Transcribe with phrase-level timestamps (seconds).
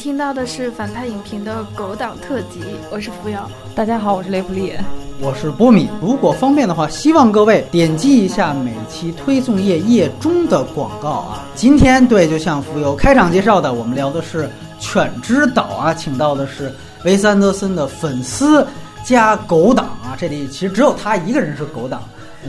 [0.00, 3.46] 你听到的是反派影评的狗党特辑，我是扶摇。
[3.74, 4.72] 大家好，我是雷普利。
[5.20, 5.90] 我是波米。
[6.00, 11.44] 如果方便的话，希望各位点击一下每期推送页页中的广告啊。
[11.54, 14.44] 今天对，就像浮游开场介绍的，我们聊的是
[14.80, 16.72] 《犬之岛》啊，请到的是
[17.04, 18.66] 维斯安德森的粉丝
[19.04, 20.16] 加狗党啊。
[20.18, 22.02] 这里其实只有他一个人是狗党，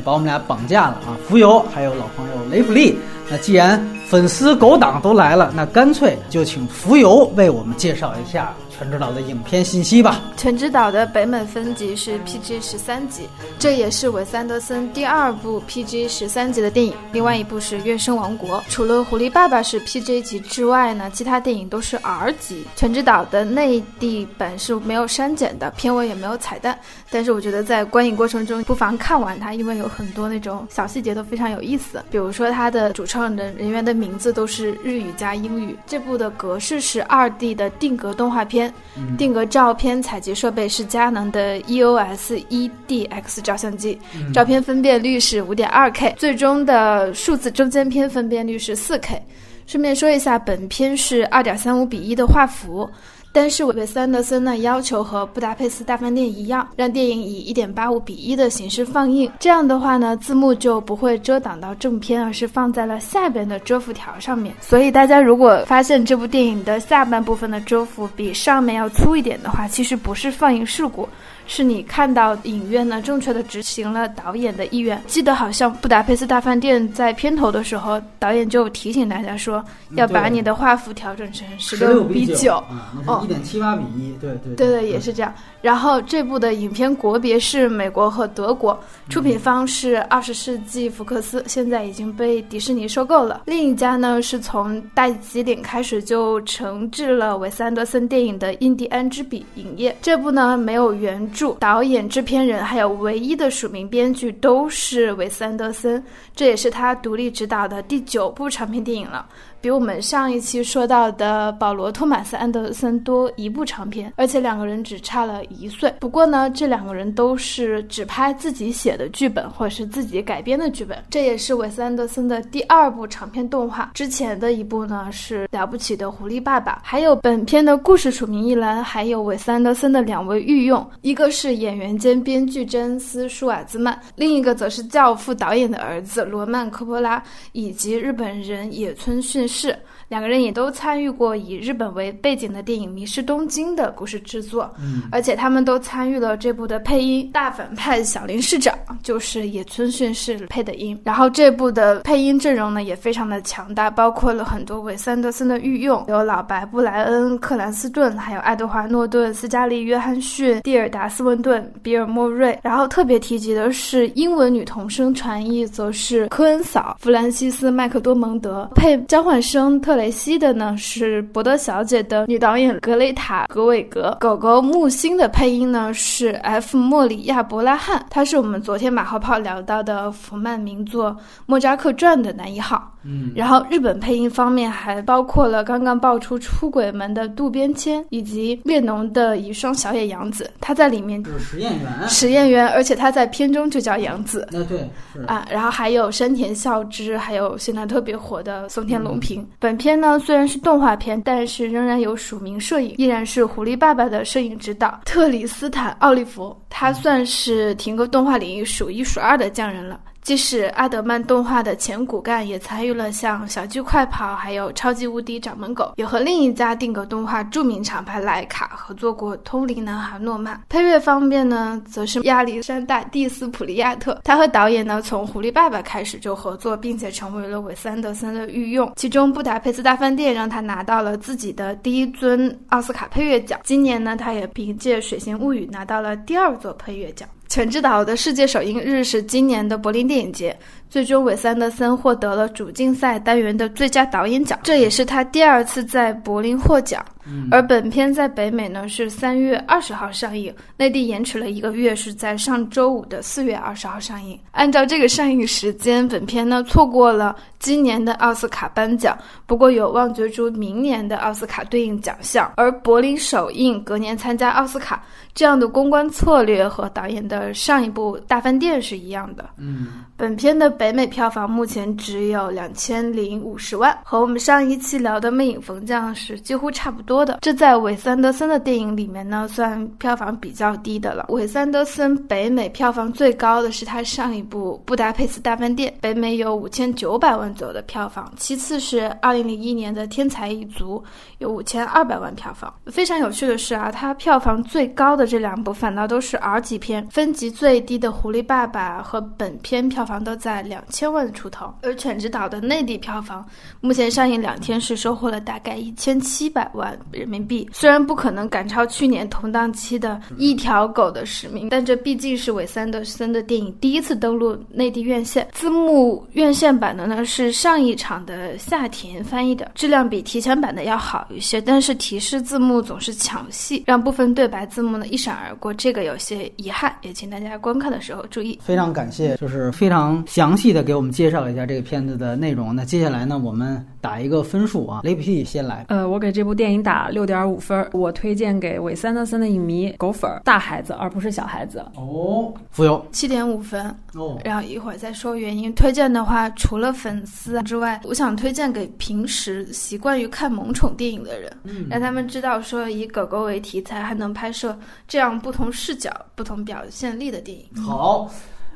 [0.06, 1.20] 把我们俩绑架了啊。
[1.28, 2.98] 浮游还有老朋友雷普利。
[3.30, 8.54] 那既然粉丝狗党都来了，那干脆就请浮游为我们介绍一下。
[8.82, 10.20] 《全知岛》的影片信息吧。
[10.42, 16.96] 《全知岛》的北美分级是 PG 十三级，这也是韦斯安德森第二部 PG 十三级的电影。
[17.12, 22.64] 另外一部是《月升王国》，除了《狐狸爸爸》是 PG 级之外呢，其他电影都是 R 级。
[22.76, 26.76] 《全知岛》的内地版是没有删减的，片尾也没有彩蛋。
[27.12, 32.04] 但是我觉得在观影过程中不妨看完它，因为有很多那种小细节都非常有意思。
[32.10, 35.78] 比如说它的主创人人员的名字都是日语加英语。
[35.86, 38.71] 这部的格式是二 D 的定格动画片。
[39.18, 43.98] 定格照片采集设备是佳能的 EOS EDX 照相机，
[44.34, 49.22] 照片分辨率是五点二 K，最终的数字中间片分辨率是四 K。
[49.68, 52.90] 顺便说一下，本片是二点三五比一的画幅。
[53.32, 59.32] 但是韦斯安德森呢要求和《布达佩斯大饭店》一样，让电影以一点八五比一的形式放映。
[59.40, 64.54] 这样的话呢，字幕就不会遮挡到正片，而是放在了下边的遮幅条上面。
[64.60, 71.08] 所以大家如果发现这部电影的下半部分的遮幅比上面要粗一点的话，其实不是放映事故。
[71.52, 75.04] 是你看到影院呢正确的执行了导演的意愿。
[75.06, 79.62] 记得好像《布达佩斯大饭店》在片头的时候，导演就提醒大家说，
[79.96, 82.64] 要把你的画幅调整成十六比九，
[83.06, 85.34] 哦，一点七八比一，对对对对，也是这样。
[85.62, 93.42] 然后这部的影片国别是美国和德国，出品方是二十世纪福克斯，现在已经被迪士尼收购了。
[93.46, 99.94] 另一家呢是从大吉岭开始就承制了韦斯安德森电影的印第安之笔影业。
[100.02, 101.41] 这部呢没有原著。
[101.60, 106.04] 导演、制片人还有唯一的署名编剧都是韦斯安德森，
[106.36, 109.28] 这也是他独立执导的第九部长篇电影了。
[109.62, 115.94] 比我们上一期说到的保罗·托马斯·安德森多一部长片，而且两个人只差了一岁。
[116.00, 120.98] 不过呢，这两个人都是只拍自己写的剧本或者是自己改编的剧本。
[121.12, 123.92] 这也是韦斯·安德森的第二部长片动画。
[123.94, 137.22] 之前的一部呢是《了不起的狐狸爸爸》，还有本片的故事署名一栏还有韦斯·安德森的两位御用，一个是演员兼编剧珍斯·舒瓦兹曼，另一个则是《教父》导演的儿子罗曼·科波拉
[137.52, 139.48] 以及日本人野村训。
[139.52, 139.78] 是
[140.12, 147.30] 两个人也都参与过以日本为背景的电影《迷失东京》的故事制作，嗯，而且他们都参与了这部的配音。
[147.32, 151.00] 大反派小林市长就是野村训士配的音。
[151.06, 162.60] 然后这部的配音阵容呢也非常的强大，包括了很多韦斯安德森的御用，有老白布莱恩、克兰斯顿，还有爱德华诺顿、斯嘉丽约翰逊、蒂尔达斯温顿、比尔莫瑞。
[162.62, 169.42] 然后特别提及的是英文女童声传译，则是科恩嫂弗兰西斯麦克多蒙德配交换。
[169.42, 181.12] 生特雷西的呢是《伯德小姐》的女导演格雷塔·格韦格，狗狗木星的配音呢是 F 莫里亚·伯拉汉，他是我们昨天马后炮聊到的福曼名作
[181.46, 182.88] 《莫扎克传》的男一号。
[183.04, 194.48] 嗯，然后日本配音方面还包括了刚刚爆出出轨门的渡边谦，以及列侬的遗孀小野洋子，他在里面就是实验员，实验员，而且他在片中就叫洋子。
[194.52, 194.88] 那对，
[195.26, 199.44] 啊，然后还有山田孝之，还有现在特别火的松田龙平。
[199.58, 210.00] 本片呢虽然是动画片，但是仍然有署名摄影，依然是狐狸爸爸的摄影指导特里斯坦奥利弗，他算是停格动画领域数一数二的匠人了。
[210.22, 220.56] 即使阿德曼动画的前骨干也参与了像《小鸡快跑》还有《超级无敌掌门狗》，也和另一家定格动画著名厂牌莱卡合作过《通灵男孩诺曼》。
[220.70, 228.92] 配乐方面呢，则是亚历山大·蒂斯普利亚特，他和导演呢从《狐狸爸爸》开始就合作，并且成为了韦斯安德森的御用。
[228.96, 233.60] 其中《布达佩斯大饭店》让他拿到了自己的第一尊奥斯卡配乐奖。
[233.64, 237.28] 今年呢，他也凭借《水形物语》拿到了第二座配乐奖。
[237.52, 240.58] 《全知岛》的世界首映日是今年的柏林电影节。
[240.92, 247.02] 最终，韦斯安德森获得了主竞赛单元的最佳导演奖，这也是他第二次在柏林获奖。
[247.50, 254.38] 而本片在北美呢是三月二十号上映，内地延迟了一个月，是在上周五的四月二十号上映。
[254.52, 262.52] 按照这个上映时间，本片呢错过了今年的奥斯卡颁奖，不过有望角逐明年的奥斯卡对应奖项。
[262.58, 265.02] 而柏林首映，隔年参加奥斯卡，
[265.34, 269.48] 这样的公关策略和导演的上一部《大饭店》是一样的。
[269.58, 270.70] 嗯，本片的。
[270.70, 277.40] 北美票房目前只有两千零五十万，和我们上一期聊的《魅影逢将》是几乎差不多的。
[277.42, 281.26] 这在韦斯安德森的电影里面呢，算票房比较低的了。
[281.30, 288.32] 韦斯安德森北美票房最高的是他上一部《布达佩斯大饭店》，北美有五千九百万左右的票房。
[288.38, 290.98] 其次是二零零一年的《天才一族》，
[291.40, 292.74] 有五千二百万票房。
[292.88, 301.74] 非常有趣的是啊，它票房最高的这两部反倒都是 R 级片，分级最低的《狐狸爸爸》和本片票房房都在两千万出头。
[301.82, 303.46] 而《犬之岛》的内地票房
[303.80, 315.48] 目前上映两天是收获了大概一千七百万人民币，虽然不可能赶超去年同档期的《一条狗的使命》，但这毕竟是韦斯安德森的电影第一次登陆内地院线。
[315.54, 328.60] 字幕院线版的呢是上一场的夏田翻译的，质量比提前版的要好一些，但是提示字幕总是抢戏，让部分对白字幕呢一闪而过，这个有些遗憾，也请大家观看的时候注意。
[328.64, 332.76] 非常感谢，就是非常详细的给我们介绍一下这个片子的内容。
[332.76, 335.86] 那接下来呢，我们打一个分数啊，雷普蒂先来。
[335.90, 341.86] 呃，我给这部电影打六点五分，我推荐给韦斯安德森的影迷狗粉，大孩子而不是小孩子。
[341.96, 345.74] 哦，浮游七点五分，哦，然后一会儿再说原因。
[345.74, 354.78] 推荐的话，除了粉丝之外，我想推荐给平时习惯于看萌宠电影的人，嗯让他们知道说以狗狗为题材还能拍摄
[355.08, 357.84] 这样不同视角、不同表现力的电影。
[357.84, 358.30] 好，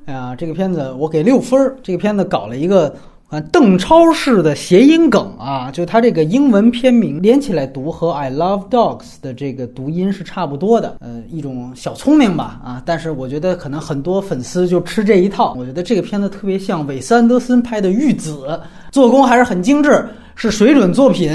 [0.06, 1.76] 哎呀，这个片子我给六分儿。
[1.82, 2.96] 这个片子搞了一个
[3.28, 12.84] 啊邓超式的谐音梗啊，就它这个英文片名连起来读和 I love dogs 的这个读音是差不多的，呃，一种小聪明吧啊。
[12.86, 15.56] 但是我觉得可能很多粉丝就吃这一套。
[15.58, 18.46] 我觉得这个片子特别像韦斯安德森拍的《玉子》，
[18.92, 21.34] 做工还是很精致，是水准作品。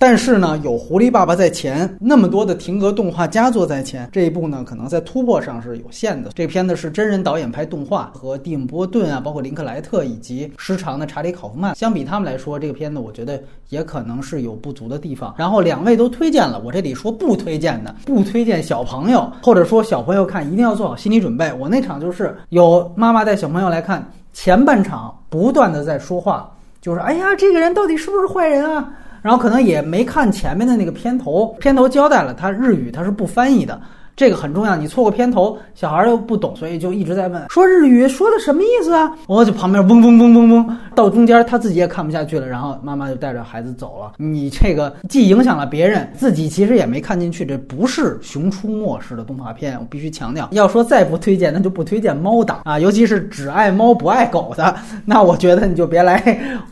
[0.00, 6.30] 但是呢，有狐狸爸爸在前，那么多的停格动画佳作在前，这一部呢，可能在突破上是有限的。
[6.36, 15.34] 这片子是真人导演拍动画，和蒂姆·波顿啊，包括林克莱特以及时常的查理·考夫曼相比，他们来说，这个片子我觉得也可能是有不足的地方。
[15.36, 21.52] 然后两位都推荐了，我这里说不推荐的，不推荐小朋友，或者说小朋友看一定要做好心理准备。
[21.54, 26.48] 我那场就是有妈妈带小朋友来看，前半场不断的在说话，
[26.80, 28.88] 就是哎呀，这个人到底是不是坏人啊？
[29.28, 33.78] 然后可能也没看前面的那个片头，片头交代了他日语他是不翻译的，
[34.18, 34.74] 这个很重要。
[34.74, 39.08] 你错过片头，小孩又不懂，所以就一直在问说日语说的什么意思啊？
[39.28, 44.14] 我就旁边嗡嗡嗡嗡嗡，到中间他自己也看不下去了，然后妈妈就带着孩子走了。
[44.16, 50.48] 你这个既影响了别人，自己其实也没看进去，这不是《熊出没》式的动画片，我必须强调。
[50.50, 54.74] 要说再不推荐，那就不推荐猫党啊，尤其是只爱猫不爱狗的，
[55.04, 56.20] 那我觉得你就别来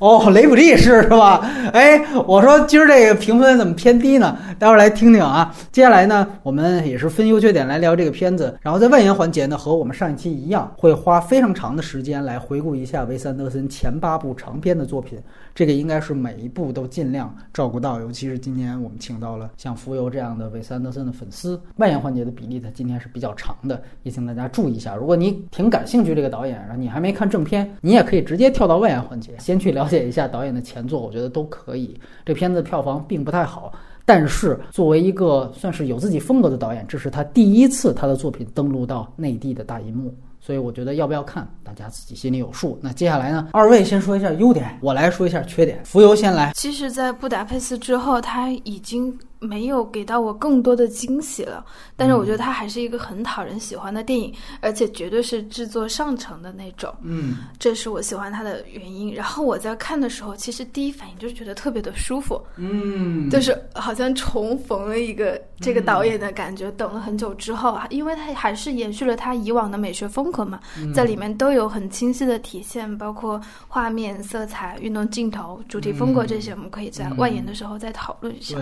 [0.01, 0.29] 哦。
[0.31, 1.49] 雷普利是是吧？
[1.73, 4.37] 哎，我说今儿这个评分怎么偏低呢？
[4.59, 5.55] 待会儿来听听啊。
[5.71, 8.59] 接下来呢，我们也是分优优缺点来聊这个片子。
[8.62, 15.19] 然后在外延环节呢，和我们上一期一样，会花非常长的时间来回顾一下维斯安德森前八部长篇的作品。
[15.55, 24.94] 这个应该是每一部都尽量照顾到，尤其是今年我们请到了像浮游这样的韦斯安德森的粉丝，外延环节的比例它今天是比较长的，也请大家注意一下。
[24.94, 31.99] 如果你挺感兴趣这个导演，然后你还没看正片，你也可以直接跳到外延环节，先去了解一下导演的前作，我觉得都可以。
[32.25, 33.73] 这片子票房并不太好。
[34.07, 42.79] 但是作为一个算是有自己风格的导演，这是他第一次他的作品登陆到内地的大银幕，所以我觉得要不要看，大家自己心里有数。
[42.81, 45.81] 那接下来呢，二位先说一下优点，我来说一下缺点。
[45.85, 46.53] 浮游先来。
[46.55, 49.13] 其实，在布达佩斯之后，他已经
[49.47, 51.65] 没有给到我更多的惊喜了。
[51.97, 56.93] 但是，我觉得它还是一个很讨人喜欢的电影，而且绝对是制作上乘的那种。
[57.03, 59.15] 嗯，这是我喜欢它的原因。
[59.15, 66.71] 然后我在看的时候，其实第一反应就是觉得特别的舒服，嗯就是好像重逢了一个这个导演的感觉。
[66.73, 70.61] 等了很久之后啊，因为他还是延续了他以往的美学风格嘛，
[70.95, 78.59] 在里面都有很清晰的体现，包括画面、色彩、运动镜头、主题风格这些，我们可以在外延的时候再讨论一下。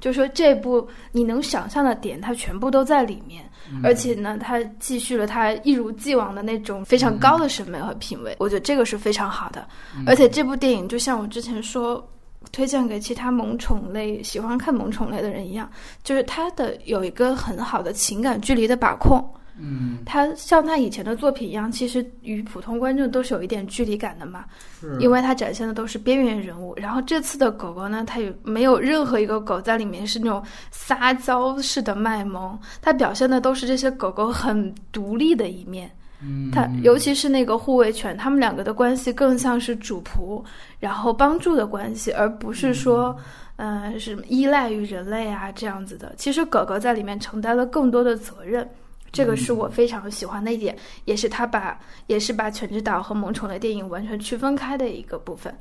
[0.00, 3.44] 对，就说这部你能想象的点，它全部都在里面，
[3.82, 9.66] 而且呢，它继续了它一如既往的那种非常高的审美和品味，我觉得这个是非常好的。
[10.06, 12.06] 而且这部电影就像我之前说。
[12.52, 15.68] 推荐给其他萌宠类喜欢看萌宠类的人一样，
[16.02, 19.18] 就是它的有一个很好的情感距离的把控。
[19.56, 24.44] 嗯，他像他以前的作品一样，其实与普通观众都是有一点距离感的嘛。
[24.80, 26.74] 是因为他展现的都是边缘人物。
[26.76, 30.42] 然后这次的狗狗呢，它也没有任何一个狗在里面是那种
[30.72, 35.88] 撒娇式的卖萌，它表现的都是这些狗狗很独立的一面。
[36.20, 40.42] 嗯，它尤其是那个护卫犬，他们两个的关系更像是主仆，
[40.80, 43.16] 然后帮助的关系，而不是说，
[43.54, 46.12] 呃，是依赖于人类啊这样子的。
[46.16, 48.68] 其实狗狗在里面承担了更多的责任。
[49.14, 51.78] 这个是我非常喜欢的一点，也是他把
[52.08, 55.56] 也是把犬之岛和萌宠的电影完全区分开的一个部分。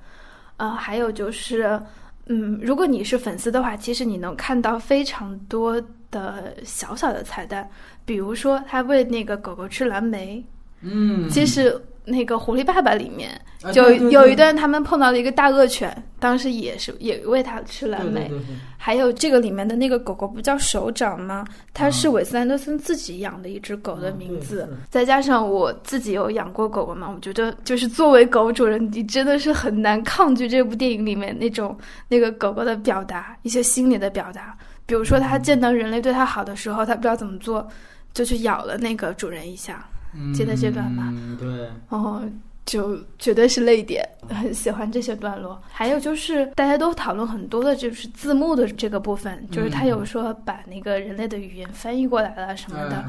[0.58, 1.80] 呃，还有就是，
[2.26, 5.82] 嗯，如果你是粉丝的话，其实你能看到非常多
[6.12, 7.70] 的小小的彩蛋，
[8.06, 10.44] 比如说他喂那个狗狗吃蓝莓，
[10.84, 13.40] 嗯其实那个《狐狸爸爸》里面
[13.72, 18.30] 就有一段他们碰到了一个大恶犬，当时也是也喂它吃蓝莓。
[18.78, 21.46] 还有这个里面的那个狗狗不叫手掌吗？
[21.74, 24.68] 它是啊韦斯安德森自己养的一只狗的名字。
[24.90, 31.78] 再加上我自己有养过狗狗嘛，我觉得就是作为狗主人，你真的是很难抗拒这部电影里面那种
[32.10, 34.54] 那个狗狗的表达，一些心理的表达。
[34.86, 37.66] 比如说，它见到人类对它好的时候，它不知道怎么做，
[38.14, 39.88] 就去咬了那个主人一下。
[40.34, 41.10] 记得这段吧。
[41.12, 42.22] 嗯，对，哦，
[42.66, 45.62] 就绝对是泪点，很喜欢这些段落。
[45.70, 53.04] 还有就是大家都讨论很多的，就是字幕的这个部分，就是他有说把那个人类的语言翻译过来了什么的。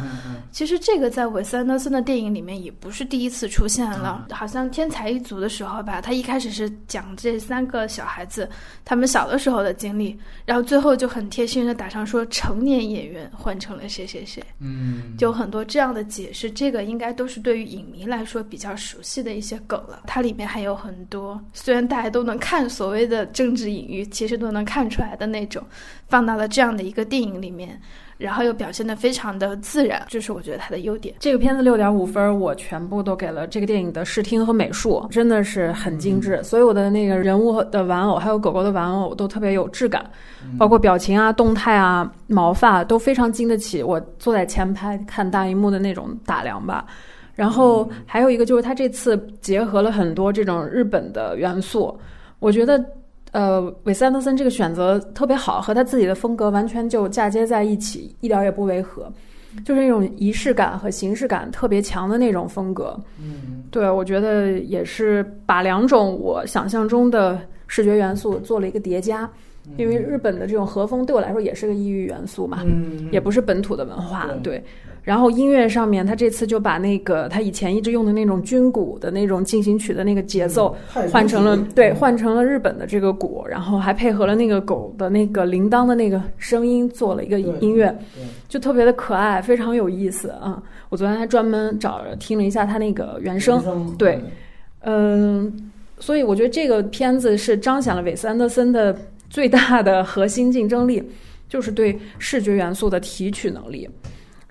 [0.51, 8.49] 其实这个在韦斯安德森的电影里面也不是第一次出现了，嗯好像《天才一族》的时候吧，他一开始是讲这三个小孩子
[8.85, 14.43] 他们小的时候的经历，然后最后就很贴心的打上说成年演员换成了谁谁谁。
[14.59, 20.01] 嗯，就很多这样的解释，这个应该都是对于影迷来说比较熟悉的一些梗了。
[20.07, 25.63] 它里面还有很多，虽然大家都能看所谓的政治隐喻，其实都能看出来的那种，
[26.09, 27.81] 放到了这样的一个电影里面，
[28.19, 31.15] 然后又表现得非常的自然，这是我觉得它的优点。
[31.21, 36.43] 这个片子六点五分，我全部都给了这个电影的视听和美术，真的是很精致。
[36.43, 40.05] 所有的那个人物的玩偶，还有狗狗的玩偶都特别有质感，
[40.59, 46.87] 包括表情啊、动态啊、毛发都非常经得起我坐在前排看大荧幕的那种打量吧。
[47.35, 51.99] 然后还有一个就是他这次结合了很多这种日本的元素，
[52.39, 52.85] 我觉得。
[53.33, 59.13] 呃，韦斯安德森这个选择特别好，和他自己的风格完全就嫁接在一起，一点儿也不违和。
[59.65, 62.97] 就是那种仪式感和形式感特别强的那种风格。
[63.21, 67.37] 嗯，对我觉得也是把两种我想象中的
[67.67, 69.29] 视觉元素做了一个叠加。
[69.79, 74.27] 因为日本的这种和风对我来说也是个异域元素嘛，嗯，也不是本土的文化。
[74.27, 74.65] 对对，
[75.05, 80.75] 然后音乐上面，他这次就把那个他以前一直用的那种军鼓的那种进行曲的那个节奏，
[81.13, 87.95] 换成了对，换成了日本的这个鼓，然后还配合了那个狗的那个铃铛的那个声音，做了一个音乐，
[88.49, 90.63] 就特别的可爱，非常有意思啊！
[90.89, 94.19] 我昨天还专门找着听了一下他那个原声，对
[94.81, 98.97] 嗯，所以我觉得这个片子是彰显了韦斯安德森的
[99.29, 101.03] 最大的核心竞争力，
[101.47, 103.87] 就是对视觉元素的提取能力。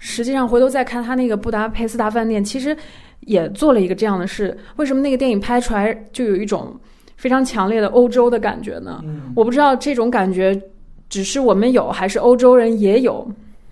[0.06, 2.76] 实际上，回头再看他那个《布达佩斯大饭店》，其实
[3.22, 4.56] 也做了一个这样的事。
[4.76, 6.78] 为什么那个电影拍出来就有一种
[7.16, 9.00] 非常强烈的欧洲的感觉呢？
[9.06, 10.62] 嗯我不知道这种感觉
[11.08, 13.26] 只是我们有，还是欧洲人也有。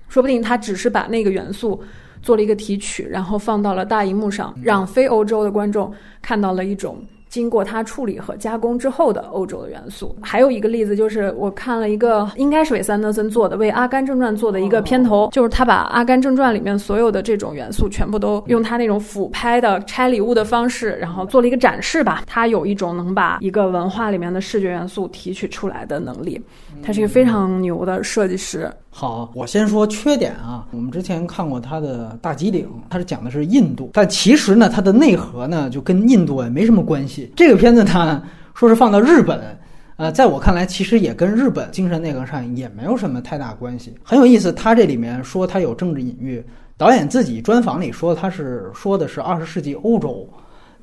[0.07, 1.81] 说不定他只是把那个元素
[2.21, 10.13] 做了一个提取，然后放到了大荧幕上，让非欧洲的观众看到了一种经过他处理和加工之后的欧洲的元素。
[10.21, 22.23] 还有一个例子就是，我看了一个应该是韦斯安德森做的，为《阿甘正传》做的一个片头，就是他把《阿甘正传》里面所有的这种元素全部都用他那种俯拍的拆礼物的方式，然后做了一个展示吧。
[22.27, 26.39] 他有一种能把一个文化里面的视觉元素提取出来的能力，
[26.83, 28.69] 他是一个非常牛的设计师。
[28.93, 30.67] 好，我先说缺点啊。
[30.71, 37.31] 我们之前看过他的《大吉岭》，它是讲的是印度，但其实呢，它的内核呢就跟印度也没什么关系。
[37.36, 38.21] 这个片子呢，
[38.53, 39.57] 说是放到日本，
[39.95, 43.95] 呃，在我看来，其实也跟日本精神内核上也没有什么太大关系。
[44.03, 46.43] 很有意思，他这里面说他有政治隐喻，
[46.75, 50.27] 导演自己专访里说他是说的是二十世纪欧洲。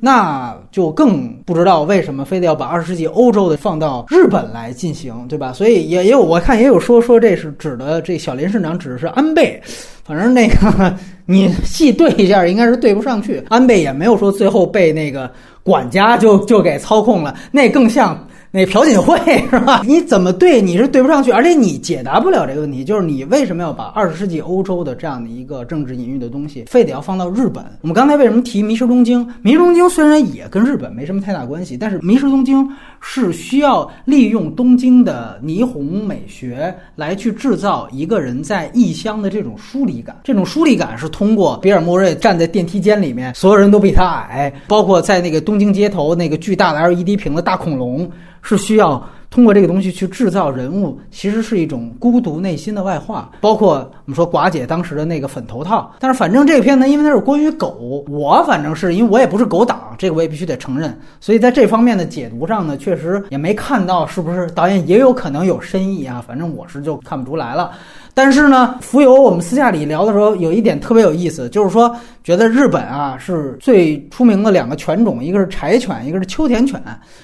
[0.01, 5.53] 那就更不知道为什么非得要把二十世纪欧洲的放到日本来进行，对吧？
[5.53, 9.61] 所以也也有我看也有说说这是指的这小林市长指的是安倍，
[10.05, 10.95] 反正那个
[11.27, 13.43] 你细对一下，应该是对不上去。
[13.49, 15.31] 安倍也没有说最后被那个
[15.63, 18.23] 管家就就给操控了，那更像。
[18.51, 19.19] 那朴槿惠
[19.51, 19.83] 是吧？
[19.85, 27.63] 你怎么对你是对不上去，而且你解答不了这个问题，就是你为什么要把二十世纪欧洲的这样的一个政治隐喻的东西，非得要放到日本？
[27.83, 29.21] 我们刚才为什么提《迷失东京》？
[29.43, 32.65] 《迷失东京》虽然也跟日本没什么太大关系，但是《迷失东京》
[33.03, 40.17] 是需要利用东京的霓虹美学来去制造一个人在异乡的这种疏离感。
[40.25, 48.11] 这种疏离感是通过比尔·莫瑞站在电梯间里面，所有人都比他矮，包括在那个东京街头那个巨大的 LED 屏的大恐龙。
[48.49, 53.31] 是需要通过这个东西去制造人物，其实是一种孤独内心的外化。
[53.43, 60.99] 包括我们说寡姐当时的那个粉头套，但是反正这个片呢，因为它是关于狗，我反正是因为我也不是狗党，这个我也必须得承认。
[61.21, 66.25] 所以在这方面的解读上呢，确实也没看到是不是导演也有可能有深意啊。
[66.27, 67.73] 反正我是就看不出来了。
[68.19, 71.95] 但是呢，浮游我们私下里聊的时候，有一点特别有意思，就是说
[72.25, 76.83] 觉得日本啊是最出名的两个犬种，一个是柴犬，一个是秋田犬。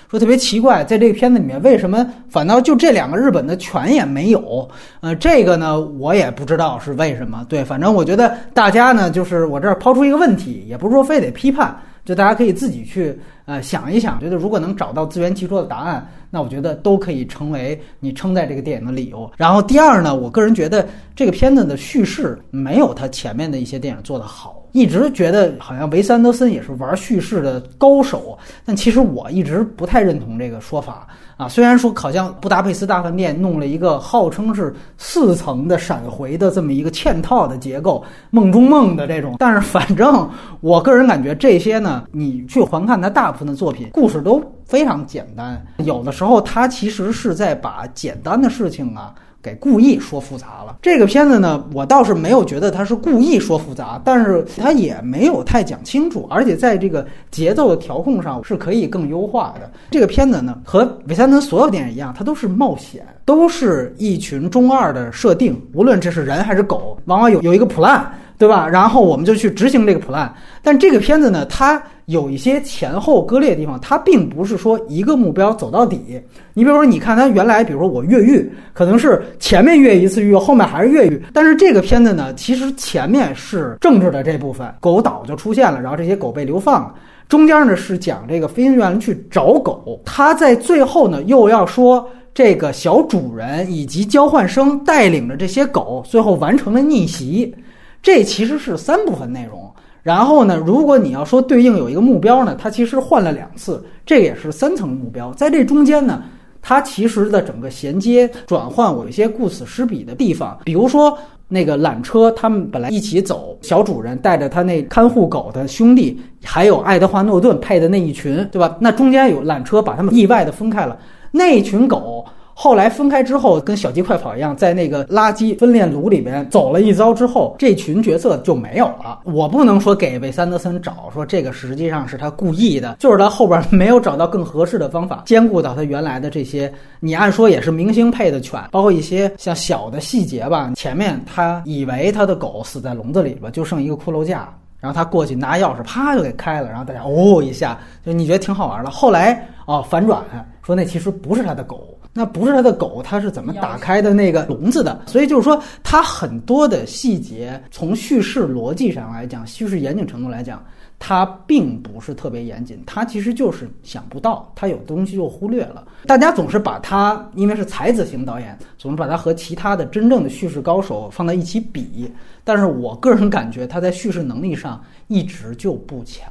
[0.09, 4.69] 说特别奇怪，在这个片子里面，为什么反倒就这两个日本的犬也没有？
[5.01, 7.45] 呃，这个呢，我也不知道是为什么。
[7.49, 16.07] 对，反正我觉得大家呢，就是我这儿抛出一个问题，也不是说非得批判，就大家可以自己去呃想一想，觉得如果能找到自圆其说的答案。
[16.35, 19.31] 那我觉得都可以成为你称赞这个电影的理由。
[19.37, 24.61] 然后第二呢，我个人觉得这个片子的叙事没有它前面的一些电影做得好。
[24.75, 31.49] 一直觉得好像维斯安德森也是玩叙事的高手，但其实我一直不太认同这个说法啊。
[31.49, 40.29] 虽然说好像布达佩斯大饭店弄了一个号称是四层的闪回的这么一个嵌套的结构，梦中梦的这种，但是反正
[40.61, 49.15] 我个人感觉这些呢，你去环看他大部分的作品，故事都非常简单，有的时候他其实是在把简单的事情啊。
[49.45, 50.79] 给故意说复杂了。
[50.81, 59.71] 这个片子呢，我倒是没有觉得他是故意说复杂，但是他也没有太讲清楚，而且在这个节奏的调控上是可以更优化的。
[59.91, 68.01] 这个片子呢，和韦三德所有电影一样，它都是冒险，都是一群中二的设定，无论这是人还是狗，往往有有一个 plan。
[68.37, 68.69] 对吧？
[68.69, 70.29] 然后我们就去执行这个 plan。
[70.61, 76.21] 但这个片子呢，它有一些前后割裂的地方，它并不是说一个目标走到底。
[76.53, 81.23] 你比如说，你看它原来，比如说我越狱，可能是前面越一次狱，后面还是越狱。
[81.33, 86.95] 但是这个片子呢，其实前面是政治的这部分，狗岛就出现了，然后这些狗被流放了。
[87.27, 97.55] 中间呢是讲这个飞行员去找狗，他在最后呢又要说这个小主人以及交换生带领着这些狗，最后完成了逆袭。
[98.03, 99.73] 这其实是三部分内容，
[100.05, 105.33] 然后呢，如果你要说对应有一个目标呢，它其实换了两次，这也是三层目标。
[105.33, 106.23] 在这中间呢，
[106.61, 110.59] 它其实的整个衔接转换，我有一些顾此失彼的地方。
[110.63, 111.17] 比如说
[111.49, 118.77] 那个缆车，他们本来一起走，小主人带着他那看护狗的兄弟，还有爱德华诺顿配的那一群，对吧？
[118.79, 120.99] 那中间有缆车把他们意外的分开了，
[121.33, 122.23] 那群狗。
[122.57, 129.21] 后来分开之后，跟小鸡快跑一样，在那个垃圾分炼炉里边走了一遭之后，这群角色就没有了。
[129.25, 136.73] 我不能说给韦三德森找，说这个实际上是他故意的，就是他后边没有找到更合适的方法兼顾到他原来的这些。
[137.01, 140.73] 你按说也是明星配的犬，包括一些像小的细节吧。
[140.77, 148.91] 前面他以为他的狗死在笼子里边，就剩一个骷髅架，然后他过去拿钥匙，啪就给开了，然后大家哦一下，就你觉得挺好玩的。
[148.91, 150.23] 后来哦反转
[150.63, 151.94] 说那其实不是他的狗。
[152.17, 155.03] 那不是他的狗，他是怎么打开的那个笼子的？
[155.05, 160.65] 所以就是说，他很多的细节，从叙事逻辑上来讲，叙事严谨程度来讲，
[161.01, 162.81] 他并不是特别严谨。
[162.87, 165.85] 他其实就是想不到，他有东西就忽略了。
[166.07, 172.09] 大家总是把他，因为是才子型导演，总是把他和其他的真正的叙事高手放在一起比。
[172.45, 176.31] 但是我个人感觉，他在叙事能力上一直就不强。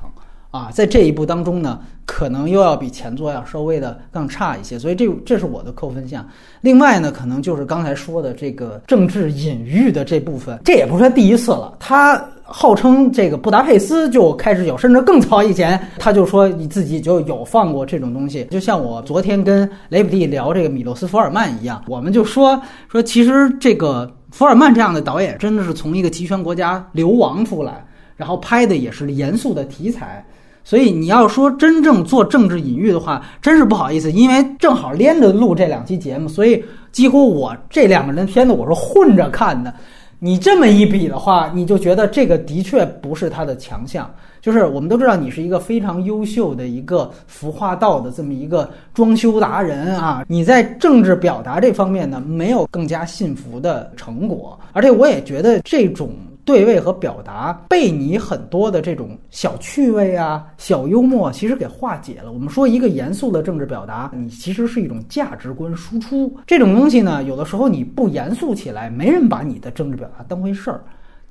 [0.53, 6.23] 啊，在这一步当中呢，可能又要比前作要稍微的更差一些，所以这这是我的扣分项。
[6.61, 11.75] 另外呢，可能就是刚才说的这个政治隐喻的这部分，这也不是他第一次了。
[11.79, 18.45] 他号称这个布达佩斯就开始有，甚至更早以前，他就说你自己就有放过这种东西。
[18.51, 22.61] 就像我昨天跟雷普蒂聊这个米洛斯·福尔曼一样，我们就说
[22.91, 27.83] 说，其实这个福尔曼这样的导演真的是从一个集权国家流亡出来，
[28.15, 30.23] 然后拍的也是严肃的题材。
[30.63, 39.73] 所以你要说真正做政治隐喻的话，真是不好意思，因为正好连着录这两期节目，所以几乎我这两个人的片子我是混着看的。
[40.19, 44.10] 你这么一比的话，你就觉得这个的确不是他的强项。
[44.39, 56.12] 就是我们都知道你是一个非常优秀的一个服化道的这么一个装修达人啊，你在政治表达这方面呢没有更加信服的成果，而且我也觉得这种。
[56.45, 62.34] 对位和表达被你很多的这种小趣味啊、小幽默，其实给化解了。
[62.34, 66.36] 我们说一个严肃的政治表达，你其实是一种价值观输出。
[66.45, 70.84] 这种东西呢，有的时候你不严肃起来，没人把你的政治表达当回事儿。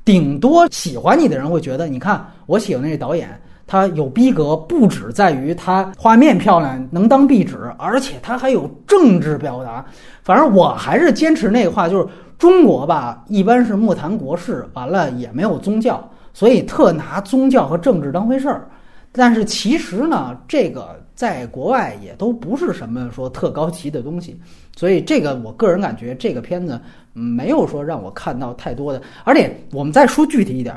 [0.02, 9.84] 顶多喜欢你的人会觉得，你看我喜欢那个导演，他有逼格，不止在于他画面漂亮能当壁纸，而且他还有政治表达。
[10.22, 12.08] 反正我还是坚持那个话，就是。
[12.42, 18.68] 中国吧，一般是莫谈国事，完了也没有宗教，所以特拿宗教和政治当回事儿。
[19.12, 24.36] 但是其实呢，这个在国外也都不是什么说特高级的东西。
[24.74, 26.80] 所以这个我个人感觉，这个片子
[27.12, 29.00] 没有说让我看到太多的。
[29.22, 30.74] 而且我们再说具体一点，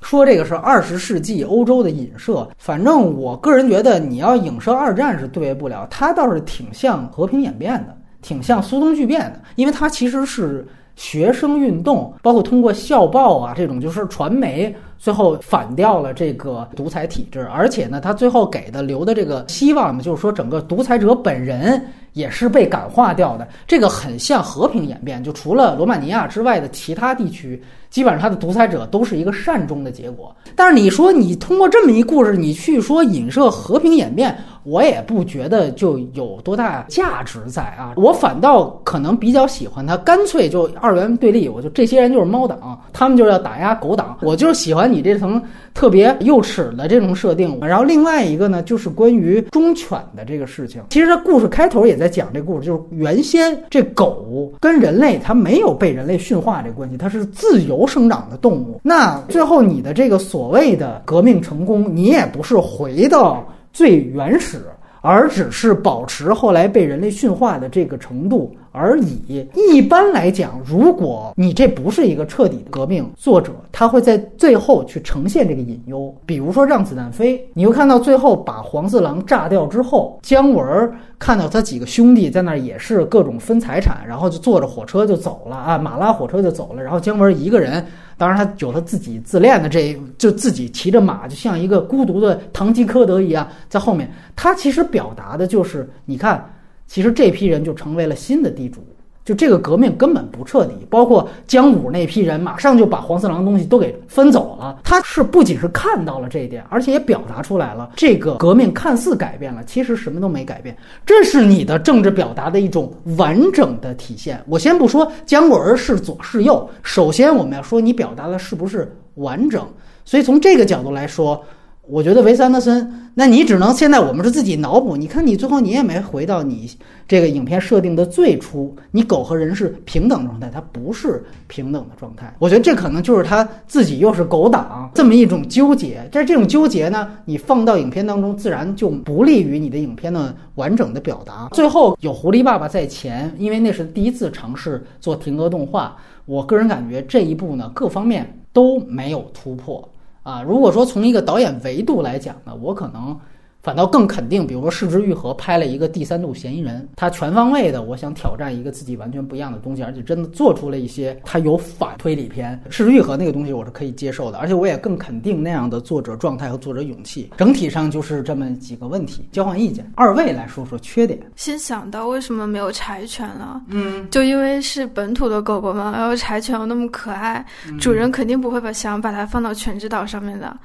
[0.00, 10.64] 说这个是二十世纪欧洲的影射，反正我个人觉得，你要影射二战是对不了，它倒是挺像和平演变的，挺像苏东剧变的，因为它其实是。
[10.98, 17.46] 学生运动，包括通过校报啊这种就是传媒，最后反掉了这个独裁体制。
[17.54, 21.80] 而且呢，他最后给的留的这个希望呢，就是说整个独裁者本人
[22.14, 23.46] 也是被感化掉的。
[23.64, 30.34] 这个很像和平演变，就除了罗马尼亚之外的其他地区，基本上他的独裁者都是一个善终的结果。
[30.56, 34.36] 但是你说你通过这么一故事，你去说影射和平演变，
[34.68, 37.94] 我也不觉得就有多大价值在啊。
[37.96, 45.42] 我反倒可能比较喜欢他，干脆就二元对立，我就这些人就是猫党，他们就是要打压狗党，我就是喜欢你这层
[45.74, 47.58] 特别幼齿的这种设定。
[47.60, 50.82] 然后另外一个呢，就是关于忠犬的这个事情。
[50.90, 58.80] 其实他故事开头也在讲这故事，就是原先这狗跟人类它没有被人类驯化这关系，它是自由生长的动物。
[58.82, 64.60] 那最后你的这个所谓的革命成功，你也不是回到最原始。
[65.00, 69.46] 而只是保持后来被人类驯化的这个程度而已。
[69.72, 76.14] 一般来讲，如果你这不是一个彻底的革命，作者他会在最后去呈现这个隐忧。
[76.24, 87.84] 比如说《让子弹飞》，你会看到最后把黄四郎炸掉之后，姜文看到他几个兄弟在那儿也是各种分财产，然后就坐着火车就走了啊，马拉火车就走了，然后姜文一个人。
[88.16, 94.12] 当然，他有他自己自恋的这，就自己骑着马，就像一个孤独的堂吉诃德一样，在后面。
[94.34, 96.44] 他其实表达的就是，你看，
[96.88, 98.80] 其实这批人就成为了新的地主。
[99.24, 104.80] 就这个革命根本不彻底，包括江武那批人马上就把黄四郎的东西都给分走了。
[104.82, 110.74] 他是不仅是看到了这一点，而且也表达出来了，这个革命看似改变了，其实什么都没改变。
[111.04, 114.42] 这是你的政治表达的一种完整的体现。
[114.48, 119.62] 我先不说姜文是左是右，首先我们要说你表达的是不是完整。
[120.06, 121.44] 所以从这个角度来说。
[121.90, 124.94] 我觉得维斯安德森，那你只能现在我们是自己脑补。
[124.94, 126.70] 你看，你最后你也没回到你
[127.06, 132.34] 这个影片设定的最初，你狗和人是平等状态，它不是平等的状态。
[132.38, 136.06] 我觉得这可能就是他自己又是狗党这么一种纠结。
[136.12, 141.48] 但是这种纠结呢，你放到影片当中，自然就不利于你的影片的完整的表达。
[141.52, 145.96] 最后有狐狸爸爸在前，因为那是第一次尝试做停格动画，
[146.26, 149.88] 我个人感觉这一部呢，各方面都没有突破。
[150.28, 153.18] 啊，如果说从一个导演维度来讲呢，我可能。
[153.68, 162.58] 反倒更肯定，比如说市之愈合拍了一个第三度嫌疑人，他全方位的，我想挑战一个自己完全不一样的东西，而且真的做出了一些他有反推理片。
[162.70, 167.30] 市之愈合那个东西我是可以接受的，而且我也更肯定那样的作者状态和作者勇气。
[167.36, 169.86] 整体上就是这么几个问题，交换意见。
[169.96, 171.20] 二位来说说缺点。
[171.36, 173.60] 先想到为什么没有柴犬了？
[173.68, 177.44] 嗯，就因为是本土的狗狗嘛，然后柴犬又那么可爱，
[177.78, 180.56] 主人肯定不会把想把它放到犬之岛上面的，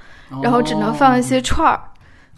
[0.42, 1.76] 然后只能放一些串儿。
[1.76, 1.82] 哦，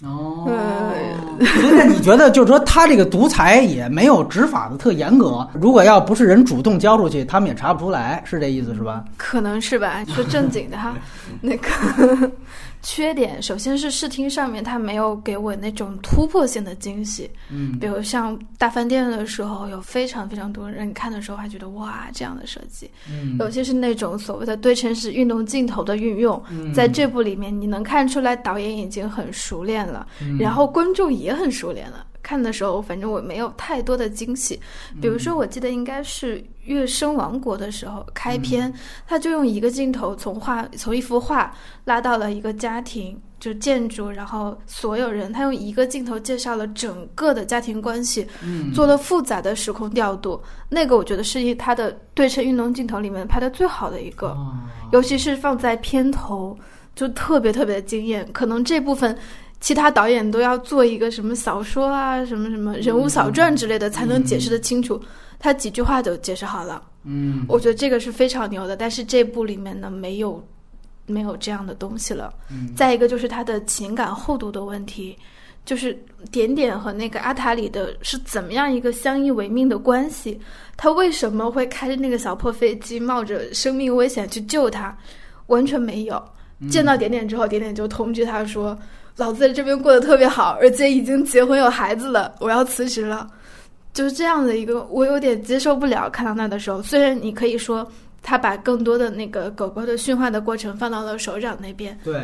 [0.02, 5.48] 那你觉得就是说他这个独裁也没有执法的特严格？
[5.54, 9.04] 如果要不是人主动交出去，他们也查不出来，是这意思是吧？
[9.18, 10.04] 可能是吧。
[10.08, 10.94] 说正经的哈，
[11.42, 12.32] 那个。
[12.88, 17.28] 缺点首先是视听上面，它没有给我那种突破性的惊喜。
[17.52, 22.88] 嗯，比如像大饭店的时候，有非常非常多人看的时候还觉得哇这样的设计。
[23.10, 26.40] 嗯，尤其是那种所谓的对称式运动镜头的运用，
[26.76, 30.06] 在这部里面你能看出来导演已经很熟练了，
[30.40, 32.06] 然后观众也很熟练了。
[32.26, 34.60] 看的时候，反正我没有太多的惊喜。
[35.00, 38.74] 比如说，我记得应该是《月升王国》的时候开篇，
[39.08, 48.26] 他就用一个镜头从画从一幅画拉到了一个家庭，就建筑，然后所有人，他用一个镜头介绍了整个的家庭关系，
[48.74, 50.42] 做了复杂的时空调度。
[50.68, 54.36] 那个我觉得是他的对称运动镜头里面拍的最好的一个，
[54.92, 56.58] 尤其是放在片头，
[56.96, 58.28] 就特别特别的惊艳。
[58.34, 59.16] 可能这部分。
[59.66, 65.02] 其他导演都要做一个什么小说啊，什么什么人物小传之类的，才能解释的清楚。
[65.40, 66.80] 他几句话就解释好了。
[67.04, 68.78] 嗯，我觉得这个是非常牛的。
[68.78, 70.40] 但是这部里面呢，没有
[71.08, 72.32] 没有这样的东西了。
[72.52, 75.18] 嗯，再一个就是他的情感厚度的问题，
[75.66, 75.98] 就是
[76.32, 80.40] 点点和那个阿塔里的是怎么样一个相依为命的关系？
[80.78, 84.96] 他为什么会开着那个小破飞机，冒着生命危险去救他？
[85.48, 86.24] 完全没有。
[86.70, 88.78] 见到点点之后，点点就通知他说。
[89.18, 93.30] 老子在这边过得特别好，而且已经结婚有孩子了，我要辞职了，
[93.94, 96.10] 就是这样的一个，我有点接受不了。
[96.10, 97.90] 看到那的时候，虽然你可以说
[98.22, 102.22] 他把更多的那个狗狗的驯化的过程放到了首长那边，对，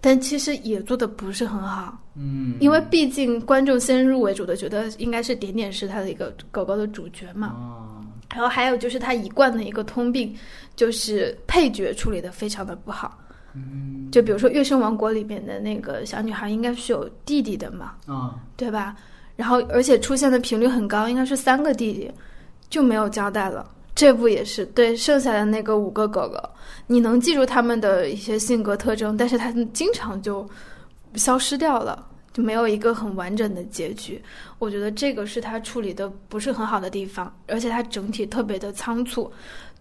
[0.00, 1.98] 但其实也做的不是很好。
[2.14, 7.48] 嗯，因为毕竟观众先入为主的觉得应该是点点是他的一个狗狗的主角嘛。
[7.56, 10.32] 哦，然后还有就是他一贯的一个通病，
[10.76, 13.18] 就是配角处理的非常的不好。
[13.54, 18.96] 嗯，就比如说《月升王国》里面的那个小女孩，应该是有弟弟的嘛，啊，对吧？
[19.36, 22.10] 然后而且出现的频率很高，应该是三个弟弟，
[22.68, 23.68] 就没有交代了。
[23.94, 26.42] 这部也是对剩下的那个五个哥哥，
[26.86, 30.48] 你能记住他们的一些性格特征，但是他们经常就
[31.14, 34.22] 消失掉了，就没有一个很完整的结局。
[34.58, 39.30] 我觉得这个是他处理的不是很好的地方，而且他整体特别的仓促。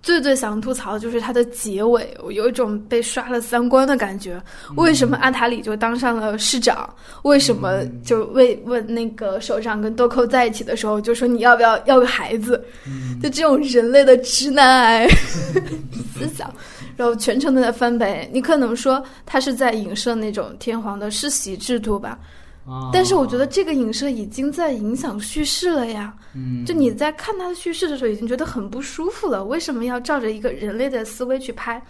[0.02, 4.42] 最最想吐槽的就是它的结尾，我有一种被刷了三观的感觉。
[4.78, 6.90] 为什么阿塔里就当上了市长？
[7.24, 12.64] 为什么就问问那个首长跟豆蔻在一起的时候，就说你要不要要个孩子？
[13.22, 16.50] 就这种人类的直男癌思想，
[16.96, 18.28] 然后全程都在翻白。
[18.32, 22.18] 你可能说他是在影射那种天皇的世袭制度吧？
[22.94, 26.14] 但是我觉得这个影射已经在影响叙事了呀。
[26.36, 29.44] 嗯，就你在看他的叙事的时候，已经觉得很不舒服了。
[29.44, 31.82] 为什么要照着一个人类的思维去拍？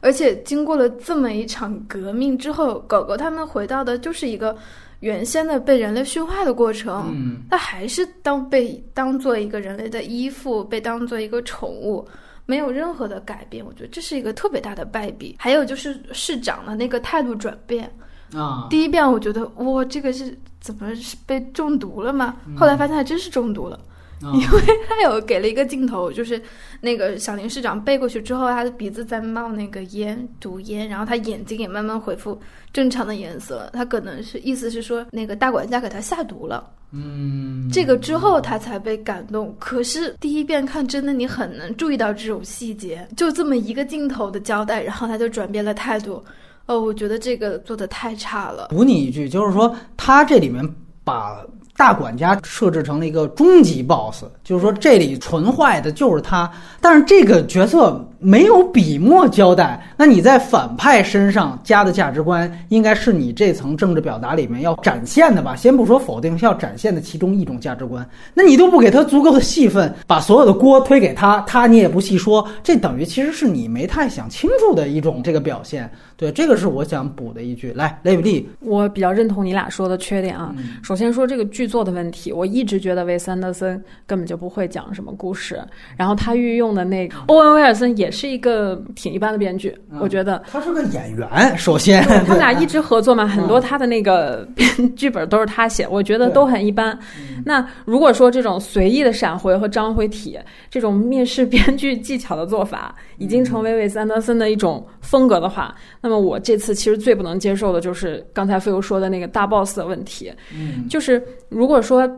[0.00, 4.56] 而且经过了这么一场革命之后，狗狗他们回到的就是一个
[5.00, 7.12] 原先的被人类驯化的过程。
[7.12, 12.06] 嗯，它还是当被当做一个人类的依附，被当做一个宠物，
[12.46, 13.64] 没有任何的改变。
[13.64, 15.34] 我觉得这是一个特别大的败笔。
[15.38, 17.90] 还有就是市长的那个态度转变。
[18.34, 22.36] 啊，第一遍我觉得哇，这个是怎么是被中毒了吗？
[22.56, 23.80] 后来发现还真是中毒了，
[24.20, 26.40] 因为他有给了一个镜头，就是
[26.80, 32.38] 那个小林市长背过去之后，他的鼻子在冒那个烟，毒烟，然后他眼睛也慢慢恢复
[32.72, 39.56] 正常的颜色，他可能是意思是说那个大管家给他下毒了，嗯，这个之后他才被感动。
[39.58, 46.22] 可是第一遍看真的你很能注意到这种细节，就这么一个镜头的交代，然后他就转变了态度。
[46.68, 48.68] 哦，我觉得这个做的太差了。
[48.68, 50.62] 补你一句，就是说他这里面
[51.02, 51.38] 把
[51.78, 56.50] 大管家设置成了一个终极 BOSS，就是说这里纯坏的就是他，
[56.80, 59.82] 但是这个角色没有笔墨交代。
[59.96, 65.56] 那你在反派身上加的价值观，应该是你这层政治表达里面要展现的吧？
[65.56, 75.90] 先不说否定，是要展现的其中一种价值观，那你都不给他足够的戏份，把所有的锅推给他，他你也不细说，这等于其实是你没太想清楚的一种这个表现。
[76.18, 77.72] 对，这个是我想补的一句。
[77.74, 80.52] 来，雷比利，我比较认同你俩说的缺点啊。
[80.58, 85.62] 嗯首先说这个剧作的问题，我一直觉得韦斯安德森根本就不会讲什么故事，
[85.96, 90.42] 然后他御用的那个欧文威尔森也是一个挺一般的编剧，嗯我觉得。
[90.50, 96.98] 他是个演员，首先他们俩 一直合作嘛，很多他的那个 编剧本都是他写，我觉得都很一般。
[97.44, 100.36] 那如果说这种随意的闪回和章回体，
[100.68, 112.08] 这种面试编剧技巧的做法，已经成为韦斯安德森的一种风格的话，那么我这次其实最不能接受的就是刚才飞游说的那个大 boss 的问题，嗯就是如果说。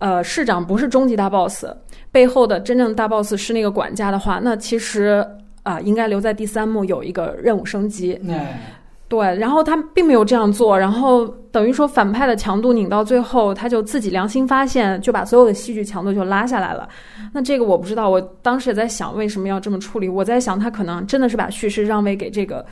[0.00, 1.66] 呃，市长不是终极大 boss，
[2.10, 5.22] 背后的真正大 boss 是那个管家的话，那其实
[5.62, 8.18] 啊、应该留在第三幕有一个任务升级。
[8.26, 8.79] 哎，
[9.10, 16.88] 对，然后他并没有这样做，然后等于说反派的强度拧到最后，他就自己良心发现，就把所有的戏剧强度就拉下来了。
[17.32, 20.08] 那这个我不知道，我当时也在想为什么要这么处理。
[20.08, 22.64] 我在想，他可能真的是把叙事让位给这个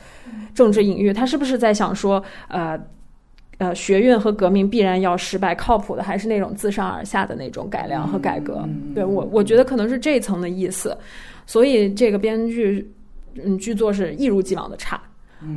[0.55, 2.79] 政治隐喻，他是不是在想说，呃。
[3.57, 8.61] 呃，学院和革命必然要失败，靠谱的还是那种自上而下的那种改良和改革。
[8.63, 10.97] 嗯对我，我觉得可能是这一层的意思，
[11.45, 12.89] 所以这个编剧，
[13.43, 14.97] 嗯，剧作是一如既往的差。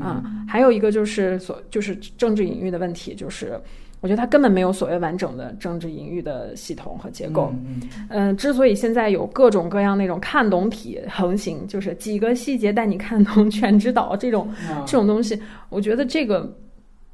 [0.01, 3.61] 啊，还有一个就是所就是政治隐喻的问题，就是
[4.01, 7.53] 我觉得它根本没有所谓完整的政治隐喻的系统和结构。
[7.53, 16.53] 嗯嗯、之所以现在有各种各样那种看懂体横行，就是几个细节带你看懂全知道这种嗯这种东西，我觉得这个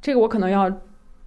[0.01, 0.71] 这个我可能要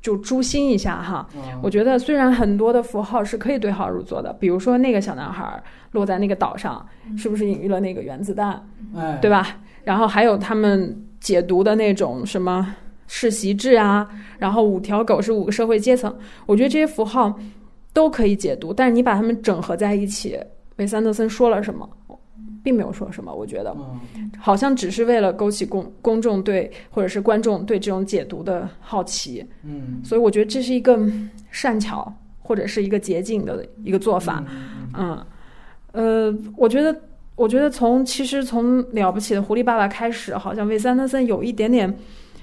[0.01, 1.29] 就诛心一下哈。
[1.37, 6.85] 嗯我觉得虽然很多的符号是可以对号入座的，比如说那个小男孩落在那个岛上，
[7.17, 8.61] 是不是隐喻了那个原子弹？
[8.97, 9.59] 哎，对吧？
[9.85, 12.75] 然后还有他们解读的那种什么
[13.07, 14.07] 世袭制啊，
[14.39, 16.15] 然后五条狗是五个社会阶层，
[16.47, 17.35] 我觉得这些符号
[17.95, 20.39] 都可以解读，但是你把它们整合在一起，
[20.77, 21.89] 韦斯安德森说了什么？
[22.65, 30.97] 并没有说什么，我觉得嗯好像只是为了勾起公公众对或者是观众对这种解读的好奇，嗯所以我觉得这是一个
[31.51, 34.45] 善巧或者是一个捷径的一个做法。
[34.97, 35.27] 嗯，
[35.91, 36.97] 呃，我觉得，
[37.35, 41.93] 我觉得从其实从了不起的狐狸爸爸开始，好像韦斯安德森有一点点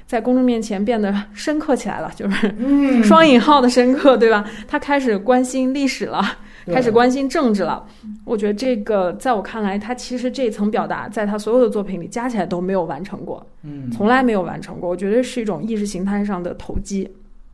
[0.08, 4.44] 在公众面前变得深刻起来了，就是嗯双引号的深刻，对吧？
[4.68, 6.24] 他开始关心历史了，
[6.66, 7.86] 开始关心政治了。
[8.26, 14.90] 我觉得这个在我看来，他其实这一层表达，在他所有的作品里加起来都没有完成过，嗯从来没有完成过。
[14.90, 17.08] 我觉得是一种意识形态上的投机，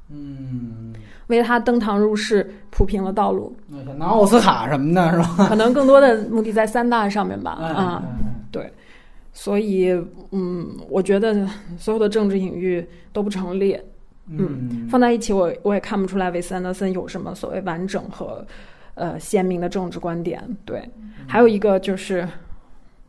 [0.10, 0.94] 嗯，
[1.28, 3.56] 为他登堂入室铺平了道路。
[3.86, 5.46] 想拿奥斯卡什么的是吧？
[5.50, 8.04] 可能更多的目的在三大上面吧，哎啊。
[8.52, 8.72] 对
[9.34, 9.92] 所以，
[10.32, 11.46] 嗯，我觉得
[11.78, 13.78] 所有的政治隐喻都不成立，
[14.30, 18.46] 嗯放在一起我，我也看不出来维斯安德森有什么所谓完整和
[18.94, 20.42] 呃鲜明的政治观点。
[20.64, 20.90] 对，
[21.28, 22.26] 还有一个就是，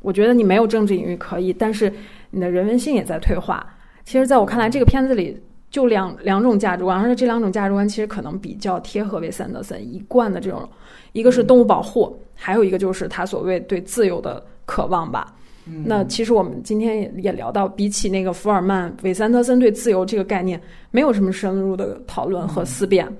[0.01, 1.93] 我觉得你没有政治隐喻可以，但是
[2.31, 3.65] 你的人文性也在退化。
[4.05, 5.41] 其实，在我看来，这个片子里
[5.77, 10.67] 就两两种价值观，而且这两种价值观其实可能比较贴合韦斯安德森一贯的这种，
[11.13, 15.35] 一个是动物保护，还有一个就是他所谓对自由的渴望吧。
[15.85, 20.59] 那其实我们今天也也聊到，比起那个福尔曼，韦斯安德森对自由这个概念
[20.91, 23.07] 没有什么深入的讨论和思辨。
[23.07, 23.17] 嗯，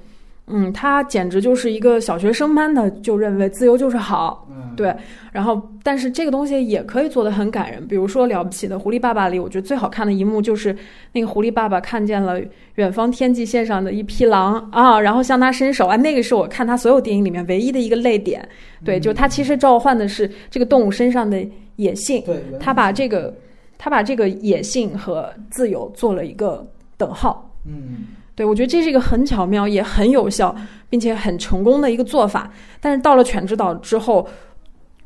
[0.73, 4.95] 他简直就是一个小学生般的就认为自由就是好，嗯，对。
[5.33, 10.75] 然后，但是这个东西也可以做得很感人，比如说《了不起的狐狸爸爸》里，我觉得最好看的一幕就是
[11.13, 12.41] 那个狐狸爸爸看见了
[12.77, 18.49] 远方天际线上的一匹狼啊，然后向他伸手啊，那个是我看他所有电影里面唯一的一个泪点。
[18.85, 23.35] 对，就他其实召唤的是这个动物身上的野性，对，他把这个
[23.77, 26.65] 他把这个野性和自由做了一个
[26.97, 27.51] 等号。
[27.65, 28.07] 嗯
[28.37, 30.55] 对，我觉得这是一个很巧妙、也很有效，
[30.91, 32.51] 并且很成功的一个做法。
[32.81, 34.29] 但是到了犬之岛之后，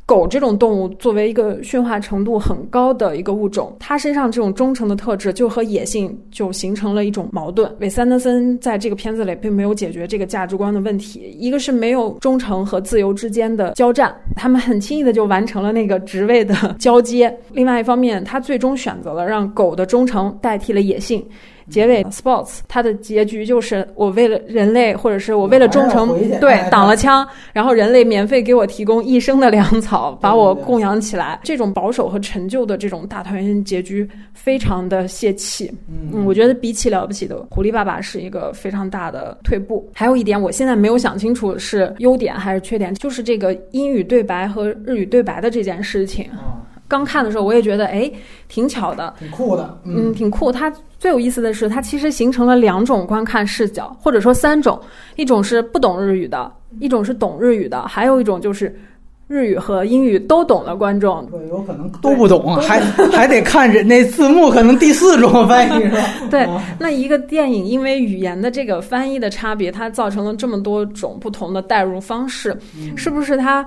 [0.04, 7.72] 狗这种动物作为一个驯化程度很高的一个物种，它身上这种忠诚的特质就和野性就形成了一种矛盾。
[7.78, 21.24] 韦斯安德森在这个片子里并没有解决这个价值观的问题，一个是没有忠诚和自由之间的交战，他们很轻易的就完成了那个职位的 交接；另外一方面，他最终选择了让狗的忠诚代替了野性。
[21.70, 31.38] 结尾 Sports，它的结局就是我为了人类，或者是我为了忠诚对哎，挡了枪，然后人类免费给我提供一生的粮草，把我供养起来。
[31.42, 35.72] 这种保守和陈旧的这种大团圆结局，非常的泄气。
[35.88, 39.88] 嗯，我觉得比起了不起的狐狸爸爸是一个非常大的退步。
[39.94, 46.24] 还有一点，我现在没有想清楚是优点还是缺点，就是这个英语对白和日语对白的这件事情。
[46.32, 48.10] 啊，刚看的时候，我也觉得哎，
[48.48, 49.14] 挺巧的。
[49.18, 50.50] 挺酷的，嗯，挺酷。
[50.50, 54.78] 它最有意思的是，它其实形成了两种观看视角，或者说三种：
[55.16, 58.78] 一种是不懂日语的，一种是懂日语的，还有一种就是
[59.26, 61.26] 日语和英语都懂的观众。
[61.30, 66.04] 对，有可能都不懂，还 还得看人那字幕，可能第四种翻译是吧？
[66.30, 72.54] 对啊，那一个电影因为语言的这个翻译的差别，它造成了这么多种不同的代入方式，
[72.94, 73.64] 是不是它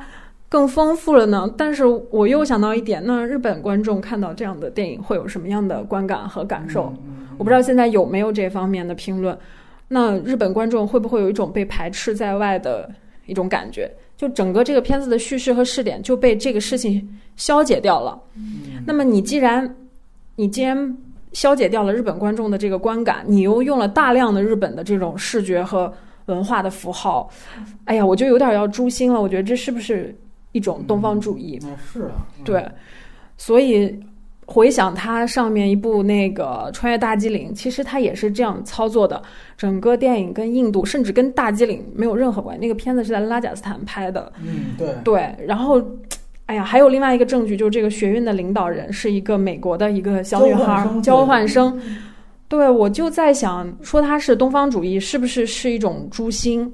[0.53, 1.51] 更丰富了呢？
[1.57, 6.93] 但是我又想到一点，那日本观众看到这样的电影会有什么样的观感和感受？
[7.39, 9.35] 我不知道现在有没有这方面的评论。
[9.87, 12.87] 那日本观众会不会有一种被排斥在外的
[13.25, 13.91] 一种感觉？
[14.15, 18.21] 就整个这个片子的叙事和视点就被这个事情消解掉了。
[18.85, 19.75] 那么你既然
[20.35, 20.95] 你既然
[21.31, 25.91] 消解掉了日本观众的这个观感，你又用了大量的日本的这种视觉和
[26.27, 27.27] 文化的符号，
[27.85, 29.19] 哎呀，我就有点要诛心了。
[29.19, 30.15] 我觉得这是不是
[30.53, 31.59] 一种东方主义？
[31.61, 32.65] 那是啊，嗯对，
[33.37, 33.93] 所以
[34.45, 39.21] 回想它上面一部那个《穿越大机灵》，其实它也是这样操作的。
[39.57, 42.61] 整个电影跟印度，甚至跟大机灵没有任何关系。
[42.61, 45.35] 那个片子是在拉贾斯坦拍的，嗯，对，对。
[45.45, 45.81] 然后，
[46.45, 51.79] 哎呀，还有另外一个证据，就是这个学院的领导人是一个美国的一个小女孩，交换生。
[52.49, 56.71] 对，我就在想，说她是东方主义，是不是是一种诛心？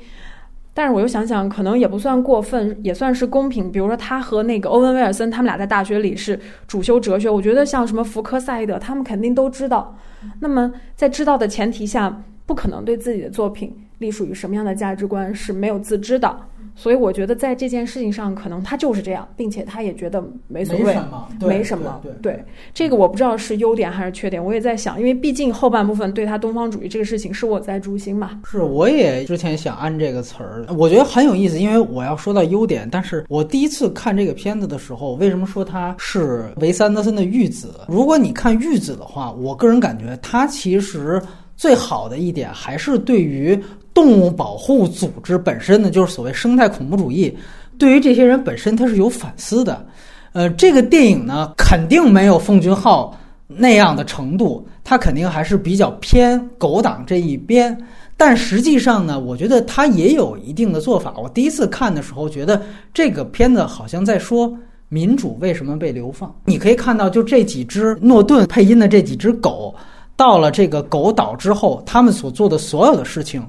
[0.74, 3.72] 但是我又想想，可能也不算过分，也算是公平。
[3.72, 7.30] 比如说，他和那个欧文·威尔森，他们俩在大学里是主修哲学。
[7.30, 9.98] 我觉得像什么福柯、赛义德，他们肯定都知道。
[10.40, 16.38] 那么，在知道的前提下，不可能对自己的作品隶属于什么样的价值观是没有自知的。
[16.80, 20.84] 所以，我觉得在这件事情上，可能他就是这样，并且他也觉得没所谓。
[20.84, 28.40] 没什么，对没什么对对这个我不知道是优点还是缺点，我也在想，因为毕竟后半部分对他东方主义这个事情是我在诛心嘛。
[28.46, 37.74] 是，我也之前想按这个词儿，我觉得很有意思，因为我要说到优点，但是我第一次看这个片子的时候，为什么说他是维斯安德森的玉子？
[37.90, 41.22] 如果你看玉子的话，我个人感觉他其实
[41.60, 43.62] 最好的一点还是对于
[43.94, 47.38] 动物保护组织本身呢，就是所谓生态恐怖主义，
[47.78, 49.86] 对于这些人本身他是有反思的。
[50.32, 53.14] 呃，这个电影呢，肯定没有奉俊昊
[53.46, 57.78] 那样的程度，它肯定还是比较偏狗党这一边。
[58.16, 61.14] 但实际上呢，我觉得它也有一定的做法。
[61.22, 62.62] 我第一次看的时候，觉得
[62.94, 64.58] 这个片子好像在说
[64.88, 66.34] 民主为什么被流放。
[66.46, 69.76] 你可以看到，就这几只诺顿配音的这几只狗，
[70.20, 73.42] 到了这个狗岛之后，他们所做的所有的事情，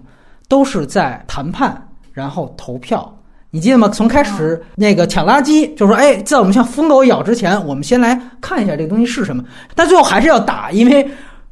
[0.46, 1.76] 都是在谈判，
[2.12, 3.12] 然后投票。
[3.50, 3.88] 你记得吗？
[3.88, 9.42] 从开始那个抢垃圾，就说哎，在我们像疯狗咬之前，我们先来看一下这个东西是什么。
[9.74, 11.10] 但最后还是要打，因为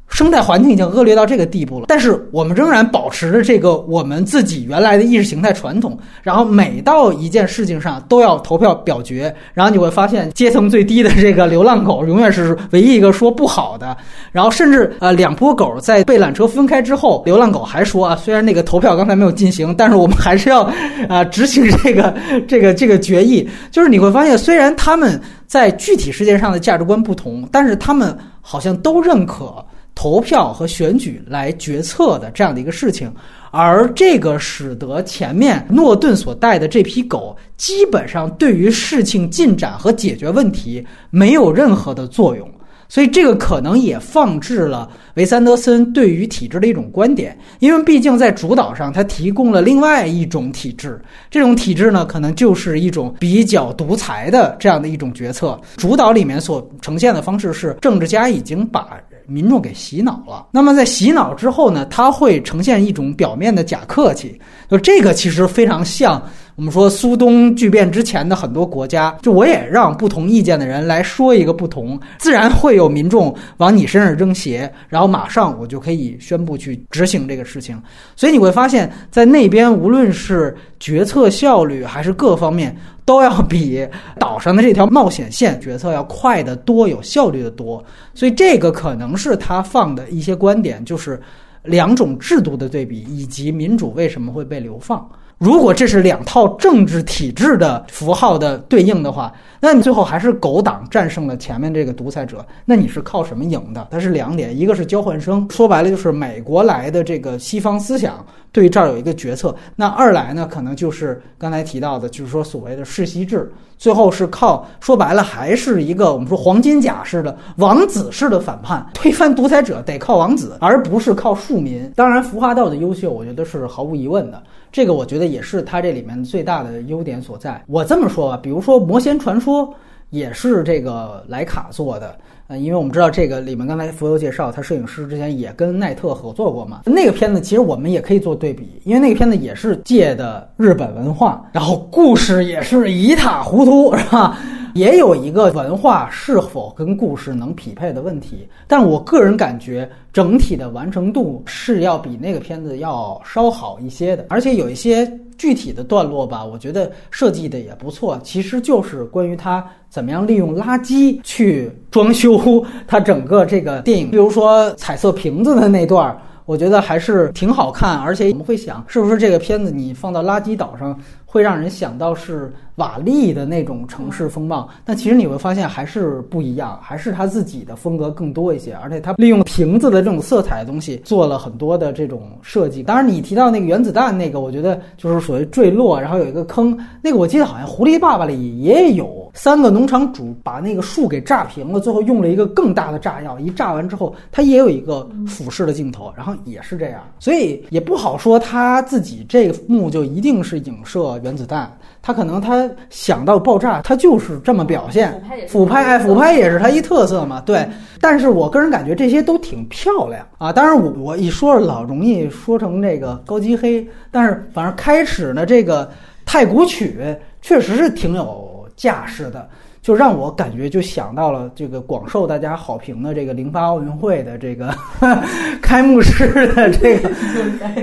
[0.09, 13.95] 生态环境已经恶劣到这个地步了，但是我们仍然保持着这个我们自己原来的意识形态传统，然后每到一件事情上都要投票表决，然后你会发现阶层最低的这个流浪狗永远是唯一一个说不好的，
[14.31, 20.69] 然后甚至呃两波狗在被缆车分开之后，流浪狗还说啊，虽然那个投票刚才没有进行，但是我们还是要
[21.07, 22.13] 啊执行这个
[22.47, 29.63] 这个这个决议，就是你会发现虽然他们在具体事件上的价值观不同，但是他们好像都认可。
[29.99, 33.13] 投票和选举来决策的这样的一个事情，
[33.51, 42.49] 而这个使得前面诺顿所带的这批狗基本上对于事情进展和解决问题没有任何的作用。
[42.87, 55.59] 所以这个可能也放置了维森德森对于体制的一种观点，因为毕竟在主导上他提供了另外一种体制，这种体制呢可能就是一种比较独裁的这样的一种决策。
[55.75, 58.97] 主导里面所呈现的方式是政治家已经把
[59.29, 66.21] 民众给洗脑了，那么在洗脑之后呢，他会呈现一种表面的假客气，就这个其实非常像。
[66.55, 77.81] 我们说苏东剧变之前的很多国家，就我也让不同意见的人来说一个不同，自然会有民众往你身上扔鞋，然后马上我就可以宣布去执行这个事情。
[78.17, 82.75] 所以你会发现在那边，无论是决策效率还是各方面，
[83.09, 83.83] 都要比
[84.19, 87.83] 岛上的这条冒险线决策要快得多，有效率的多。
[88.13, 91.19] 所以这个可能是他放的一些观点，就是
[91.63, 95.09] 两种制度的对比，以及民主为什么会被流放。
[95.39, 103.87] 如果这是两套政治体制的符号的对应的话，那你最后还是狗党战胜了前面这个独裁者，那你是靠什么赢的？
[103.89, 121.91] 它是两点，一个是交换生，说白了就是美国来的这个西方思想对这儿有一个决策；那二来呢，可能就是刚才提到的，就是说所谓的世袭制，最后是靠说白了还是一个我们说黄金甲式的王子式的反叛，推翻独裁者得靠王子，而不是靠庶民。
[121.95, 124.41] 当然，服化道的优秀，我觉得是毫无疑问的。
[124.71, 127.63] 这个我觉得也是它这里面最大的优点所在。
[127.67, 129.67] 我这么说吧，比如说《魔仙传说》
[130.09, 132.15] 也是这个莱卡做的，
[132.47, 136.81] 呃，因为我们知道这个里面刚才浮游介绍，他摄影师之前也跟奈特合作过嘛。
[136.85, 144.37] 那个片子其实我们也可以做对比，因为那个片子也是借的日本文化，然后故事也是一塌糊涂， 是吧？
[144.75, 158.19] 也有一个文化是否跟故事能匹配的问题，但我个人感觉整体的完成度是要比那个片子要稍好一些的，而且有一些具体的段落吧，我觉得设计的也不错。
[158.23, 166.15] 其实就是关于他怎么样利用垃圾去装修他整个这个电影，比如说彩色瓶子的那段，
[166.45, 172.53] 我觉得还是挺好看，而且我们会想，是不是这个片子你放到垃圾岛上会让人想到是。
[172.79, 182.81] 瓦砾的那种城市风貌，但其实你会发现还是不一样，还是他自己的风格更多一些，而且他利用瓶子的这种色彩的东西做了很多的这种设计。
[182.81, 201.69] 当然，你提到那个原子弹那个，我觉得就是所谓坠落，然后有一个坑，那个我记得好像《狐狸爸爸》里也有三个农场主把那个树给炸平了，最后用了一个更大的炸药，一炸完之后，他也有一个俯视的镜头，然后也是这样，所以也不好说他自己这幕就一定是影射原子弹。
[202.01, 205.21] 他可能他想到爆炸，他就是这么表现。
[205.47, 207.41] 俯拍哎，俯拍也是他一特色嘛。
[207.45, 207.67] 对，
[207.99, 210.51] 但是我个人感觉这些都挺漂亮啊。
[210.51, 215.89] 当然，我我一说老容易说成这个高级黑，但是反正开始呢，这个
[216.25, 216.97] 太古曲
[217.41, 219.47] 确实是挺有架势的。
[219.81, 224.75] 就让我感觉就想到了这个广受大家好评的这个零八奥运会的这个
[225.61, 227.09] 开幕式的这个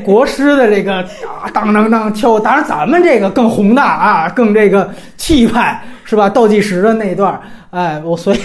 [0.04, 6.28] 国师的这个 啊当当当敲，当然咱们这个更宏大啊，更这个气派是吧？
[6.28, 7.40] 倒计时的那一段，
[7.70, 8.38] 哎，我所以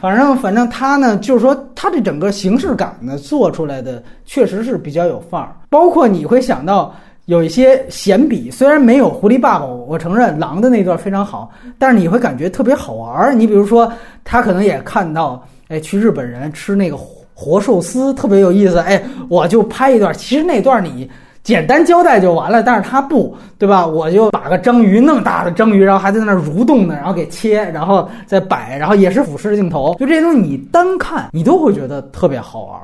[0.00, 6.94] 反正反正他呢，就是说他这整个形式感呢做出来的确实是比较有范儿，包括你会想到。
[7.26, 13.38] 有一些闲笔，虽然没有狐狸爸爸，我承认狼的那段非常好，但是你会感觉特别好玩。
[13.38, 13.90] 你比如说，
[14.24, 16.98] 他可能也看到，哎，去日本人吃那个
[17.32, 20.12] 活寿司特别有意思，哎，我就拍一段。
[20.12, 21.10] 其实那段你
[21.42, 23.86] 简单交代就完了，但是他不对吧？
[23.86, 32.78] 我就把个章鱼那么大的章鱼，然后还在那蠕动呢，然后给切，然后再摆，然后也是俯视镜头，就这些东西你单看你都会觉得特别好玩。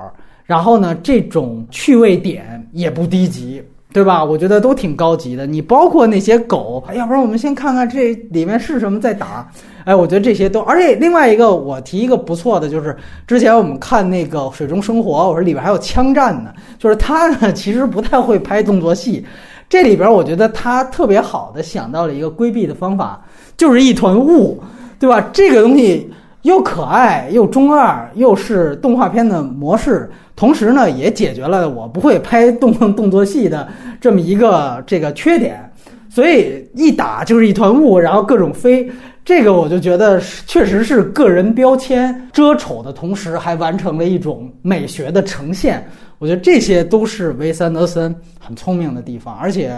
[0.47, 3.63] 然后呢，这种趣味点也不低级。
[3.93, 4.25] 对吧？
[4.25, 5.47] 我觉得都挺高级的。
[5.47, 9.51] 你包括那些狗，要不然我们先看看这里面是什么再打。
[9.85, 16.53] 哎，我觉得这些都，而且另外一个我提一个不错的，就是之前我们看那个《水中生活》，我说里边还有枪战呢。
[16.79, 19.25] 就是他呢，其实不太会拍动作戏。
[19.69, 23.21] 这里边我觉得他特别好的想到了一个规避的方法，
[23.57, 24.63] 就是一团雾，
[24.99, 25.29] 对吧？
[25.33, 26.09] 这个东西。
[26.43, 33.69] 又可爱又中二，又是动画片的模式，同时呢也解决了我不会拍动动作戏的
[34.01, 35.71] 这么一个这个缺点。
[36.09, 38.91] 所以一打就是一团雾，然后各种飞，
[39.25, 45.87] 这个我就觉得确实是个人标签遮丑的同时，还完成了一种美学的呈现。
[46.19, 49.73] 我觉得这些都是维斯安德森很聪明的地方，而且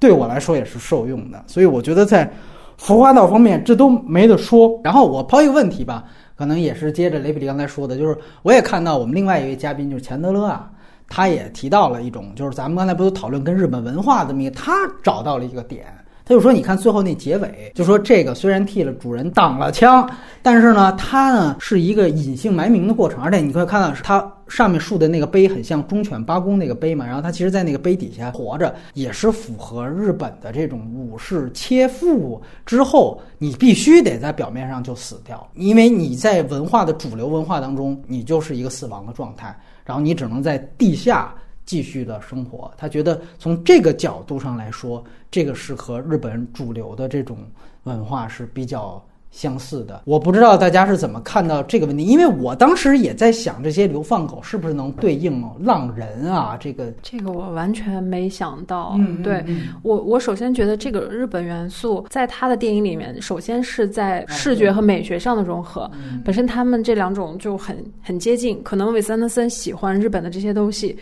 [0.00, 1.44] 对我来说也是受用的。
[1.46, 2.28] 所以我觉得在
[2.76, 4.80] 服化道方面，这都没得说。
[4.84, 6.04] 然后我抛一个问题吧，
[6.36, 10.70] 可能也是接着雷比利刚才说的，就是我也看到我们另外一位嘉宾就是钱德勒啊。
[11.08, 14.72] 他也提到了一种，就是咱们刚才不都讨论跟日本文化这么一个，他
[15.04, 15.86] 找到了一个点，
[16.28, 20.10] 他就说，你看最后那结尾，就说这个虽然替了主人挡了枪，
[20.42, 39.56] 但是呢，他呢是一个隐姓埋名的过程，而且你可以看到是他上面竖的那个碑很像忠犬八公那个碑嘛，然后他其实在那个碑底下活着，也是符合日本的这种武士切腹之后，你必须得在表面上就死掉，因为你在文化的主流文化当中，你就是一个死亡的状态。
[39.84, 41.32] 然后你只能在地下
[41.66, 42.72] 继续的生活。
[42.78, 47.36] 他觉得从这个角度上来说，这个是和日本主流的这种
[47.82, 50.00] 文化是比较相似的。
[50.06, 56.56] 我不知道大家是怎么看到这个问题，因为我当时也在想，这些流放狗是不是能对应浪人啊？
[56.58, 58.94] 这个这个我完全没想到。
[58.98, 59.44] 嗯，对
[59.82, 65.90] 我我首先觉得这个日本元素在他的电影里面，首先是在视觉和美学上的融合。
[66.24, 70.96] 本身他们这两种就很很接近，可能韦斯安德森喜欢日本的这些东西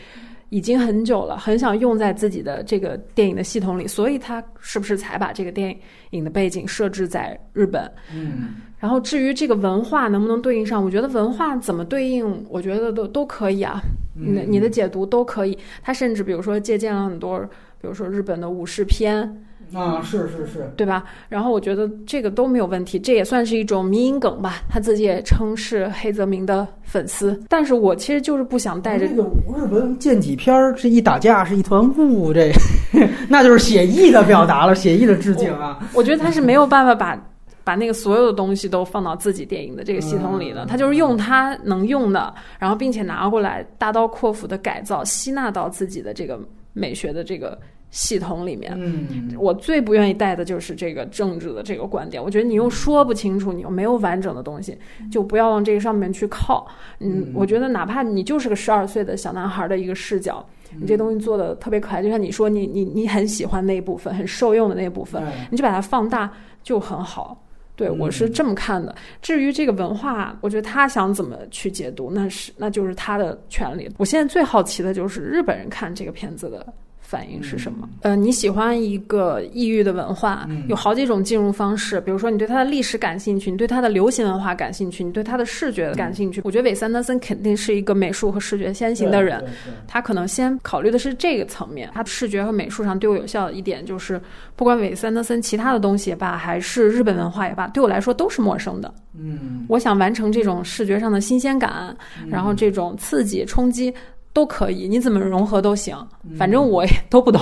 [0.51, 5.77] 已经很久了，很想用在自己的这个电影的系统里，所以他是不是才把这个电
[6.11, 7.91] 影的背景设置在日本？
[8.15, 13.81] 嗯，然后至于这个文化能不能对应上，我觉得文化怎么对应，我觉得都都可以啊。
[14.15, 15.59] 你的你的解读都可以。
[15.83, 17.41] 他甚至比如说借鉴了很多，
[17.81, 19.45] 比如说日本的武士片。
[19.73, 21.05] 啊，是是是，对吧？
[21.29, 24.63] 然后我觉得这个都没有问题，这也算是一种迷因梗吧。
[24.69, 29.23] 他自己也称是黑泽明的粉丝，但是我其实就是不想带着这个
[29.57, 32.53] 日本剑戟片儿，这一打架是一团雾，这
[33.29, 35.79] 那就是写意的表达了，写意的致敬啊。
[35.95, 37.21] 我觉得他是没有办法把
[37.65, 46.39] 把那个所有的东西都放到自己电影的这个系统里的，他就是用他能用的，然后并且拿过来大刀阔斧的改造，吸纳到自己的这个
[46.73, 47.59] 美学的这个。
[47.95, 52.21] 系统里面，嗯，我最不愿意带的就是这个政治的这个观点。
[52.21, 54.77] 我觉得你又说不清楚，你又没有完整的东西，
[55.13, 56.67] 就不要往这个上面去靠。
[56.99, 60.45] 嗯，我觉得哪怕你就是个十二岁的小男孩的一个视角，
[60.77, 66.29] 你这东西做的特别可爱，就像你说你你你很喜欢那一部分，很受用的那一部分，你就把它放大
[66.65, 67.41] 就很好。
[67.77, 68.93] 对我是这么看的。
[69.23, 73.89] 至于这个文化，我觉得他想怎么去解读，那是那就是他的权利。
[73.99, 76.67] 我现在最好奇的就是日本人看这个片子的。
[77.07, 77.89] 反应是什么？
[78.01, 82.01] 呃，你喜欢一个异域的文化，有好几种进入方式。
[82.01, 86.41] 比如说，你对它的历史感兴趣，你对它的流行文化感兴趣，你对它的视觉感兴趣。
[86.45, 89.45] 我觉得韦斯安德森肯定是一个美术和视觉先行的人，
[89.87, 91.89] 他可能先考虑的是这个层面。
[91.95, 94.21] 他视觉和美术上对我有效的一点就是，
[94.57, 98.93] 不管韦斯安德森其他的东西也罢，还是日本文化也罢，对我来说都是陌生的。
[99.17, 101.97] 嗯，我想完成这种视觉上的新鲜感，
[102.29, 103.95] 然后这种刺激冲击。
[104.35, 105.97] 都可以，你怎么融合都行，
[106.37, 107.41] 反正我也都不懂。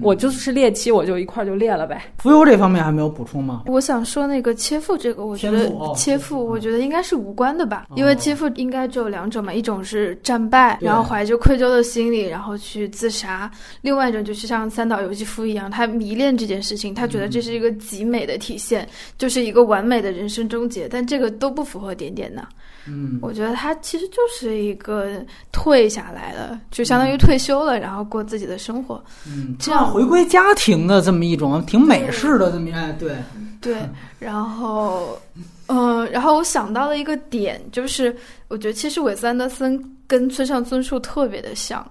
[0.00, 2.00] 我就是猎奇，我就一块就猎了呗。
[2.18, 3.64] 浮游这方面还没有补充吗？
[3.66, 20.86] 我想说那个切腹这个，我觉得切腹，我觉得应该是无关的吧，因为切腹应该只有两种嘛，一种是战败，然后怀着愧疚的心理，然后去自杀；另外一种就是像三岛由纪夫一样，他迷恋这件事情，他觉得这是一个极美的体现，就是一个完美的人生终结。
[20.88, 22.46] 但这个都不符合点点的。
[22.88, 25.06] 嗯，我觉得他其实就是一个
[25.52, 29.04] 退下来了，就相当于退休了，然后过自己的生活。
[29.26, 29.92] 嗯，这样。
[29.92, 33.16] 回归家庭的这么一种挺美式的这么哎，对
[33.60, 33.76] 对，
[34.18, 35.18] 然后
[35.66, 38.14] 嗯，然后我想到了一个点，就是
[38.48, 41.86] 我觉得其实韦斯安德森跟村上春树特别的像，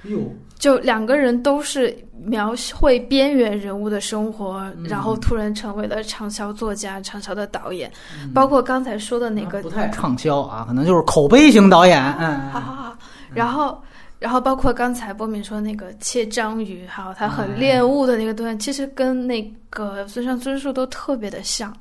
[0.59, 1.95] 就两个人都是
[2.25, 7.89] 描绘边缘人物的生活，然后突然成为了畅销作家、畅销的导演，
[8.33, 12.03] 包括刚才说的那个不太畅销啊，可能就是口碑型导演。
[12.19, 12.97] 嗯，好好好，
[13.33, 13.81] 然后。
[14.19, 21.71] 然后包括刚才波敏说那个切章鱼，还有他很恋物的那个段，其实跟那个村上春树都特别的像。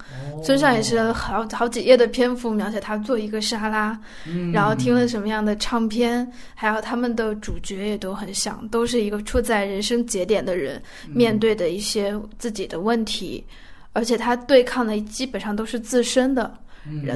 [0.45, 3.99] 村上也是好好几页的篇幅描写他做一个沙拉，
[4.53, 13.43] 然后听了什么样的唱片，还有他们的主角也都很像，都是一个处在人生节点的人面对的一些自己的问题，
[13.95, 16.55] 而且他对抗的基本上都是自身的。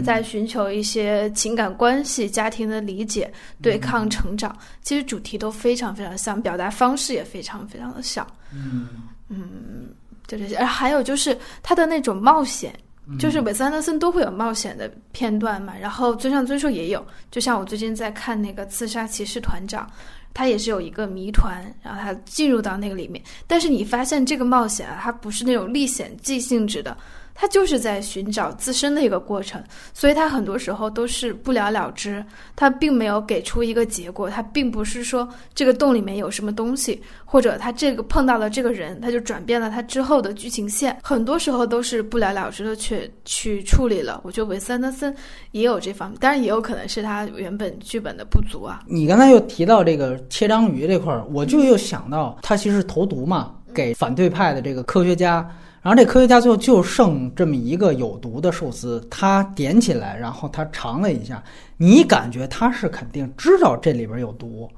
[0.04, 8.26] 在寻求一些情感关系、家庭的理解、对抗成长，其实主题都非常非常像，表达方式也非常非常的像。
[8.52, 8.88] 嗯
[9.28, 9.94] 嗯，
[10.26, 10.56] 就这些。
[10.56, 12.74] 而还有就是他的那种冒险，
[13.18, 19.86] 就是韦斯安德森都会有冒险的片段嘛，然后尊上尊授也有，就像我最近在看那个《刺杀骑士团长》，
[20.34, 26.96] 他也是有一个谜团，然后他进入到那个里面，但是你发现这个冒险啊，它不是那种历险记性质的。
[27.40, 29.64] 他就是在寻找自身的一个过程，
[29.94, 32.22] 所以他很多时候都是不了了之，
[32.54, 44.20] 他并没有给出一个结果，他并不是说这个洞里面有什么东西，或者他这个碰到了这个人，他就转变了他之后的剧情线，很多时候都是不了了之的去去处理了。
[44.22, 45.16] 我觉得韦斯安德森
[45.52, 48.82] 也有这方面，当然也有可能是他原本剧本的不足啊。
[48.86, 55.50] 你刚才又提到这个切章鱼这块儿，我就又想到他其实投毒嘛，给反对派的这个科学家。
[55.82, 61.42] 然后这科学家最后就剩这么一个有毒的寿司，他点起来，然后他尝了一下，
[61.78, 64.68] 你感觉他是肯定知道这里边有毒，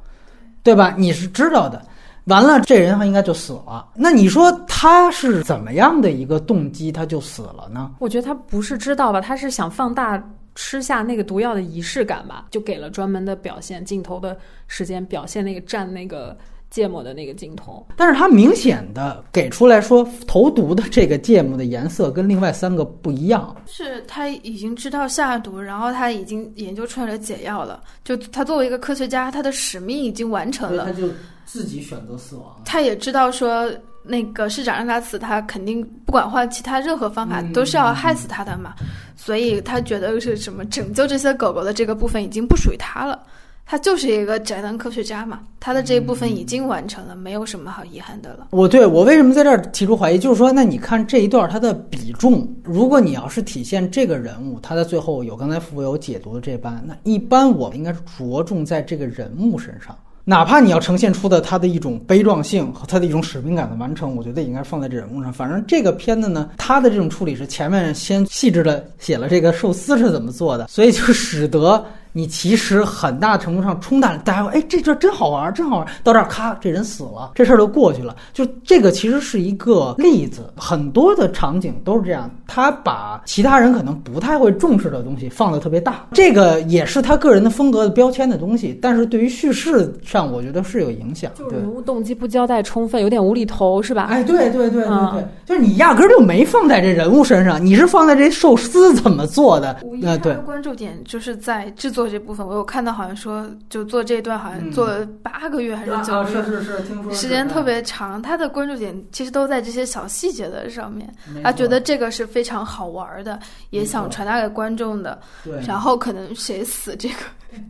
[0.62, 0.94] 对吧？
[0.96, 1.84] 你是知道的。
[2.26, 3.88] 完了，这人他应该就死了。
[3.96, 7.90] 那你说他是怎么样的一个动机，他就死了呢？
[7.98, 10.22] 我觉得他不是知道吧，他是想放大
[10.54, 14.36] 吃下那个毒药的仪式感吧，就给了专门的表现镜头的
[14.68, 16.36] 时间，表现那个蘸那个。
[16.72, 23.54] 芥末的那个镜头，但是他明显的给出来说，投毒的这个芥末的颜色跟另外三个不一样。
[23.66, 27.82] 是他已经知道下毒，然后他已经研究出来了解药了。
[28.02, 30.86] 就他作为一个科学家，他的使命已经完成了。
[30.86, 31.08] 他就
[31.44, 32.62] 自己选择死亡。
[32.64, 33.70] 他也知道说，
[34.02, 38.72] 那个市长让他死，他肯定不管换其他任何方法都是要害死他的嘛。
[39.14, 43.22] 所以他觉得是什么拯救这些狗狗的这个部分已经不属于他了。
[43.64, 48.48] 他就是一个宅男科学家嘛，他的这一部分已经完成了，没有什么好遗憾的了。
[48.50, 65.32] 我对我为什么在这儿提出怀疑，就是说，那你看这一段他的比重，如果你要是体现这个人物，他在最后有刚才富有解读的这般，那一般我们应该是着重在这个人物身上，哪怕你要呈现出的他的一种悲壮性和他的一种使命感的完成，我觉得应该放在这人物上。
[65.32, 71.82] 反正这个片子呢，他的这种处理是前面先细致的写了这个寿司是怎么做的，所以就使得。
[72.12, 75.86] 你其实很大程度上冲淡了大家说，哎，这这真好玩，真好玩。
[76.04, 78.14] 到这儿，咔，这人死了，这事儿就过去了。
[78.34, 82.30] 就这个其实是一个例子，很多的场景都是这样。
[82.46, 88.78] 他把其他人可能不太会重视的东西放得特别大，这个也是他个人的风格的标签的东西。
[88.82, 91.30] 但是对于叙事上，我觉得是有影响。
[91.34, 94.08] 就是人物动机不交代充分，有点无厘头，是吧？
[94.10, 99.78] 哎，对对对对对，就是你压根儿就没放在这人物身上，你是放在这寿司怎么做的？
[100.02, 100.34] 呃，对。
[100.44, 102.01] 关注点就是在制作。
[102.02, 108.20] 做这部分，我有看到，好像说就做这段，好像做了八个月还是九个月，是是是，听说时间特别长。
[108.20, 111.08] 他的关注点其实都在这些小细节的上面，
[111.44, 113.38] 他觉得这个是非常好玩的，
[113.70, 115.16] 也想传达给观众的。
[115.44, 117.14] 对，然后可能谁死这个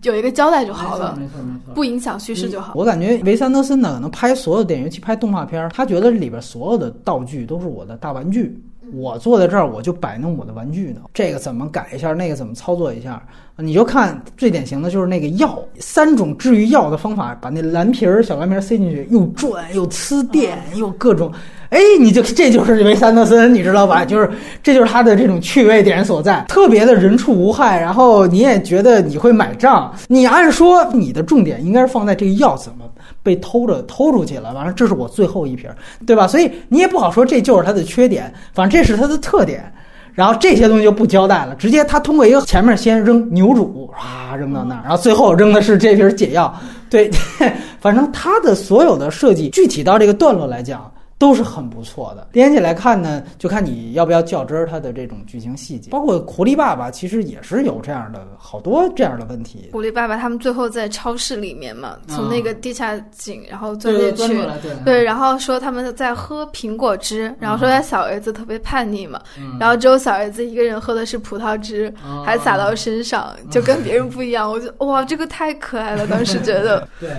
[0.03, 2.73] 有一个交代就好了，没错没错，不影响叙事就好。
[2.75, 8.59] 我感觉维斯安德森呢，可能拍所有电影，尤其拍动画片，他觉得里边所有的道具都是我的大玩具。
[8.93, 11.01] 我坐在这儿，我就摆弄我的玩具呢。
[11.15, 13.23] 这个怎么改一下，那个怎么操作一下？
[13.57, 21.31] 你就看最典型的就是那个药，三种治愈药的方法，把那蓝皮儿小蓝皮儿塞进去，又转又呲电又各种。
[21.69, 24.05] 哎，你就这就是维三德森，你知道吧？
[24.05, 24.31] 就是
[24.63, 27.79] 这就是他的这种趣味点所在，特别的人畜无害。
[27.81, 29.95] 然后你也觉得你会买账。
[30.09, 32.85] 你按说你的重点应该是放在这个药怎么
[33.23, 35.71] 被偷着偷出去了，完了这是我最后一瓶，
[36.07, 36.27] 对吧？
[36.27, 39.73] 所以你也不好说这就是它的缺点，反正这是它的特点。
[40.15, 46.55] 然后这些东西就不交代了，直接他通过一个前面先扔牛乳，啊扔到那儿，然后最后扔的是这瓶解药。
[46.91, 47.11] 对，
[47.81, 50.92] 反正他的所有的设计，具体到这个段落来讲。
[51.23, 52.27] 都是很不错的。
[52.33, 55.89] 连起来看呢，就看你要不要较真儿它的这种剧情细节。
[55.89, 59.69] 包括狐狸爸爸，其实也是有这样的好多这样的问题。
[59.71, 64.43] 狐狸爸爸他们最后在超市里面嘛，从那个地下井然后钻进去，
[64.85, 69.23] 对，然后说他们在喝苹果汁，然后说他小儿子特别叛逆嘛，
[69.61, 71.95] 然后只有小儿子一个人喝的是葡萄汁，
[72.27, 74.51] 还洒到身上，就跟别人不一样。
[74.51, 76.89] 我就哇，这个太可爱了，当时觉得。
[76.99, 77.11] 对。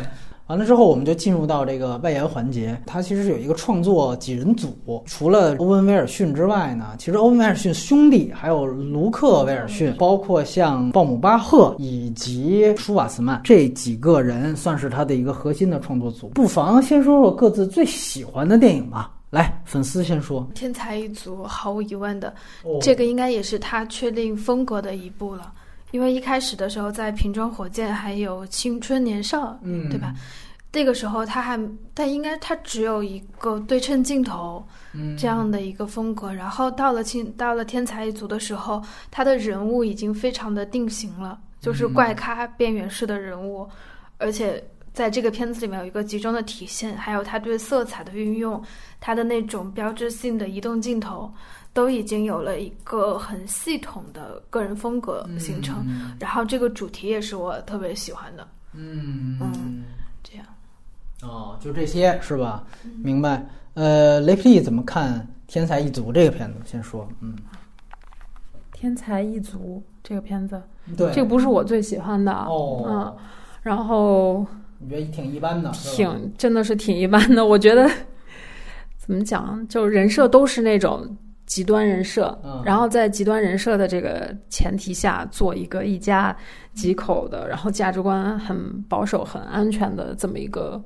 [0.48, 2.78] 完了之后，我们就进入到这个外延环节。
[2.86, 4.76] 它其实是有一个创作几人组，
[5.06, 16.28] 除了欧文·威尔逊之外呢，其实欧文·威尔逊兄弟还有卢克·威尔逊，包括像鲍姆·巴赫以及舒瓦斯曼这几个人，算是他的一个核心的创作组。
[16.30, 19.12] 不妨先说说各自最喜欢的电影吧。
[19.30, 20.48] 来，粉丝先说。
[20.54, 22.32] 天才一族，毫无疑问的，
[22.80, 25.52] 这个应该也是他确定风格的一部了。
[25.94, 30.12] 因为一开始的时候，在《瓶装火箭》还有《青春年少》，嗯，对吧？
[30.72, 34.66] 那个时候他还，但应该他只有一个对称镜头，
[35.16, 36.34] 这样的一个风格。
[36.34, 38.82] 然后到了青，到了《天才一族》的时候，
[39.12, 43.70] 他的人物已经非常的定型了，就是怪咖边缘式的人物，
[44.18, 48.60] 而且在这个片子里面有一个集中的体现，还有他对色彩的运用，
[49.00, 51.32] 他的那种标志性的移动镜头。
[51.74, 55.84] 都已经有了一个很系统的个人风格形成。
[55.88, 59.84] 嗯然后这个主题也是我特别喜欢的，嗯嗯
[60.24, 60.46] 这样。
[61.22, 62.64] 哦，就这些是吧？
[63.02, 63.46] 明白。
[63.74, 66.60] 呃，雷霹雳怎么看《天才一族》这个片子？
[66.64, 67.36] 先说，嗯，
[68.72, 70.62] 天才一族这个片子，
[70.96, 73.18] 对，这个不是我最喜欢的，哦，嗯，
[73.64, 74.46] 然后
[74.78, 77.44] 你觉得挺一般的，挺真的是挺一般的。
[77.44, 77.90] 我觉得
[78.98, 81.18] 怎么讲，就人设都是那种
[81.54, 86.36] 极端人设，嗯然后在极端人设的这个前提下，做一个一家
[86.74, 90.82] 几口的，然后价值观很保守、很安全的这么一个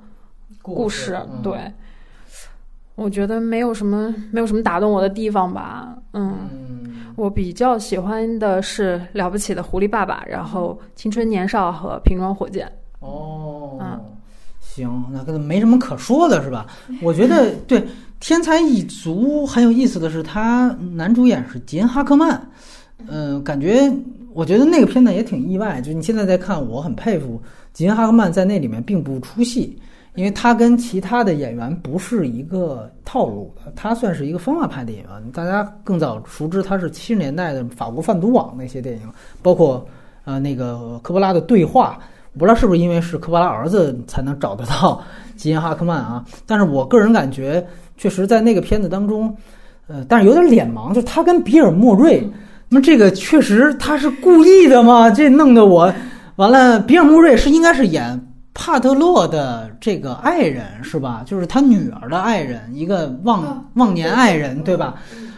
[0.61, 1.18] 故事。
[1.32, 1.72] 嗯、对，
[2.95, 5.95] 我觉得没有什么没有什么打动我的地方吧。
[6.11, 12.68] 嗯，嗯，我比较喜欢的是《了不起的狐狸爸爸》，然后《青春年少》和《瓶装火箭》。
[12.99, 13.97] 哦，嗯
[14.59, 16.68] 行，那跟没什么可说的是吧？
[17.01, 17.80] 我觉得对
[18.20, 22.41] 《天才一族》很有意思的是，他男主演是吉恩哈克曼，
[23.07, 23.91] 嗯、感觉
[24.34, 27.41] 我觉得那个片子也挺意外，就你现在在看，我很佩服
[27.74, 29.80] 吉恩哈克曼在那里面并不出戏。
[30.15, 35.32] 因为他跟其他的演员不是一个套路的，他算是一个方法派的演员。
[35.32, 39.03] 大家更早熟知他是七十年代的法国贩毒网那些电影，
[39.43, 39.88] 包括
[40.26, 41.99] 呃那个科波拉的对话。
[42.34, 44.99] 我不知道是不是因为是科波拉儿子才能找得到
[45.36, 46.26] 吉恩哈克曼啊？
[46.47, 47.63] 但是我个人感觉，
[47.98, 49.36] 确实在那个片子当中，
[49.88, 52.30] 呃，但是有点脸盲，就他跟比尔莫瑞，
[52.70, 55.10] 那么这个确实他是故意的吗？
[55.10, 55.93] 这弄得我
[56.38, 56.80] 完了。
[56.80, 58.24] 比尔莫瑞是应该是演。
[58.60, 61.22] 帕特洛的这个爱人是吧？
[61.24, 64.95] 就是他女儿的爱人，一个忘忘年爱人，对吧？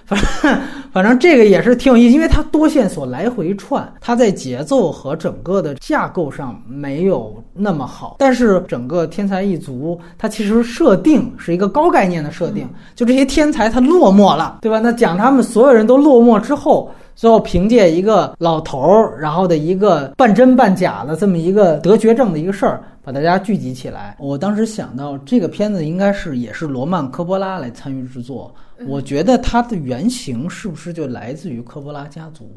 [0.10, 14.80] 反 正反正这个也是挺有意思，因为它多线索来回串，它在节奏和整个的架构上没有那么好，但是整个天才一族它其实设定是一个高概念的设定，就这些天才他落寞了，对吧？
[14.80, 16.92] 那讲他们所有人都落寞之后。
[17.20, 24.16] 最后凭借一个老头儿，然后的一个半真半假的这么一个得绝症的一个事儿，把大家聚集起来。
[24.20, 28.56] 我当时想到这个片子应该是也是罗曼科波拉来参与制作，
[28.88, 32.50] 我觉得它的原型是不是就来自于科波拉家族？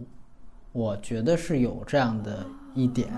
[0.71, 3.09] 我觉得是有这样的一点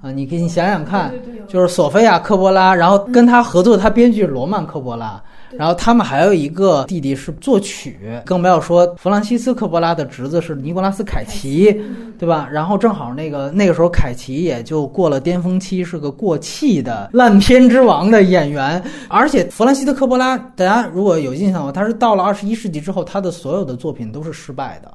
[0.00, 1.12] 啊，你可以想想看，
[1.46, 5.20] 就是索菲亚科波拉，然后跟他合作他编剧罗曼科波拉。
[5.56, 11.72] 然后他们还有一个弟弟是作曲，更不要说弗朗西斯科波拉的侄子是尼古拉斯凯奇，
[12.18, 12.46] 对吧？
[12.52, 18.80] 然后正好那个那个时候凯奇也就过了巅峰期，是个过气的烂片之王的演员。
[19.08, 24.92] 而且弗兰西斯科波拉，大家如果有印象的话，他是到了二十一世纪之后，他的所有的作品都是失败的，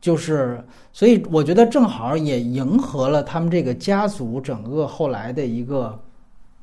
[0.00, 5.98] 就是所以我觉得正好也迎合了他们这个家族整个后来的一个。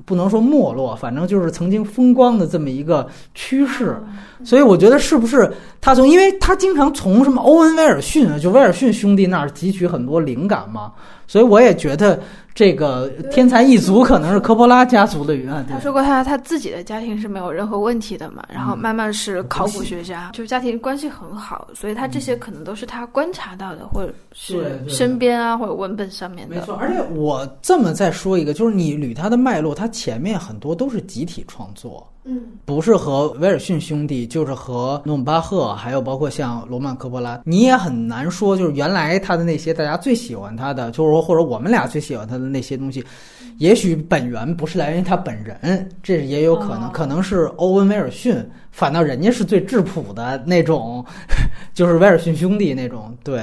[0.04, 4.00] 不能说没落，反正就是曾经风光的这么一个趋势，
[4.44, 10.92] 所以我觉得是不是他从，因为他经常从什么欧文威尔逊，就威尔逊兄弟那儿汲取很多灵感嘛，
[11.26, 12.18] 所以我也觉得
[12.58, 15.64] 这个天才一族可能是科波拉家族的源。
[15.68, 26.56] 他说过他他自己的家庭是没有任何问题的嘛，然后慢慢是考古学家，就是家庭关系很好，所以他这些可能都是他观察到的，或者是身边啊或者文本上面的。
[26.56, 32.04] 没错，而且我这么再说一个，就是你捋他的脉络，他前面很多都是集体创作。
[32.30, 43.02] 嗯，不是和威尔逊兄弟，就是和诺姆巴赫，还有包括像罗曼科波拉，你也很难说，就是原来他的那些大家最喜欢他的，就是说或者我们俩最喜欢他的那些东西，
[43.56, 48.36] 也许本源不是来源于他本人，这也有可能，可能是欧文威尔逊，
[48.70, 51.02] 反倒人家是最质朴的那种，
[51.72, 53.42] 就是威尔逊兄弟那种，对，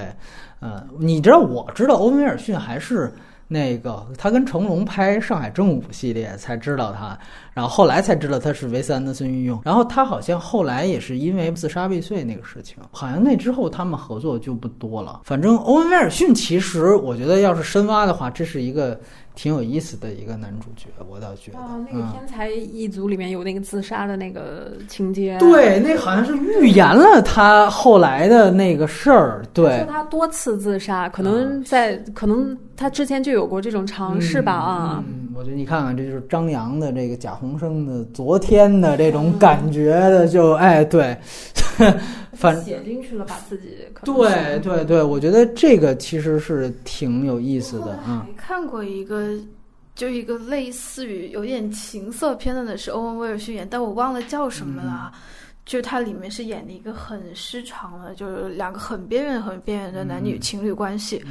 [0.61, 3.11] 嗯，你知道，我知道欧文威尔逊还是。
[3.47, 7.17] 那个他跟成龙拍《上海正午》系列才知道他，
[7.53, 9.61] 然后后来才知道他是维斯安德森御用。
[9.63, 15.21] 然后他好像后来也是因为自杀未遂那个事情，好像那之后他们合作就不多了。
[15.23, 18.99] 反正欧文威尔逊其实我觉得要是深挖的话，这是一个
[19.35, 21.57] 挺有意思的一个男主角，我倒觉得。
[21.59, 25.37] 哦，那个天才一族里面有那个自杀的那个情节。
[25.39, 29.43] 对，那好像是预言了他后来的那个事儿。
[29.53, 35.03] 对，说他多次自杀，可能在可能他之前就有过这种尝试吧啊。
[35.07, 41.15] 嗯，我觉得你看看，这就是张扬的这个贾宏声的昨天的这种感觉的，就哎对，
[42.33, 48.25] 反写进去了，把自己对对对，我觉得这个其实是挺有意思的嗯。
[48.37, 49.37] 看过一个。
[49.95, 55.09] 就一个类似于有点情色片段的，是欧文威尔逊演，但我忘了叫什么了。
[55.65, 61.23] 就它里面是演的一个很失常的，就是两个很边缘、很边缘的男女情侣关系，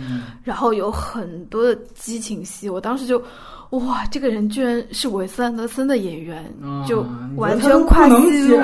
[0.43, 2.69] 然后有很多的激情戏。
[2.69, 3.23] 我当时就，
[3.71, 6.45] 哇，这个人居然是韦斯安德森的演员，
[6.87, 7.07] 就
[7.37, 8.57] 完全跨戏路。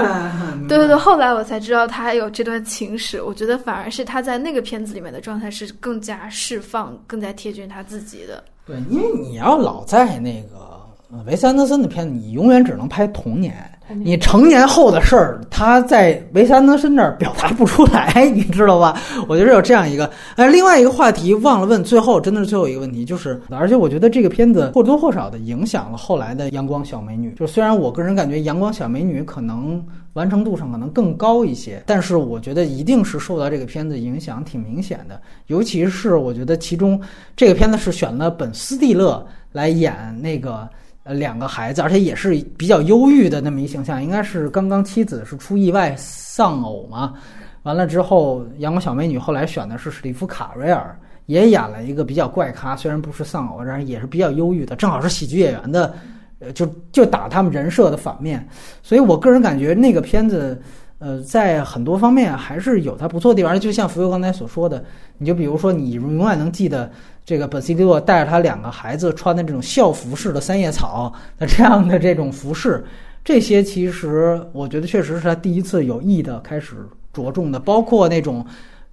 [0.69, 3.23] 对对对，后来我才知道他有这段情史。
[3.23, 8.43] 我觉得反而是他在那个片子里面的状态是更加释放、更加贴近他自己的。
[8.67, 10.80] 对，因为你要老在那个
[11.27, 13.55] 韦斯安德森的片子，你永远只能拍童年。
[13.93, 18.97] 你成年后的事儿，他在维斯安德森那儿表达不出来， 你知道吧？
[19.27, 27.31] 我觉得有这样一个，呃，另外一个话题忘了问，最后真的是最后一个问题，就是，而且我觉得这个片子或多或少的影响了后来的《阳光小美女》。
[27.37, 35.21] 就虽然我个人感觉《阳光小美女》可能完成度上可能更高一些，但是我觉得一定是受到这个片子影响挺明显的。
[35.49, 37.01] 尤其是我觉得其中
[37.35, 40.69] 这个片子是选了本·斯蒂勒来演那个。
[41.15, 47.15] 两个孩子，而且也是比较忧郁的那么一形象，应该是刚刚妻子是出意外丧偶嘛。
[47.63, 55.95] 完了之后，阳光小美女后来选的是史蒂夫卡瑞尔，也演了一个比较怪咖，虽然不是丧偶，但是也是比较忧郁的，正好是喜剧演员的，
[56.39, 58.47] 呃，就就打他们人设的反面。
[58.83, 60.61] 所以我个人感觉那个片子。
[61.01, 63.59] 呃，在很多方面还是有它不错的地方。
[63.59, 64.85] 就像福佑刚才所说的，
[65.17, 66.91] 你就比如说，你永远能记得
[67.25, 72.85] 这个本西利洛带着他两个孩子穿的这种校服式的三叶草的这样的这种服饰，
[73.25, 76.77] 这些其实我觉得确实是他第一次有意的开始
[77.15, 78.45] 着重的，包括那种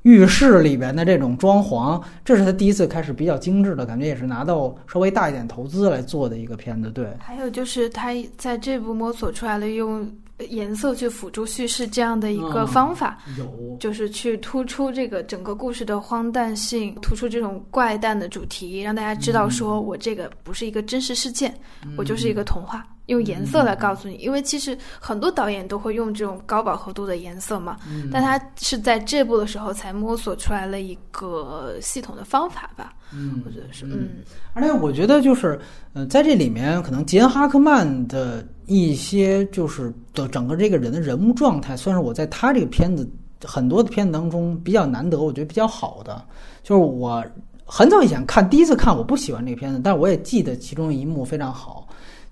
[0.04, 6.90] 浴室里边的这种装潢，这是他第一次开始比较精致的感觉，也是拿到稍微大一点投资来做的一个片子。
[6.90, 10.10] 对，还有就是他在这部摸索出来了用。
[10.50, 13.78] 颜色去辅助叙事这样的一个方法，有。
[13.80, 21.54] 就是去突出这个整个故事的荒诞性，突出这种怪诞的主题，让大家知道说我这个不是一个真实事件，
[21.98, 22.86] 我就是一个童话。
[23.08, 27.78] 用颜色来告诉你，因为其实很多导演都会用这种高饱和度的颜色嘛，
[28.12, 32.94] 但他是在这部的时候才摸索出来了一个系统的方法吧。
[33.14, 34.10] 嗯，我觉得是嗯。
[34.54, 35.60] 而且我觉得就是，
[35.94, 43.10] 呃，在这里面可能吉恩哈克曼的一些就是的整个这个人的人物状态，算是我在他这个片子
[43.46, 46.22] 很多的片子当中比较难得，我觉得比较好的。
[46.64, 47.24] 就是我
[47.64, 51.87] 很早以前看第一次看，我不喜欢这个片子，但是我也记得其中一幕非常好。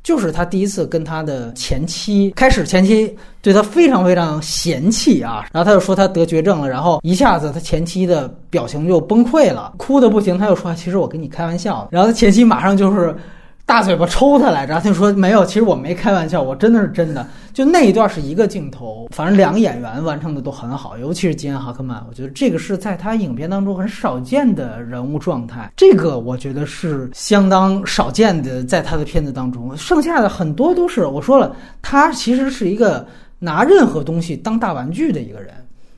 [0.06, 13.14] 就是他第一次跟他的前妻开始，前妻对他非常非常嫌弃啊，然后他就说他得绝症了，然后一下子他前妻的表情就崩溃了，哭的不行，他又说其实我跟你开玩笑，然后他前妻马上就是。
[13.66, 17.28] 大嘴巴抽他来着，他就说没有，其实我没开玩笑，我真的是真的。
[17.51, 33.07] 就那一段是一个镜头，反正两个演员完成的都很好，尤其是吉恩·哈克曼，我觉得这个是在他影片当中很少见的人物状态，这个我觉得是相当少见的，在他的片子当中，剩下的很多都是我说了，他其实是一个
[33.39, 35.51] 拿任何东西当大玩具的一个人，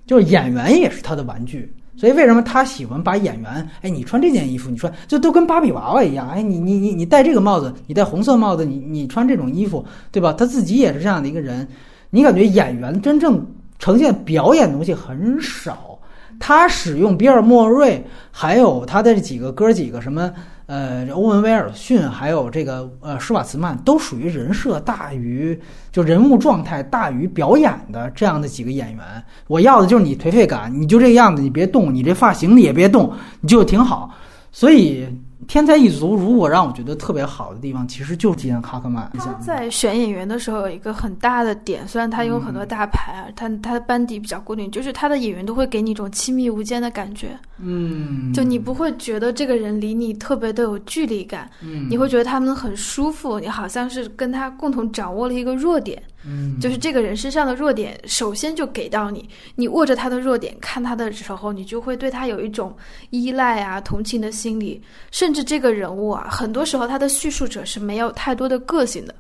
[0.05, 1.69] 就是演员也是他的玩具。
[1.97, 3.69] 所以为什么他喜欢把演员？
[3.81, 6.29] 哎，你穿这件衣服，你穿就都跟芭比娃娃一样。
[6.29, 10.31] 哎，你你你你戴这个帽子，你戴红色帽子，你你穿这种衣服，对吧？
[10.31, 11.67] 他自己也是这样的一个人。
[12.11, 13.45] 你感觉演员真正
[13.79, 15.99] 呈现表演东西很少。
[16.39, 20.31] 他使用比尔·莫瑞，还有他的几个哥几个什么？
[20.67, 25.59] 呃，欧文·威尔逊还有这个呃施瓦茨曼都属于人设大于
[25.91, 29.03] 就人物状态大于表演的这样的几个演员。
[29.47, 33.11] 我要的就是你颓废感，你就这个样子，你别动，你这发型也别动，
[33.41, 34.11] 你就挺好。
[34.51, 35.07] 所以。
[35.47, 39.09] 天才一族，如果让我觉得特别好的地方，其实就是吉恩·哈克曼。
[39.17, 47.37] 他在选演员的时候有一个很大的点，虽然他有很多大牌啊，他他的班底比较固定，就是他的演员都会给你一种亲密无间的感觉。
[47.59, 56.01] 嗯，就你不会觉得这个人离你特别的有距离感，嗯，你会觉得他们很舒服，你好像是跟他共同掌握了一个弱点。
[56.27, 62.75] 嗯，就是这个人身上的弱点，首先就给到你，你握着他的弱点看他的时候，你就会对他有一种
[63.11, 69.15] 依赖啊、同情的心理，甚至这个人物啊，很多时候他的叙述者是没有太多的个性的，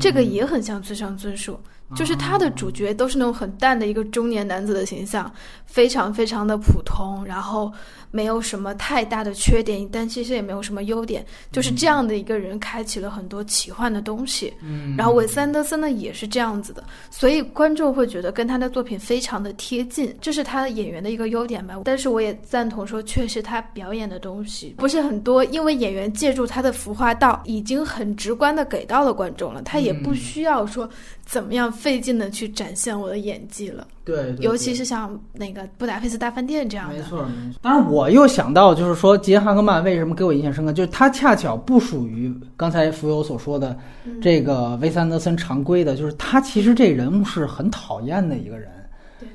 [0.00, 1.54] 这个也很像《村上尊树》。
[1.94, 5.30] 就是他的主角都是那种很淡的一个中年男子的形象，
[5.66, 7.70] 非常非常的普通，然后
[8.12, 14.54] 没有什么太大的缺点，但其实也没有什么优点，就是这样的一个人开启了很多奇幻的东西。
[14.62, 21.80] 嗯，然后韦斯安德森呢也是这样子的，所以观众会觉得跟他的作品非常的贴近，这是他演员的一个优点吧。
[21.84, 30.88] 但是我也赞同说，确实他表演的东西不是很多，因为演员借助他的服化道已经很直观的给到了观众了，他也不需要说。
[31.24, 33.86] 怎么样费劲的去展现我的演技了？
[34.04, 36.96] 对，尤其是像那个布达佩斯大饭店这样的。
[36.96, 37.60] 没错，没错。
[37.62, 43.76] 当然，我我又想到，就是说杰哈格曼为什么给我印象深刻，就是他恰巧不属于刚才浮游所说的
[44.20, 48.68] 这个维斯安德森常规的，就是他其实这人物是很讨厌的一个人。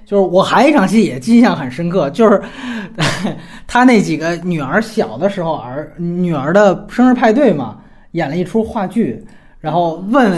[0.06, 2.42] 就是我还有一场戏也印象很深刻，就是
[3.68, 7.78] 他那几个女儿小的时候，儿女儿的生日派对嘛，
[8.12, 9.24] 演了一出话剧，
[9.60, 10.32] 然后问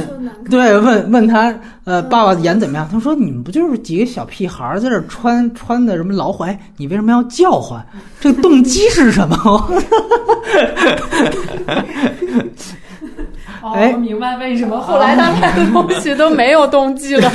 [0.50, 1.54] 对问问他
[1.84, 2.88] 呃爸爸演怎么样？
[2.90, 6.44] 他说你们不就是几个小屁孩儿在这穿穿的什么老虎？
[6.44, 7.86] 哎，你为什么要叫唤？
[8.20, 9.36] 这个动机是什么？
[13.74, 17.32] 哎我明白为什么后来他拍的东西都没有动机了。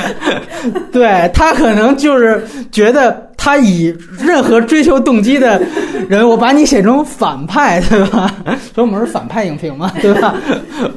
[0.92, 5.60] 对他可能就是觉得他以任何追求动机的
[6.08, 8.34] 人，我把你写成反派，对吧？
[8.74, 10.34] 所以我们是反派影评嘛， 对吧？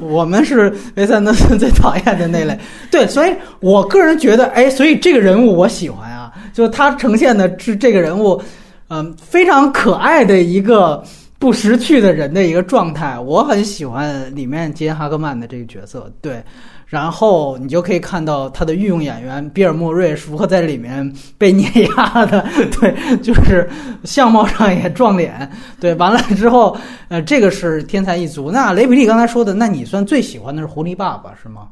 [0.02, 2.58] 我们是维斯安德森最讨厌的那类。
[2.92, 8.42] 对，所以我个人觉得，哎，所以这个人物我喜欢啊，就他呈现的是这个人物，
[8.90, 11.02] 嗯，非常可爱的一个。
[11.44, 16.42] 不识趣的人的一个状态，我很喜欢里面杰哈格曼的这个角色，对，
[16.86, 22.46] 然后你就可以看到他的御用演员比尔莫瑞是如何在里面被碾压的，
[22.80, 23.70] 对，就是
[24.06, 26.78] 相貌上也撞脸，对，完了之后，
[27.10, 28.50] 呃，这个是天才一族。
[28.50, 31.68] 那雷比利刚才说的，那你算最喜欢的是狐狸爸爸是吗？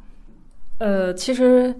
[0.79, 1.73] 呃，其实。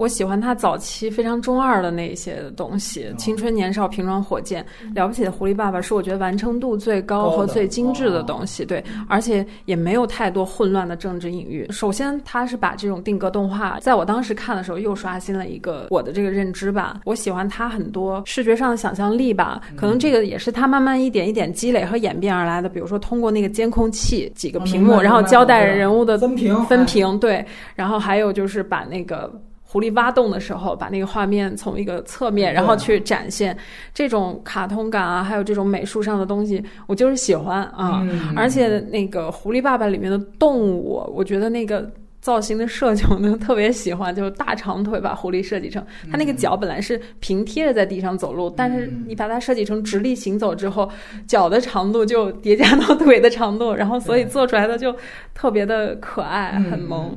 [0.00, 8.64] 我喜欢他早期非常中二的那些东西，青春年少、瓶装火箭、了不起的狐狸爸爸，是我觉得完成度最高和最精致的东西。
[8.64, 11.66] 对，而且也没有太多混乱的政治隐喻。
[11.68, 17.02] 首先，他是把这种定格动画，在我当时看的时候又刷新了一个我的这个认知吧。
[17.04, 22.70] 我喜欢他很多视觉上的想象力吧，可能这个也是他慢慢一点一点积累和演变而来的。
[22.70, 27.44] 比如说，通过那个监控器几个屏幕，然后交代人物的分屏，分屏对，
[27.74, 29.30] 然后还有就是把那个。
[29.72, 33.56] 狐狸挖洞的时候，把那个画面从一个侧面，然后去展现
[33.94, 38.04] 这种卡通感啊，还有这种美术上的东西，我就是喜欢啊。
[38.34, 41.88] 而且那个《狐狸爸爸》里面的动物，我觉得那个
[42.20, 50.90] 造型的设计，我都特别喜欢，就是大长腿把狐狸设计成，它那个脚本来是平贴着在地上走路，但是你把它设计成直立行走之后，
[51.28, 54.92] 脚的长度就叠加到腿的长度，然后所以做出来的就
[55.32, 57.16] 特别的可爱，很萌。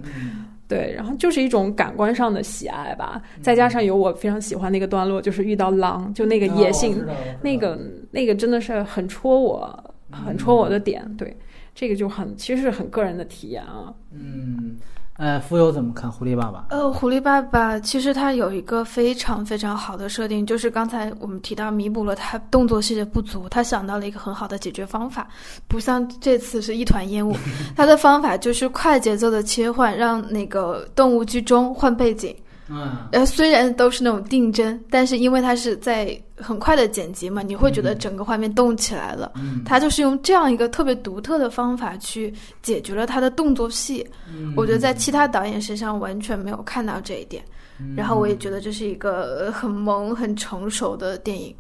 [0.68, 7.06] 对，然后就是一种感官上的喜爱吧，再加上有我非常喜欢那个段落，就是遇到狼，就那个野性，
[7.42, 7.80] 那个
[8.12, 11.04] 那个真的是很戳我，很戳我的点。
[11.18, 11.36] 对，
[11.76, 13.94] 这个就很其实是很个人的体验啊。
[14.12, 14.78] 嗯。
[15.16, 16.60] 呃，浮游怎么看《狐狸爸爸》？
[16.70, 25.28] 呃，《狐狸爸爸》其实他有一个非常非常好的设定，就是刚才我们提到弥补了他动作戏的不足，他想到了一个很好的解决方法，
[25.68, 27.36] 不像这次是一团烟雾，
[27.78, 32.36] 他的方法就是快节奏的切换，让那个动物居中换背景。
[32.70, 39.34] 嗯，呃，虽然都是那种定帧，但是因为它是在很快的剪辑嘛，你会觉得整个画面动起来了。
[39.36, 44.08] 嗯，它就是用这样一个特别独特的方法去解决了它的动作戏。
[44.34, 47.44] 嗯，我觉得在其他导演身上完全没有看到这一点。
[47.80, 51.54] 嗯，然后我也觉得这是一个很萌、很成熟的电影。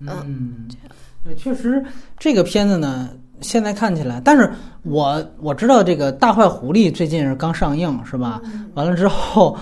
[0.00, 0.66] 嗯，
[1.22, 1.80] 对，确实
[2.18, 4.50] 这个片子呢，现在看起来，但是
[4.82, 8.42] 我我知道这个大坏狐狸最近是刚上映，是吧？
[8.74, 9.56] 完了之后。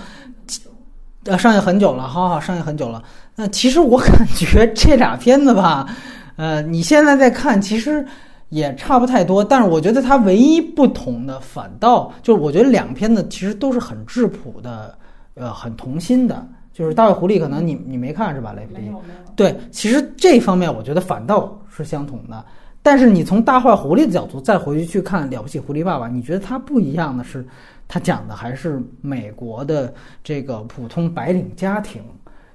[1.27, 3.03] 呃，上映很久了，好好上映很久了。
[3.35, 5.85] 那其实我感觉这俩片子吧，
[6.37, 8.05] 呃，你现在在看，其实
[8.49, 9.43] 也差不太多。
[9.43, 14.97] 但是我觉得它唯一不同的，反倒就是我觉得两片子其实都是很质朴的，
[15.35, 16.47] 呃，很童心的。
[16.73, 18.79] 就是《大卫狐狸》，可能你你没看是吧，雷飞？
[18.81, 19.33] 没有没有。
[19.35, 22.45] 对，其实这方面我觉得反倒是相同的。
[22.83, 27.45] 但是你从大坏狐狸的角度再回去去看《了不起狐狸爸爸》，你觉得它不一样的是？
[27.87, 32.01] 他讲的还是美国的这个普通白领家庭，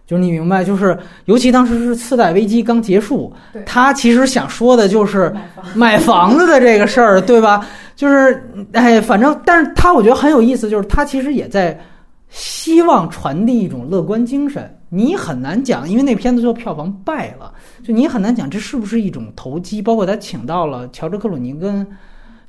[0.06, 3.32] 就是你明白，就是尤其当时是次贷危机刚结束，
[3.64, 5.34] 他其实想说的就是
[5.74, 7.66] 买房子的这个事儿，对吧？
[7.96, 11.78] 就是哎，反正，但是他我觉得很有意思，就是他其实也在
[12.28, 14.70] 希望传递一种乐观精神。
[14.90, 17.52] 你很难讲，因为那片子最后票房败了，
[17.82, 19.80] 就你很难讲这是不是一种投机。
[19.80, 21.86] 包括他请到了乔治克鲁尼跟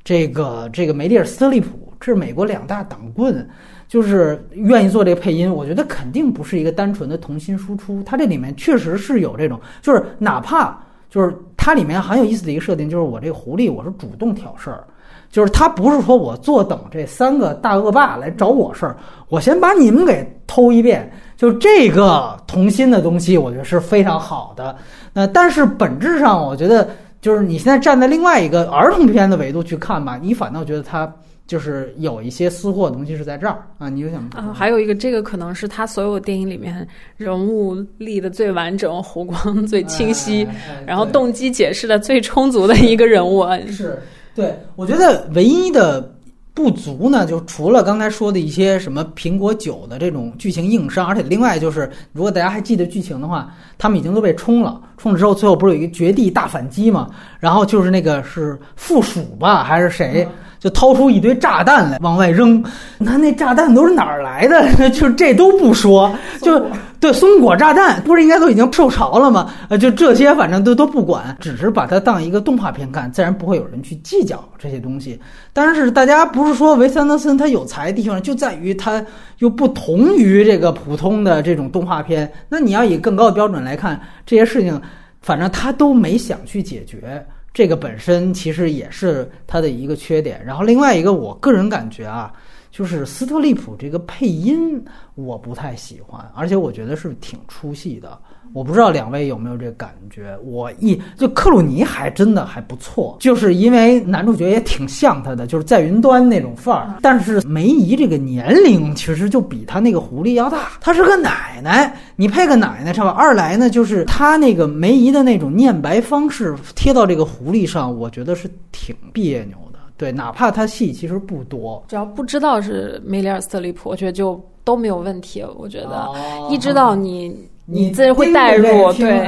[0.02, 1.83] 这个这个梅丽尔斯特利普。
[2.04, 3.48] 是美国两大党棍，
[3.88, 5.52] 就是愿意做这个配音。
[5.52, 10.78] 我觉得肯定不是一个单纯的童心输出，它这里面确实是有这种，就是哪怕
[11.08, 14.84] 就是它里面很有意思的一个设定，就是我这个狐狸我是主动挑事儿，
[15.30, 18.96] 就是他不是说我坐等这三个大恶霸来找我事儿，
[19.28, 21.10] 我先把你们给偷一遍。
[21.36, 24.76] 就这个童心的东西，我觉得是非常好的。
[25.12, 26.88] 那但是本质上，我觉得
[27.20, 31.12] 就是你现在站在另外一个儿童片的维度去看吧，你反倒觉得它。
[31.46, 33.88] 就是有一些私货的东西是在这儿啊。
[33.88, 36.86] 你就想啊，还有一个，这个可能是他所有电影里面
[37.16, 40.46] 人物立的最完整，弧光最清晰，
[40.86, 43.44] 然后动机解释的最充足的一个人物。
[43.68, 43.98] 是，
[44.34, 46.12] 对我觉得唯一的。
[46.56, 57.08] 不足呢，就除了刚才说的一些什么苹果酒的这种剧情硬伤，而且另外就是，如果大家还记得剧情的话，他们已经都被冲了，冲了之后，最后不是有一个绝地大反击嘛？
[57.40, 60.26] 然后就是那个是附属吧，还是谁？
[60.58, 62.64] 就掏出一堆炸弹来往外扔，
[62.96, 64.88] 那那炸弹都是哪儿来的？
[64.88, 66.58] 就这都不说，就
[66.98, 69.50] 对松果炸弹不是应该都已经受潮了吗？
[69.68, 75.20] 呃，就这些反正都都不管，只是把它当一个动画片看，自然不会有人去计较这些东西。
[75.52, 79.04] 但是大家不是说维斯安德森他有才的地方就在于他
[79.40, 84.80] 又不同于这个普通的这种动画片，那你要以更高的标准来看这些事情，
[85.24, 87.26] 反正他都没想去解决。
[87.54, 92.30] 这个本身其实也是他的一个缺点，然后另外一个，我个人感觉啊，
[92.70, 98.20] 就是斯特利普这个配音我不太喜欢，而且我觉得是挺出戏的。
[98.52, 100.38] 我不知道两位有没有这个感觉？
[100.44, 106.98] 我一就克鲁尼还真的还不错，就是因为男主角也挺像他的，就是在云端那种范儿。
[107.02, 113.10] 但是梅姨这个年龄其实就比他那个狐狸要大，她是个奶奶，你配个奶奶差吧？
[113.10, 119.80] 二来呢，就是他那个梅姨的那种念白方式贴到这个狐狸上，我觉得是挺别扭的。
[119.96, 125.44] 对，哪怕他戏其实不多，只要不知道是梅里尔·斯特里普，我觉得就都没有问题。
[125.56, 126.08] 我觉得
[126.48, 127.36] 一知道你。
[127.66, 129.26] 你自然会带入，对，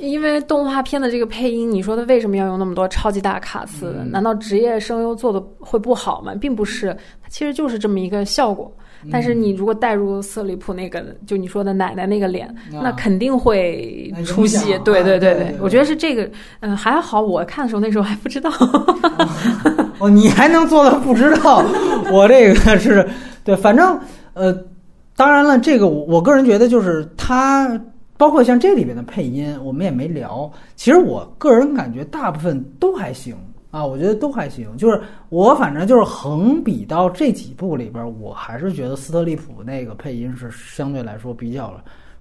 [0.00, 3.94] 因为动画片的这个配音，你说他为什么要用那么多超级大卡司？
[4.10, 6.32] 难道职业声优做的会不好吗？
[6.40, 8.72] 并不是，它其实就是这么一个效果。
[9.12, 14.78] 但是你如果带入瑟里普那个，就你说的奶奶那个脸，那肯定会出戏。
[14.82, 16.26] 对对对对，我觉得是这个，
[16.60, 18.50] 嗯，还好我看的时候那时候还不知道。
[20.00, 21.62] 哦，你还能做到不知道？
[22.10, 23.06] 我这个是
[23.44, 24.00] 对，反正
[24.32, 24.56] 呃。
[25.16, 27.80] 当然了，这个我我个人觉得就是它，
[28.16, 30.50] 包括像这里边的配音，我们也没聊。
[30.74, 33.36] 其实我个人感觉大部分都还行
[33.70, 34.76] 啊，我觉得都还行。
[34.76, 41.72] 就是我反正就是横比到这几部里边，我还是觉得斯特利普那个配音是相对来说比较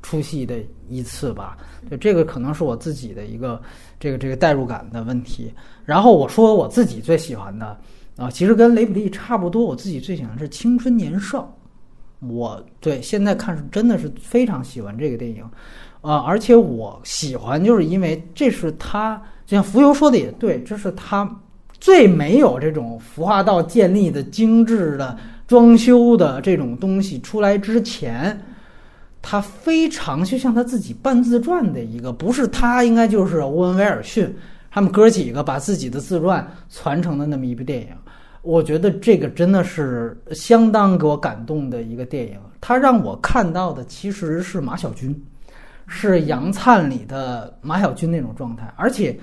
[0.03, 1.57] 出戏的一次吧。
[1.89, 3.59] 就这个可能是我自己的一个
[3.99, 5.51] 这个这个代入感的问题。
[5.83, 7.75] 然后我说我自己最喜欢的
[8.17, 11.39] 啊，其实跟雷普利差不多，我自己最喜欢是《青春年少》。
[12.29, 15.43] 我对现在看是真的是非常喜欢这个电影，
[16.01, 21.29] 啊，而且我喜欢就是因为这是他，就像浮游说的也对，这是他
[21.79, 25.17] 最没有这种服化道建立的精致的
[25.47, 28.39] 装修的这种东西出来之前，
[29.21, 34.33] 他非常就像他自己半自传的一个，不是他应该就是欧文威尔逊
[34.71, 37.87] 他们哥几个把自己的自传传承的那么一部电影。
[38.43, 45.17] 我觉得这个真的是相当给我感动的一个电影，它让我看到的其实是马小军，
[45.87, 49.17] 是《杨灿》里的马小军那种状态，而且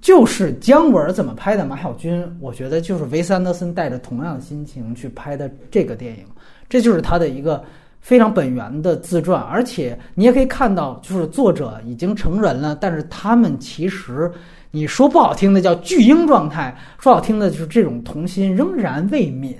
[0.00, 6.24] 就是姜文怎么拍的马小军，我觉得就是维斯安德森带着同样的心情去拍的这个电影，
[6.66, 7.62] 这就是他的一个
[8.00, 14.32] 非常本源的自传，而且你也可以看到，就是作者已经成人了，但是他们其实。
[14.74, 19.54] 你说不好听的叫巨婴状态，说好听的就是这种童心仍然未泯，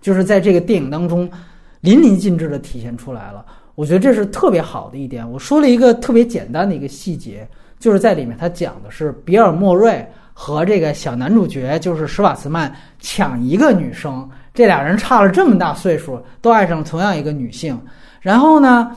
[0.00, 1.30] 就是在这个电影当中
[1.80, 3.46] 淋漓尽致的体现出来了。
[3.76, 5.30] 我觉得这是特别好的一点。
[5.30, 7.48] 我说了一个特别简单的一个细节，
[7.78, 17.80] 就是在里面他讲的是比尔莫瑞和这个小男主角就是施瓦茨曼抢一个女生，这俩人差了这么大岁数，都爱上同样一个女性。
[18.20, 18.90] 然后呢，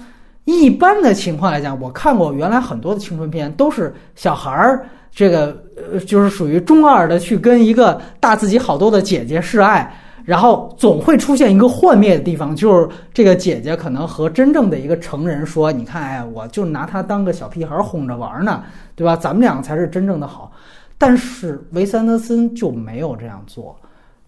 [0.45, 4.83] 一般的情况来讲，我看过原来很多的青春片都是小孩儿。
[5.13, 5.55] 这个
[5.91, 9.95] 呃，就是属于中二的，去跟一个大自己好多的姐姐示爱，
[10.25, 18.63] 然后总会出现一个幻灭的地方，就是这个姐姐可能和真正的一个成人说：“你看，哎，我就拿他当个小屁孩哄着玩呢，
[18.95, 19.15] 对吧？
[19.15, 20.51] 咱们两个才是真正的好。”
[20.97, 23.75] 但是维森德森就没有这样做，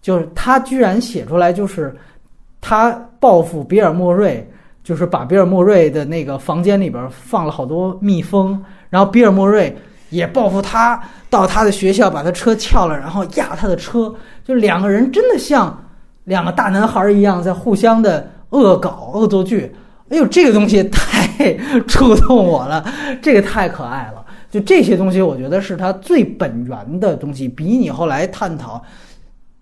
[0.00, 1.92] 就是他居然写出来，就是
[2.60, 4.48] 他报复比尔莫瑞，
[4.84, 9.76] 就是把比尔莫瑞的那个房间里边放了好多蜜蜂，然后比尔莫瑞。
[10.10, 14.14] 也报复他，到他的学校把他车撬了，然后压他的车，
[14.44, 15.84] 就两个人真的像
[16.24, 19.74] 两个大男孩一样在互相的恶搞恶作剧。
[20.08, 21.52] 哎呦，这个东西太
[21.88, 22.84] 触动我了，
[23.20, 24.24] 这个太可爱了。
[24.48, 28.80] 就这些东西，我觉得是他最本源的东西，比你后来探讨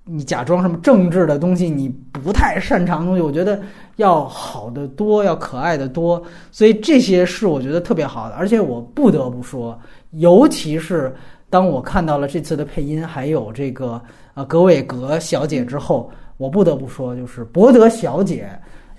[0.04, 3.58] 你假装什么政治的东西，你不太擅长的东西，我觉得
[3.96, 6.22] 要好得多，要可爱的多。
[6.52, 9.76] 所以这些是我觉得特别好的，而且我不得不说。
[10.16, 11.14] 尤其是
[11.48, 14.00] 当我看到了这次的配音，还有这个
[14.34, 18.48] 呃格韦格小姐之后，我不得不说，就是博德小姐，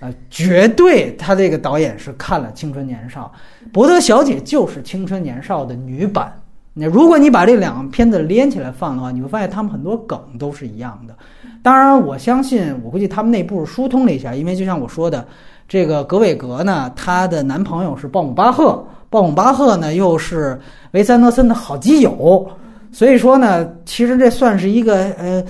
[0.00, 3.32] 呃，绝对她这个导演是看了《青春年少》，
[3.70, 6.32] 博德小姐就是《青春年少》的女版。
[6.78, 11.16] 那如果你把这两个片子连起来放的话，你会发现他们很多梗都是一样的。
[11.62, 15.26] 当然，我相信，我估计他们内部疏通了一下，因为就像我说的，
[15.68, 20.60] 这个格韦格呢，她的男朋友是鲍姆巴赫，鲍姆巴赫呢又是
[20.92, 22.48] 维森德森的好基友，
[22.92, 25.42] 所以说呢，其实这算是一个呃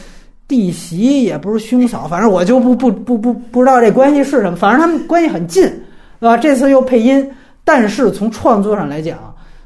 [0.48, 5.62] 弟媳，也不是兄嫂，反正我就不不不不不知道这关系是什么，反正他们关系很近，
[6.20, 6.36] 对吧？
[6.36, 7.30] 这次又配音，
[7.64, 9.18] 但是从创作上来讲，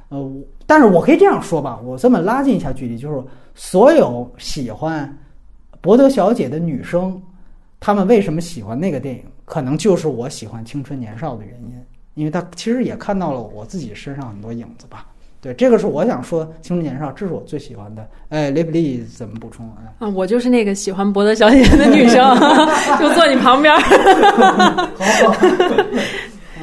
[0.09, 0.31] 呃。
[0.67, 3.21] 但是我可以这样说吧，我这么拉近一下距离，就是
[3.57, 5.19] 所有喜欢
[5.81, 7.21] 博德小姐的女生，
[7.81, 9.23] 她们为什么喜欢那个电影？
[9.51, 11.75] 可能就是我喜欢《青春年少》的原因，
[12.15, 15.05] 因为他其实也看到了我自己身上很多影子吧。
[15.41, 18.09] 对，这个是我想说《青春年少》，这是我最喜欢的。
[18.29, 19.91] 哎，雷普利怎么补充啊？
[19.99, 22.23] 啊，我就是那个喜欢博德小姐的女生，
[23.01, 23.75] 就坐你旁边。
[23.77, 25.33] 好。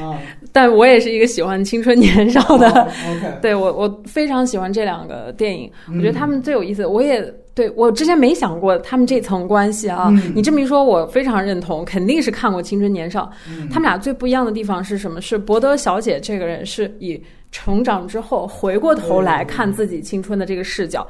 [0.02, 0.18] 啊。
[0.50, 6.86] 但我也是一个喜欢青春年少的，OK，对我我非常喜欢这两个电影，我觉得他们最有意思。
[6.86, 7.22] 我也
[7.58, 13.28] 对我之前没想过他们这层关系啊，你这么一说，我非常认同，肯定是看过青春年少。
[13.68, 15.20] 他们俩最不一样的地方是什么？
[15.20, 17.20] 是博德小姐这个人是以
[17.50, 21.04] 成长之后回过头来看自己青春的这个视角，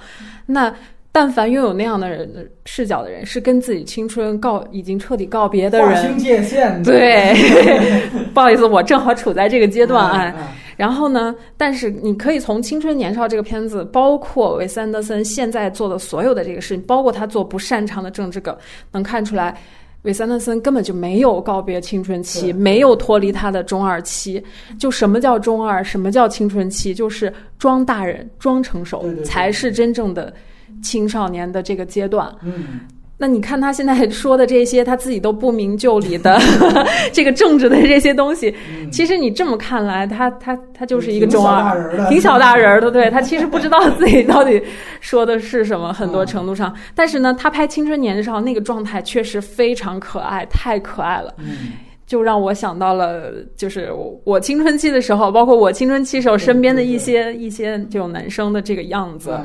[0.47, 0.75] 那。
[1.11, 5.89] 但凡拥有那样的人的视角的人，是跟自己青春告已经彻底告别的人。
[5.89, 6.81] 划清界限。
[6.83, 7.35] 对，
[8.33, 10.35] 不好意思，我正好处在这个阶段啊。
[10.79, 18.57] 然后呢，但是你可以从《青春年少》这个片子，包括韦斯安德森现在做的所有的这个事情，包括他做不擅长的政治梗，
[18.93, 19.61] 能看出来，
[20.03, 24.43] 韦斯安德森根本就没有告别青春期，没有脱离他的中二期。
[24.79, 26.95] 就什么叫中二，什么叫青春期？
[26.95, 30.33] 就是装大人、装成熟，才是真正的。
[30.81, 32.81] 青少年的这个阶段，嗯，
[33.21, 36.39] 那你看他现在 说的这些，他自己都不明就里的
[37.13, 38.55] 这个政治的这些东西，
[38.93, 44.63] 其实你这么看来，他他他就是一个中二，挺小大人的，对他 其实不知道自己到底
[45.01, 51.35] 说的是什么，很多程度上，但是呢，他拍青春年少那个状态确实非常可爱，太可爱了。
[52.07, 53.91] 就让我想到了，就是
[54.25, 59.37] 我青春期的时候，包括我青春期时候身边的一些一些这种男生的这个样子，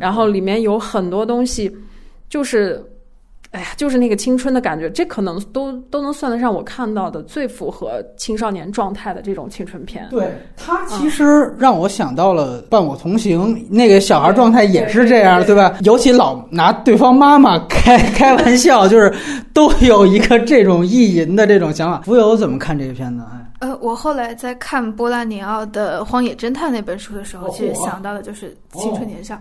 [0.00, 1.70] 然后里面有很多东西，
[2.30, 2.82] 就是。
[3.50, 10.06] 哎呀，就是那个青春的感觉，这可能都都能算得上我看到的最符合青少年状态的这种青春片。
[10.10, 15.78] 对他其实让我想到了《伴我同行》，那个小孩状态也是这样，对吧？
[15.82, 19.10] 尤其老拿对方妈妈开开玩笑，就是
[19.54, 22.02] 都有一个这种意淫的这种想法。
[22.04, 23.22] 浮游怎么看这个片子？
[23.58, 23.68] 哎。
[23.68, 29.34] 呃，我后来在看波拉尼奥的《荒野侦探》那本书的时候，其实想到的就是《青春年少》，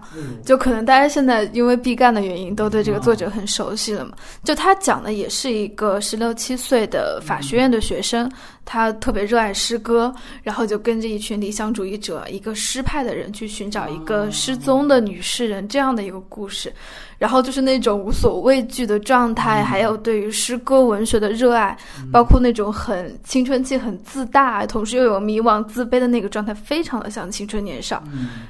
[0.43, 4.11] 就可能大家现在因为毕赣的原因，都对这个作者很熟悉了嘛。
[4.43, 8.29] 就他讲的也是一个十六七岁的法学院的学生，
[8.69, 10.13] 他特别热爱诗歌，
[10.43, 16.71] 然后就跟着一群理想主义者、一个诗派的人去寻找一个失踪的女诗人这样的一个故事。
[17.17, 21.75] 然后就是那种无所畏惧的状态，还有对于诗歌文学的热爱，
[22.11, 28.03] 包括那种很青春期、很自大，同时又有迷惘、自卑的那个状态，非常的像青春年少。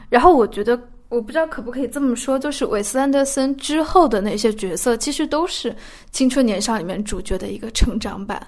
[0.09, 0.77] 然后我觉得，
[1.09, 5.73] 我不知道可不可以这么说，就是韦斯安德森之后的那些角色，其实都是
[6.11, 8.41] 青春年少里面主角的一个成长版。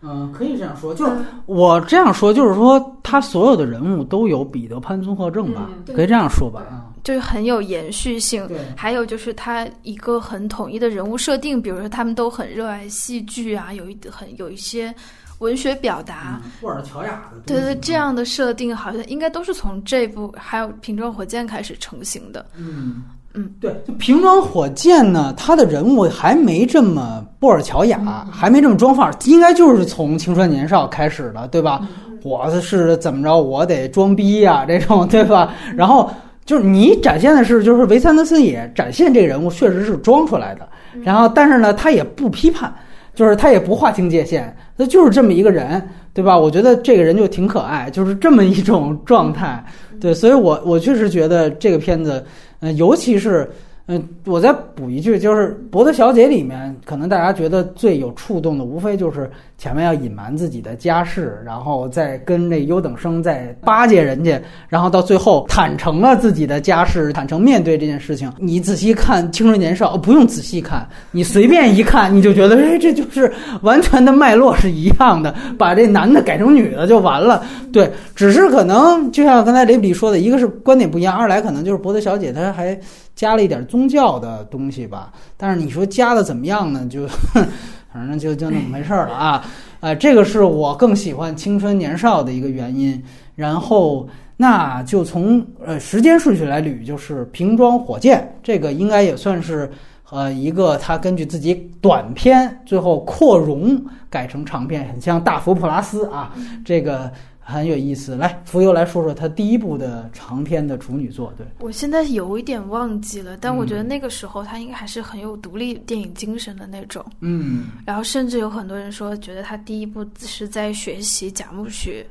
[0.00, 1.12] 嗯，可以这样说，就是
[1.46, 6.62] 我这样说，就是说他所有的人物都有彼得潘综合症吧，可以这样说吧，
[7.02, 8.48] 就是很有延续性。
[8.76, 14.94] 还有就是他一个很统一的人物设定，比如说他们都很热爱戏剧啊，有一很有一些
[15.38, 22.46] 文学表达，布尔乔亚的，对对，这样的设定好像应该都是从这部还有《瓶装火箭》开始成型的。
[22.56, 23.02] 嗯。
[23.38, 31.86] 嗯，对，就瓶装火箭呢，他的人物还没这么布尔乔亚，还没这么装范儿，应该就是从青春年少开始的，对吧？
[32.24, 35.54] 我是怎么着，我得装逼呀，这种，对吧？
[35.76, 36.10] 然后
[36.44, 40.68] 就是你展现的是，就是维斯安德森也展现这个人物确实是装出来的，
[41.04, 42.74] 然后但是呢，他也不批判，
[43.14, 45.80] 就是他也不划清界限，他就是这么一个人，
[46.12, 46.36] 对吧？
[46.36, 49.64] 我觉得这个人就挺可爱，就是这么一种状态，
[50.00, 52.24] 对，所以我我确实觉得这个片子。
[52.60, 53.48] 嗯，尤其是，
[53.90, 64.38] 嗯，我再补一句，就是《博德小姐》里面，可能大家觉得最有触动的，无非就是前面要隐瞒自己的家世，然后再跟那优等生在巴结人家，
[64.68, 68.30] 然后到最后坦诚了自己的家世，坦诚面对这件事情。
[68.36, 73.32] 你仔细看《青春年少》，不用仔细看，你随便一看，你就觉得，哎，这就是
[73.62, 77.42] 完全的脉络是一样的，把这男的改成女的就完了。
[77.72, 82.78] 对，只是可能就像刚才雷比说的，一个是观点不一样，二来可能就是博德小姐她还
[83.18, 85.12] 加了一点宗教的东西吧。
[85.36, 86.86] 但是你说加的怎么样呢？
[86.86, 87.04] 就
[87.92, 89.44] 反正就就那么回事儿了啊。
[89.80, 93.02] 呃，这个是我更喜欢《青春年少》的一个原因。
[93.34, 99.68] 然后，那就从呃时间顺序来捋，就是瓶装火箭，这个应该也算是
[100.10, 106.32] 呃一个他根据自己短片最后扩容改成长片，很像大佛普拉斯啊，
[106.64, 107.10] 这个
[107.50, 108.14] 很有意思。
[108.14, 111.32] 来，浮游来说说他第一部的长篇的处女作。
[111.36, 117.04] 对我现在有一点忘记了，但我觉得那个时候他应该还是很有独立电影精神的那种。
[117.20, 122.04] 嗯，然后甚至有很多人说，觉得他第一部是在学习贾木许。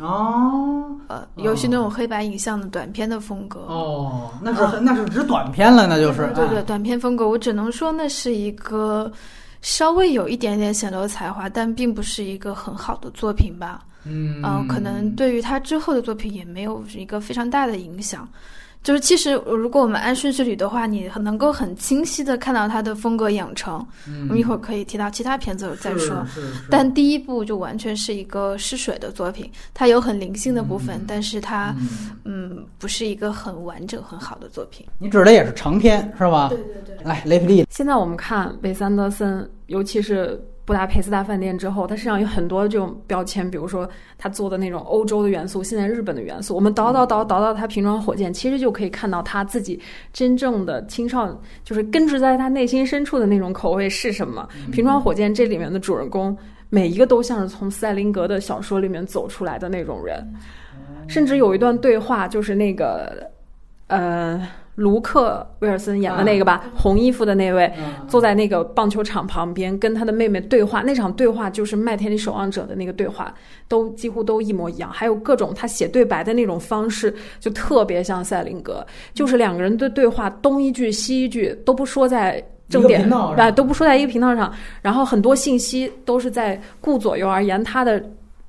[0.00, 3.60] 哦，呃，尤其那种黑白影像的短片的风格。
[3.68, 9.10] 哦，那是那是指短片了，那就是对对，短片风格，我只能说那是一个
[9.60, 13.84] 稍微有一点点显露才华，但并不是一个很好的作品吧。
[14.04, 18.28] 嗯，可能对于他之后的作品也没有一个非常大的影响。
[18.82, 23.82] 就是其实，如果我们按顺序捋的话，你很能够很清晰的看到他的风格养成。
[24.28, 26.22] 我们一会儿可以提到其他片子再说。
[26.68, 31.74] 但第一部就完全是一个试水的作品，它有很灵性的部分，但是它
[32.24, 34.84] 嗯不是一个很完整很好的作品。
[34.98, 36.50] 你指的也是长篇是吧？
[36.50, 37.04] 对对对。
[37.06, 37.66] 来，雷普利。
[37.70, 40.38] 现在我们看韦斯安德森，尤其是。
[40.64, 43.86] 布达佩斯大饭店之后，他身上有很多这种标签，比如说
[44.16, 46.54] 他做的那种欧洲的元素，现在日本的元素。
[46.54, 49.78] 我们倒倒倒倒到他瓶装火箭，其实就可以看到他自己
[50.12, 51.28] 真正的青少，
[51.64, 54.48] 就是根植在他内心深处的那种口味是什么。
[54.72, 56.36] 瓶装火箭这里面的主人公，
[56.70, 60.26] 每一个都像是从塞林格的小说里面走出来的那种人，
[61.08, 63.30] 甚至有一段对话，就是那个，
[63.88, 64.40] 呃。
[64.76, 67.72] 卢克·威尔森演的那个吧，红衣服的那位，
[68.08, 70.82] 坐在那个棒球场旁边跟他的妹妹对话。
[70.82, 73.32] 那场对话就是《麦田里守望者》的那个对话，
[73.68, 74.90] 都几乎都一模一样。
[74.90, 84.52] 还有各种他写对白的那种方式，就特别像赛林格，就是两个人的对话，东一句西一句，都不说在正点，啊，都不说在一个频道上。
[84.82, 88.02] 然后很多信息都是在顾左右而言他的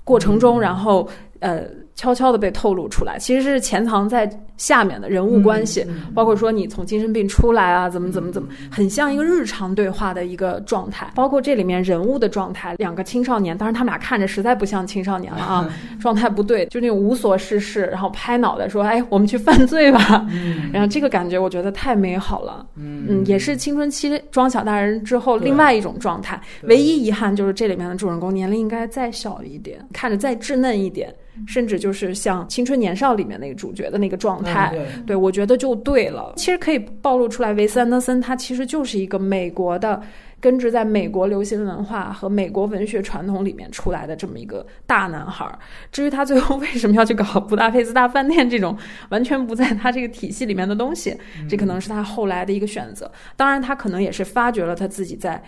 [0.03, 1.07] 过程中，然后
[1.39, 1.61] 呃。
[1.95, 11.09] 悄悄的被透露出来，其实是潜藏在下面的人物关系，包括说你从精神病出来啊，怎么怎么怎么，很像一个日常对话的一个状态。
[11.15, 15.69] 包括这里面人物的状态，两个青少年，当然他们俩看着实在不像青少年了啊，
[15.99, 20.25] 状态不对，就那种无所事事，然后拍脑袋说：“哎，我们去犯罪吧。”
[20.73, 26.39] 然后这个感觉我觉得太美好了，嗯，也是青春期装小大人之后另外一种状态。
[26.63, 31.13] 唯一遗憾就是这里面的主人公年龄应该再小一点，看着再稚嫩一点。
[31.47, 34.73] 甚至就是像《青春年少》里面那个主角的那个状态，
[35.05, 36.33] 对我觉得就对了。
[36.37, 40.01] 其实可以暴露出来，维斯安德森他其实就是一个美国的，
[40.39, 45.47] 根植在美国流行文化和美国文学传统里面出来的这么一个大男孩。
[45.91, 48.77] 至于他最后为什么要去搞《布达佩斯大饭店》这种
[49.09, 51.15] 完全不在他这个体系里面的东西，
[51.49, 53.11] 这可能是他后来的一个选择。
[53.35, 55.43] 当然，他可能也是发掘了他自己在。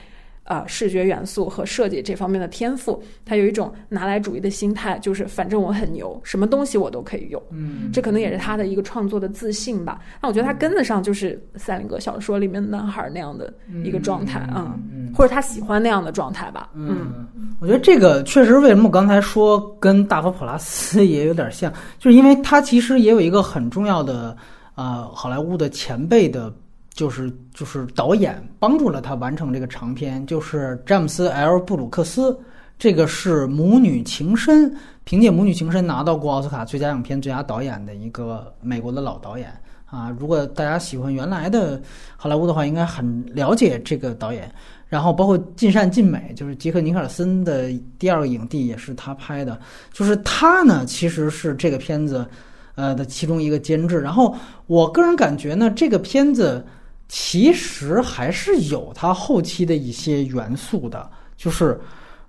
[0.48, 7.42] 啊，视觉元素和设计这方面的天赋，他有一种拿来主义的心态，就是反正我很牛，什么东西我都可以用。
[7.52, 10.00] 嗯，这可能也是他的一个创作的自信吧。
[10.22, 13.54] 那我觉得他跟得上就是赛林格小说里面男孩那样的
[13.84, 14.74] 一个状态啊，
[15.14, 16.70] 或者他喜欢那样的状态吧。
[16.74, 17.28] 嗯，
[17.60, 21.70] 我觉得这个确实，为什么我刚才说跟大佛普拉斯 也有点像，
[22.00, 24.34] 就是因为他其实也有一个很重要的
[24.76, 26.54] 啊，好莱坞的前辈的。
[26.98, 32.36] 就是就是导演帮助了他完成这个长片，就是詹姆斯 ·L· 布鲁克斯，
[32.80, 34.72] 这个是《母女情深》，
[35.04, 39.54] 凭借《母女情深》拿到过奥斯卡最佳影片、最佳导演的一个美国的老导演
[39.86, 40.10] 啊。
[40.20, 41.80] 如果大家喜欢原来的
[42.16, 44.52] 好莱坞的话，应该很了解这个导演。
[44.88, 47.70] 然后包括《尽善尽美》，就是杰克·尼克尔森的
[48.00, 49.60] 第二个影帝，也是他拍的。
[49.94, 52.26] 就是他呢，其实是这个片子
[52.74, 54.02] 呃的其中一个监制。
[54.02, 56.66] 然后我个人感觉呢，这个片子。
[57.10, 61.80] 其实还是有它后期的一些元素的，就是，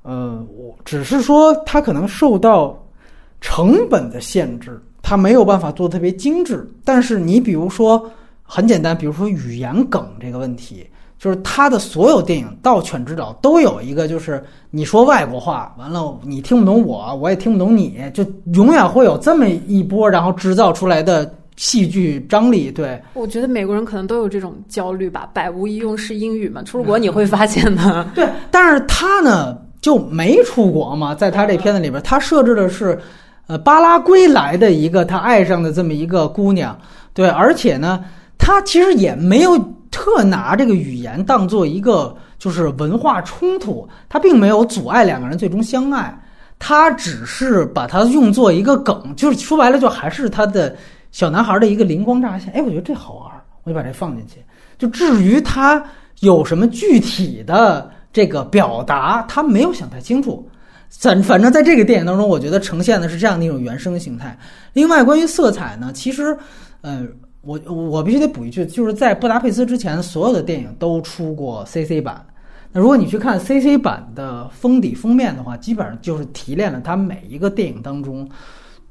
[0.03, 2.81] 呃，我只是说它可能受到
[3.41, 6.65] 成本的限制，它没有办法做特别精致。
[6.85, 8.09] 但是你比如说
[8.45, 10.87] 很简单，比如说语言梗这个问题，
[11.19, 14.41] 就是他的所有电影到《犬之岛》都有一个，就是
[14.71, 18.25] 你说外国话，完了你听不懂我，我也听不懂你，就
[18.55, 21.35] 永远会有这么一波，然后制造出来的。
[21.59, 28.09] 戏剧张力，对，我觉得美国人可能都有这种焦虑吧，百无一用是英语嘛，出国你会发现的。
[28.15, 32.97] 对，但是他呢就没出国嘛，在他这片子里边，他设置的是，
[33.49, 36.79] 呃，巴拉圭来的一个他爱上的这么一个姑娘，
[37.13, 38.05] 对，而且呢，
[38.39, 39.59] 他其实也没有
[39.91, 46.17] 特拿这个语言当做一个就是文化冲突，他并没有阻碍两个人最终相爱，
[46.57, 50.77] 他只是把它用作一个梗，就是说白了就还是他的。
[51.11, 53.33] 小男孩的一个灵光乍现，哎，我觉得这好玩。
[53.65, 54.37] 我就把这放进去。
[54.79, 55.85] 就至于他
[56.21, 60.49] 有什么具体的这个表达，他没有想太清楚。
[60.89, 64.35] 反反正在这个电影当中，我觉得呈现的是这样的一种原生形态。
[64.73, 66.35] 另外，关于色彩呢，其实，
[66.81, 67.07] 呃，
[67.43, 72.25] 我我必须得补一句，就是在布达佩斯之前，所有的电影都出过 CC 版。
[72.73, 78.27] 那如果你去看 CC 版的封底封面的话，基本上就是提炼了它每一个电影当中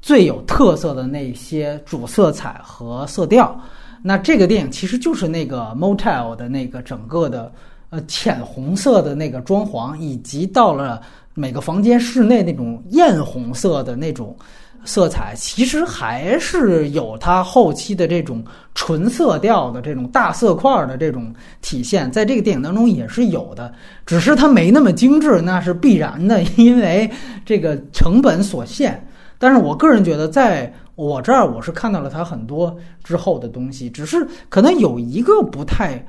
[0.00, 3.58] 最有特色的那些主色彩和色调。
[4.00, 7.52] 那这个电影其实就是那个 motel 的那个整个的
[7.90, 11.00] 呃浅红色的那个装潢，以及到了
[11.34, 14.36] 每个房间室内那种艳红色的那种
[14.84, 18.42] 色彩，其实还是有它后期的这种
[18.72, 23.72] 纯色调的这种大色块的这种体现，在这个电影当中也是有的，
[24.06, 27.10] 只是它没那么精致，那是必然的，因为
[27.44, 29.04] 这个成本所限。
[29.38, 36.04] 但是我个人觉得，在我这儿我是看到了它很多之后的东西，只是可能有一个不太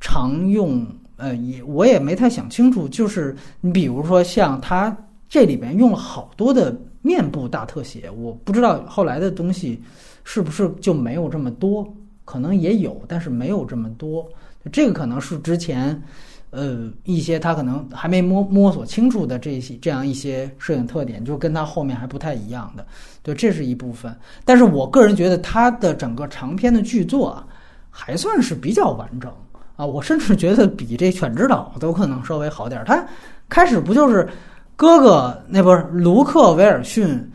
[0.00, 0.86] 常用，
[1.16, 4.96] 呃，也我也没太想清楚，就是你比如说像它
[5.28, 9.82] 这里边用了好多的面部大特写，我不知道后来的东西
[10.22, 11.92] 是不是就没有这么多，
[12.24, 14.24] 可能也有，但是没有这么多，
[14.70, 16.00] 这个可能是之前。
[16.50, 22.84] 呃，一些他可能还没摸摸索清楚的这些这样一些摄影特点，就跟他后面还不太一样的，
[23.22, 24.12] 对，这是一部分。
[24.44, 27.46] 但是我个人觉得他的整个长篇的剧作啊，
[27.88, 29.32] 还算是比较完整
[29.76, 32.84] 啊，我甚至觉得比这《犬之岛》都可能稍微好点儿。
[32.84, 33.06] 他
[33.48, 34.28] 开始不就是
[34.74, 37.30] 哥哥那不是卢克·威尔逊，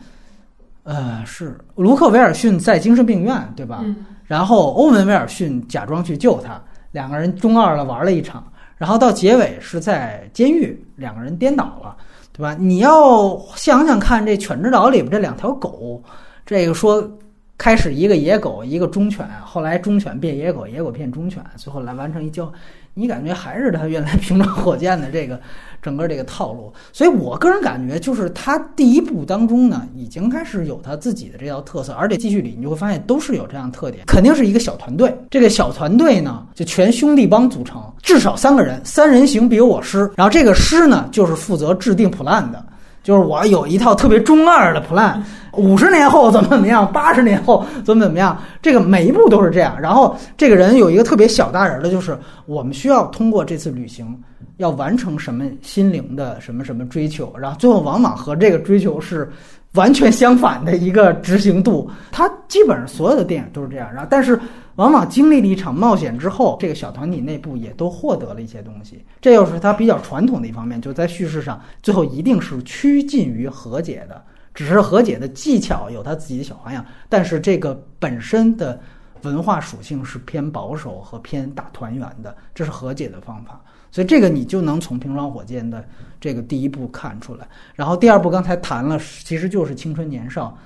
[0.82, 3.82] 呃，是卢克·威尔逊在精神病院对吧？
[4.24, 6.62] 然后欧文·威尔逊假装去救他，
[6.92, 8.46] 两个人中二了玩了一场。
[8.76, 11.96] 然后到结尾是在监狱，两个人颠倒了，
[12.32, 12.54] 对吧？
[12.58, 16.02] 你要想想看，这《犬之岛》里边这两条狗，
[16.44, 17.10] 这个说
[17.56, 22.52] 开始一个野狗，一个忠犬，后来忠犬变野狗，野狗变忠犬，最后来完成一交。
[22.98, 25.38] 你感觉还是他原来平装火箭的这个
[25.82, 35.14] 整个这个套路，所以我个人感觉就是他第一部当中呢，已经开始有他自己的这套特色，而且继续里你就会发现都是有这样的特点，肯定是一个小团队。
[35.30, 40.10] 这个小团队呢，就全兄弟帮组成，至少三个人，三人行必有我师。
[40.16, 42.64] 然后这个师呢，就是负责制定 plan 的。
[43.06, 45.22] 就是我有一套特别中二的 plan，
[45.52, 49.80] 五十年后怎么怎么样， 八十年后怎么怎么样，这个每一步都是这样。
[49.80, 54.20] 然后这个人有一个特别小大人的，就是我们需要通过这次旅行
[54.56, 59.30] 要完成什么心灵的什么什么追求，然后最后往往和这个追求是
[59.74, 61.88] 完全相反的一个执行度。
[62.10, 64.36] 他基本上所有的电影都是这样，然后但是。
[64.76, 69.04] 往往经历了一场冒险之后，这个小团体内部也都获得了一些东西。
[69.20, 74.22] 这又是他比较传统的一方面，就在叙事上，最后一定是趋近于和解的。
[74.54, 78.80] 只是和解的技巧有他自己的小花样，但是这个本身的
[79.20, 83.60] 文化属性是偏保守和偏大团圆的，这是和解的方法。
[83.90, 85.84] 所以这个你就能从《平装火箭》的
[86.20, 87.46] 这个第一部看出来。
[87.74, 90.56] 然后第二部刚才谈了，其实就是青春年少。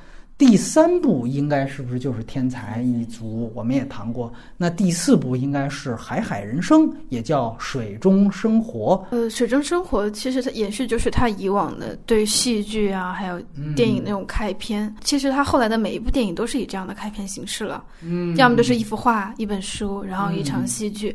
[0.41, 3.53] 第三部应该是不是就是天才一族？
[3.55, 4.33] 我们也谈过。
[4.57, 9.07] 那第四部应该是海海人生，也叫水中生活。
[9.11, 13.39] 呃，水中生活其实它延续就是他以往的对戏剧啊，还有
[13.77, 14.91] 电影那种开篇。
[15.05, 17.85] 其实他后来的每一部电影都是以这样的开篇形式了。
[18.03, 21.15] 嗯，要么就是一幅画、一本书，然后一场戏剧。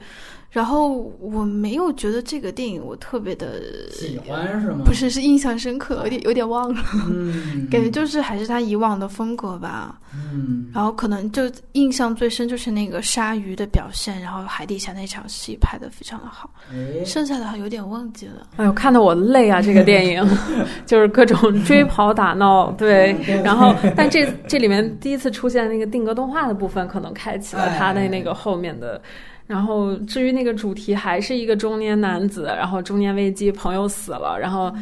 [0.55, 3.59] 然后我没有觉得这个电影我特别的
[3.91, 4.83] 喜欢是吗？
[4.85, 6.81] 不是，是印象深刻，有点有点忘了。
[7.09, 9.99] 嗯， 感觉就是还是他以往的风格吧。
[10.13, 16.49] 嗯，然后可能就印象最深就是那个鲨鱼的表现，然后海底下那场戏拍的非常的好。
[17.03, 18.47] 剩下的还有点忘记了。
[18.55, 19.61] 哎呦，看得我累啊！
[19.61, 20.25] 这个电影
[20.87, 23.13] 就是各种 追跑打闹，对。
[23.43, 29.01] 然后，但这这里面第一次出现那个定格动画的部分，可能开启了他的那个后面的。
[29.47, 34.73] 然后，至于那个主题，还是一个中年男子，然后中年危机，朋友死了，然后，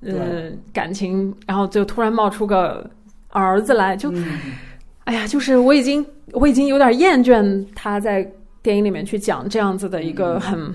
[0.00, 2.88] 呃，感情，然后就突然冒出个
[3.28, 4.10] 儿子来，就，
[5.04, 8.26] 哎呀，就是我已经我已经有点厌倦他在
[8.62, 10.74] 电影里面去讲这样子的一个很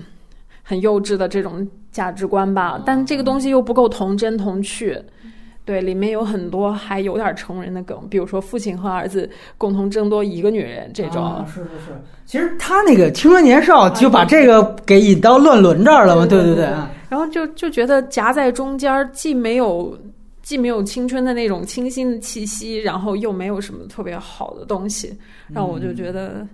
[0.62, 4.96] 很幼稚的这种价值观吧，但这个东西又不够童真童趣。
[5.64, 11.44] 对，里面有很多还有点成人的梗，比如说父亲和儿子共同争夺一个女人这种。
[11.46, 16.64] 是是是，其实他那个青春年少就把这个给引到乱伦这儿了嘛，对对对。
[17.08, 19.96] 然后就就觉得夹在中间，既没有
[20.42, 25.16] 既没有青春的那种清新的气息，然后又没有什么特别好的东西，
[25.48, 26.44] 让我就觉得，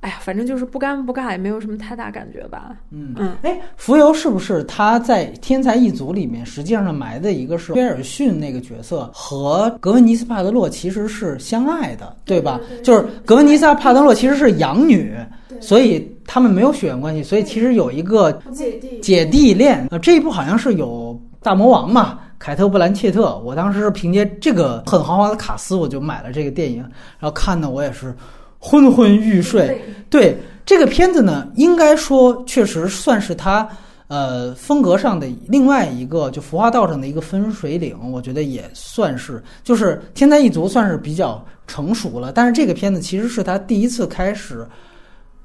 [0.00, 2.76] 哎呀，反正就是不尴不尬，也没有什么太大感觉吧。
[2.92, 12.60] 嗯嗯，哎，浮游是不是他在《天才一族》里面实际上埋的一个是威尔逊那个角色和格温妮斯帕德洛其实是相爱的，对吧？
[12.84, 15.16] 就是格温妮斯帕德洛其实是养女，
[15.60, 19.88] 所以他们没有血缘关系，所以其实有一个姐弟姐弟恋。
[19.90, 22.20] 呃，这一部好像是有大魔王嘛。
[22.38, 26.78] 凯特·布兰切特，我当时是凭借这个很豪华的卡斯，我就买了这个电影，
[27.18, 28.14] 然后看的我也是
[28.58, 29.80] 昏昏欲睡。
[30.10, 30.36] 对
[30.66, 33.68] 这个片子呢，应该说确实算是他
[34.08, 44.66] 呃风格上的另外一个就服化道上的一个分水岭，我觉得也算是，就是《天才一族》算是比较成熟了，但是这个片子其实是他第一次开始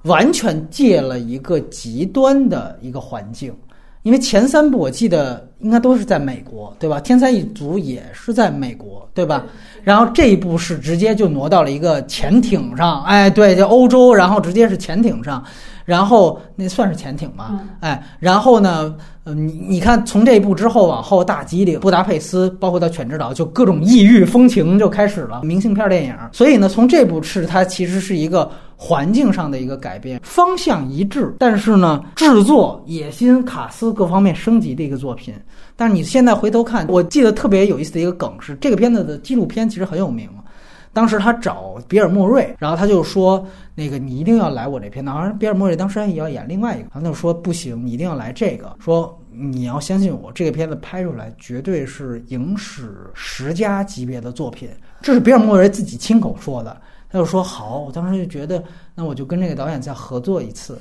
[0.03, 3.53] 完全借了一个极端的一个环境。
[4.02, 6.99] 因为前三部我记得应该都是在美国，对吧？
[6.99, 9.45] 天才一族也是在美国，对吧？
[9.84, 15.44] 然后这一步是直接就挪到了一个潜艇上，哎，对，就欧洲，然后直接是潜艇上，
[15.86, 17.60] 然后那算是潜艇吧？
[17.82, 18.96] 哎，然后呢，
[19.26, 26.16] 嗯，你你看从这一部之后往后，大吉岭、布达佩斯，包括到犬之岛，就各种异域风情就开始了，明信片电影。
[26.32, 28.50] 所以呢，从这部是它其实是一个。
[28.76, 35.34] 环境上的一个改变，方向一致，但是呢，制作野心、卡斯各方面升级的一个作品。
[35.78, 40.28] 但是你现在回头看，我记得特别有意思的一个梗是，这个片子的纪录片其实很有名。
[40.94, 48.74] 当时他找比尔·莫瑞，然后他就说：“那个你一定要来我这片子。”好像比尔·莫瑞当时也要演另外一个，他就说：“不行，你一定要来这个。
[48.80, 54.70] 说你要相信我，这个片子拍出来绝对是影史十佳级别的作品。”
[55.02, 56.80] 这是比尔·莫瑞自己亲口说的。
[57.10, 58.64] 他就说好，我当时就觉得，
[58.95, 60.80] 那我就跟这个导演再合作一次。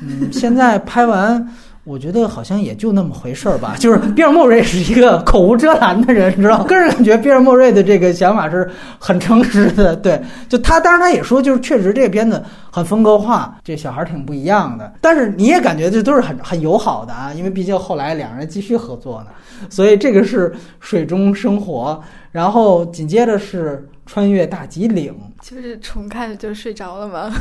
[0.00, 1.44] 嗯，现在拍完，
[1.84, 3.74] 我觉得好像也就那么回事儿吧。
[3.78, 9.96] 就是比尔·莫瑞是一个口无遮拦的人，你知道个人感觉比尔·莫瑞的这个想法是很诚实的。
[9.96, 14.92] 对，就他，当然他也说，就是确实这个片子很风格化，这小孩挺不一样的。
[15.00, 19.28] 但是你也感觉这都是很很友好的啊，因为毕竟后来两人继续合作呢。
[19.70, 22.00] 所以这个是水中生活，
[22.30, 23.86] 然后紧接着是。
[24.04, 27.30] 穿越大吉岭， 就是重看就睡着了吗？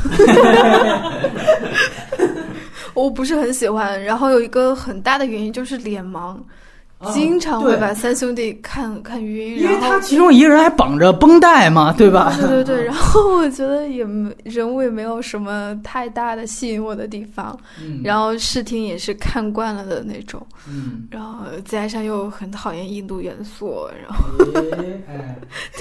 [2.93, 6.37] 我不是很喜欢，然后有一个很大的原因就是脸盲。
[7.13, 12.35] 经常会把三兄弟看看晕，因为他其中一个人还绑着绷带嘛，对吧？
[12.39, 17.57] 对对对， 然后我觉得也没人物也没有什么太大的吸引我的地方，
[18.03, 24.23] 然后视听也是看惯了的那种，嗯，然后再加上又很讨厌印度元素，然后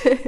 [0.02, 0.18] 对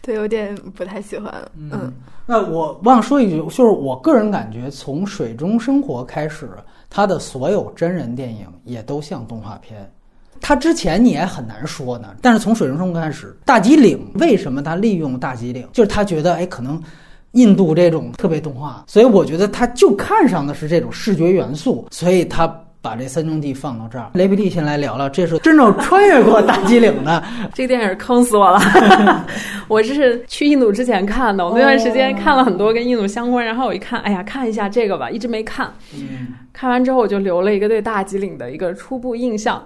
[0.00, 1.32] 对，有点不太喜欢。
[1.56, 1.92] 嗯，
[2.26, 6.48] 那我忘说一句，就是我个人感觉，从《水中生活》开始，
[6.88, 9.90] 他的所有真人电影也都像动画片。
[10.40, 15.66] 他之前你也很难说呢，但是从水中生开始，大吉岭为什么他利用大吉岭？
[15.72, 16.82] 就是他觉得，哎，可能
[17.32, 24.10] 印度这种特别动画，所以我觉得他就看上的是这种视觉元素，所以他把这三兄弟放到这儿。
[24.14, 27.22] 雷比利先来聊聊，这是真正穿越过大吉岭的。
[27.54, 29.26] 这个电影坑死我了，
[29.68, 35.72] 我这是去印度之前看的，我那段时间看了很多跟印度相关，然后我一看，哎呀，看一下这个吧，一直没看。
[35.94, 36.28] 嗯。
[36.52, 39.62] 看完之后，我就留了一个对大吉岭的一个初步印象。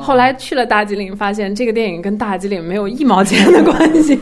[0.00, 4.18] 后来去了大吉岭，发现这个电影跟大吉岭没有一毛钱的关系。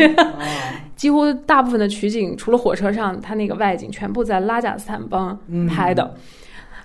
[0.94, 5.36] 几乎大部分的取景，除了火车上，它那个外景全部在拉贾斯坦邦
[5.69, 6.14] 拍的。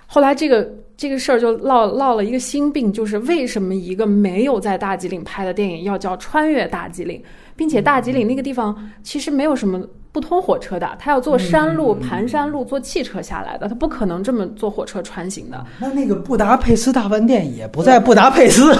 [0.06, 0.68] 后来这个
[0.98, 7.22] 这个事儿就落落了一个心病，就是为什么一个没有在大吉岭拍的电影要叫穿越大吉岭，
[7.56, 9.80] 并且大吉岭那个地方其实没有什么。
[10.10, 15.64] 不通火车的，他要坐山路、盘山路，坐汽车下来的，他不可能这么坐火车穿行的。
[15.78, 18.74] 那那个布达佩斯大饭店也不在布达佩斯。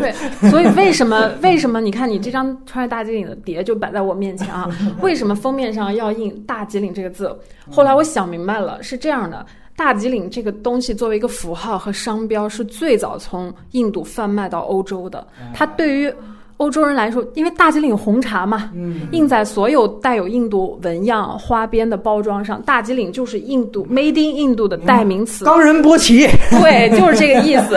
[0.00, 0.12] 对，
[0.50, 4.66] 所以为什么为什么你看你这张穿越大吉岭的碟就摆在我面前啊？
[5.02, 7.38] 为什么封面上要印大吉岭这个字？
[7.70, 9.44] 后来我想明白了，是这样的，
[9.76, 16.12] 大吉岭这个东西作为一个符号和商标，是最早从印度贩卖到欧洲的，它对于。
[16.58, 18.70] 欧洲人来说，因为大吉岭红茶嘛，
[19.10, 25.44] 印在所有带有印度纹样、花边的包装上，大吉岭就是印度 “Made in 印度”的代名词。
[25.44, 27.76] 冈仁波齐，对，就是这个意思。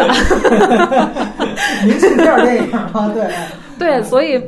[1.84, 3.12] 明信片电影啊？
[3.16, 3.28] 对，
[3.80, 4.40] 对，所以。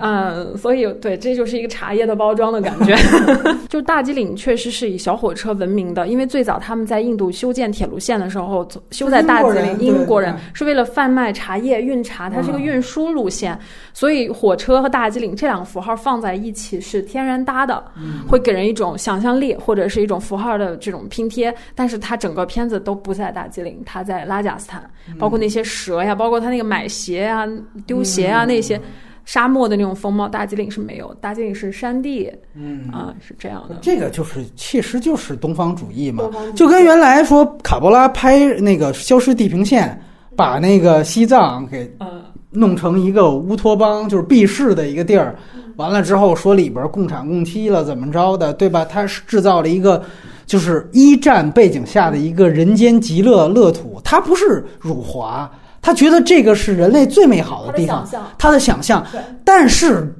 [0.00, 2.94] 嗯，所以对，这就是一个茶叶的包装的感觉。
[3.68, 9.78] 就大吉岭确实是以小火车闻名的，因为最早他们在印度修建铁路线的时候，修在大吉岭。
[9.80, 13.58] 英国人是为了贩卖茶叶、运茶，它是个运输路线，
[13.92, 17.82] 所以火车和大吉岭这两个符号放在一起是天然搭的，
[18.28, 21.54] 会给人一种想象力或者是一种符号的这种拼贴。
[21.74, 24.88] 但是它整个片子都不在大吉岭，它在拉贾斯坦，
[25.18, 27.44] 包括那些蛇呀，包括他那个买鞋啊、
[27.86, 28.80] 丢鞋啊那些。
[29.24, 33.76] 沙漠的那种风貌，大吉岭是没有，大吉岭是山地，嗯啊，是这样的。
[33.80, 39.98] 这个就是其实就是东方主义嘛就跟原来说卡波拉拍那个《消失地平线》，
[40.36, 45.34] 把那个西藏给嗯，弄成一个乌托邦，就是避世的一个地儿。
[45.76, 48.84] 完了之后说里边共产共妻了，怎么着的，对吧？
[48.84, 50.00] 他是制造了一个
[50.46, 55.50] 就是一战背景下的一个人间极乐乐土，他不是辱华，
[55.84, 58.08] 他觉得这个是人类最美好的的地方
[58.38, 59.04] 他的想象，
[59.44, 60.10] 但是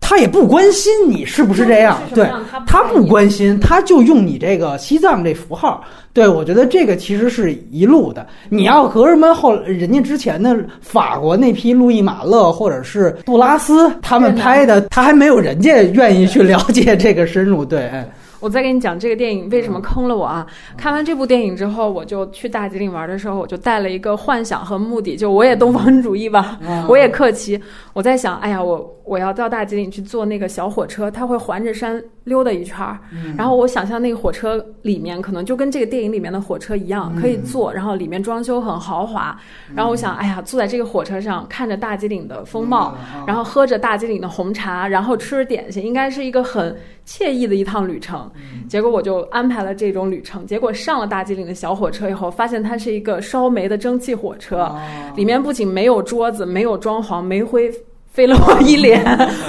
[0.00, 2.26] 他也不关心你是不是这样，对。
[2.50, 5.82] 他他不关心，他就用你这个西藏这符号。
[6.12, 8.26] 对我觉得这个其实是一路的。
[8.50, 17.64] 你要和什么后人家之前的法国那批路易马勒或者是杜拉斯他们拍的，他还没有人家愿意去了解这个深入。
[17.64, 18.06] 对，哎，
[18.44, 20.46] 我再给你讲这个电影为什么坑了我啊！
[20.76, 27.58] 看完这部电影之后，我就去大吉岭玩的时候，我就带了一个幻想和目的，就我也东方主义吧，我也客气。
[27.94, 32.98] 我在想，哎呀，我我要到大吉岭去坐那个小火车，它会环着山溜达一圈儿。
[33.36, 39.38] 然后我想象那个火车里面可能就跟这个电影里面的火车一样，可以坐，然后里面装修很豪华。
[39.74, 42.96] 然后我想，哎呀，坐在这个火车上，看着大吉岭的风貌，
[43.26, 46.76] 然后喝着大吉岭的红茶，然后吃着点心，应该是一个很
[47.06, 48.30] 惬意的一趟旅程。
[48.68, 54.74] 结果我就安排了这种旅程，结果上了大吉岭的小火车以后，发现它是一个烧煤的蒸汽火车，
[55.14, 57.70] 里面不仅没有桌子，没有装潢，煤灰。
[58.14, 59.04] 飞了我一脸，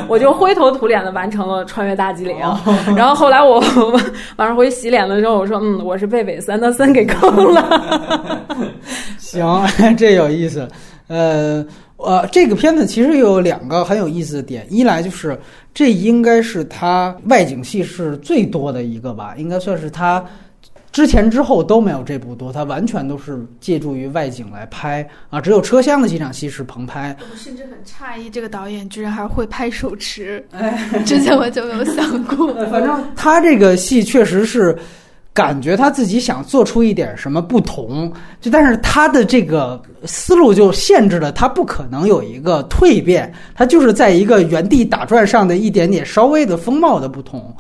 [0.08, 2.36] 我就灰头土脸的完成了穿越大吉岭。
[2.98, 3.60] 然后后来我
[4.38, 8.42] 晚上回去洗脸的时候，我说：“嗯，我是被韦斯安德森给坑了。
[9.20, 9.64] 行，
[9.96, 10.68] 这有意思。
[11.08, 11.64] 呃，
[11.98, 15.40] 呃，这个片子其实有两个很有意思的点，一来就是
[15.72, 20.26] 这应该是他外景戏是最多的一个吧，应该算是他
[20.96, 27.14] 之前之后都没有这部多，他完全都是借助于外景来拍啊，只有车厢的几场戏是棚拍。
[27.20, 30.42] 我甚至很诧异，这个导演居然还会拍手持，
[31.06, 32.48] 之前我就没有想过。
[32.54, 34.74] 呃 反正他这个戏确实是
[35.34, 38.10] 感觉他自己想做出一点什么不同，
[38.40, 47.54] 就但是他的这个思路就限制了他不可能有一个蜕变，他就是在一个原地打转上的一点点稍微的风貌的不同。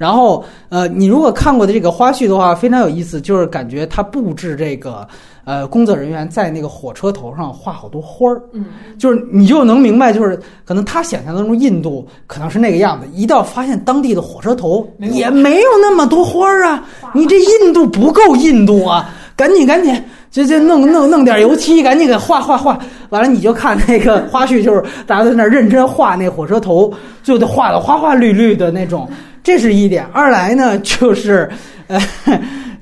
[0.00, 5.06] 然后，呃，你如果看过的这个花絮的话，非常有意思，就是感觉他布置这个，
[5.44, 8.64] 呃，工作人员在那个火车头上画好多花儿，嗯，
[8.98, 16.82] 就是你就能明白，就是可能他想象当中印度可能是那个样子，一到发现当地的火车头也没有那么多花儿啊，
[17.12, 22.78] 你这印度不够印度啊，赶紧赶紧，这这弄弄弄点油漆，赶紧给画画画，
[23.08, 26.92] 完了你就看那个花絮，就是大家都在那儿认真画那火车头，
[27.22, 29.10] 就得画的花花绿绿的那种，
[29.42, 30.06] 这是一点。
[30.12, 31.50] 二来呢，就是
[31.88, 32.00] 呃，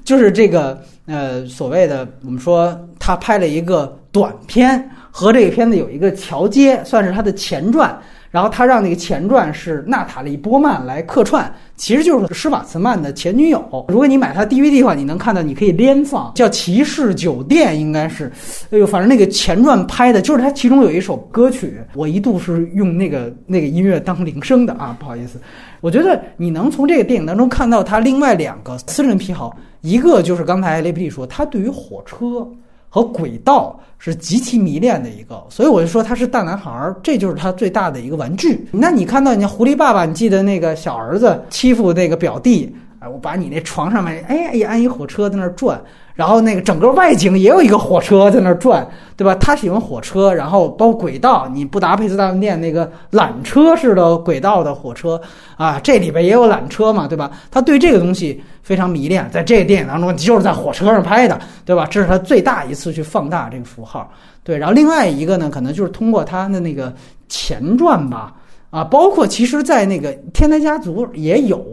[0.05, 7.99] 就是这个呃所谓的我们说他拍了一个短片，和这个片子有一个桥接，算是他的前传。
[8.31, 13.87] 然后他让那个前传是娜塔莉波曼来客串，其实就是施瓦茨曼的前女友。
[13.89, 18.31] 如果你买他 DVD 的话，你能看到，你可以连放，叫《骑士酒店》，应该是。
[18.71, 25.41] 哎呦，反正那个前传拍的就是他其中有一首歌曲，我一度是用那个那个音乐当铃声的啊，不好意思。
[25.81, 32.47] 我觉得你能从这个电影当中看到他另外两个私人癖好，一个就是刚才雷皮利说，他对于火车
[32.89, 38.67] 和轨道是极其迷恋的一个，所以我就说他是大男孩儿，这就是他最大的一个玩具。
[38.73, 45.81] 那你看到你狐狸爸爸，你记得那个小儿子欺负那个表弟，哎，我把你那床上面，哎，一安一火车在那儿转，
[46.19, 48.85] 然后那个整个外景也有一个火车在那儿转，
[49.17, 49.37] 对吧？
[49.37, 55.21] 他喜欢火车，然后包括轨道，你布达佩斯大饭店那个缆车式的轨道的火车
[55.57, 57.31] 啊，这里边也有缆车嘛，对吧？
[57.53, 61.87] 他对这个东西非常迷恋，在这个电影当中就是在火车上拍的，对吧？
[61.89, 64.13] 这是他最大一次去放大这个符号。
[64.43, 66.93] 对，然后另外一个呢，可能就是通过他的那个
[67.29, 68.35] 前传吧，
[68.71, 71.65] 啊，包括其实，在那个《天才家族》也有，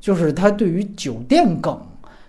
[0.00, 1.80] 就是他对于酒店梗，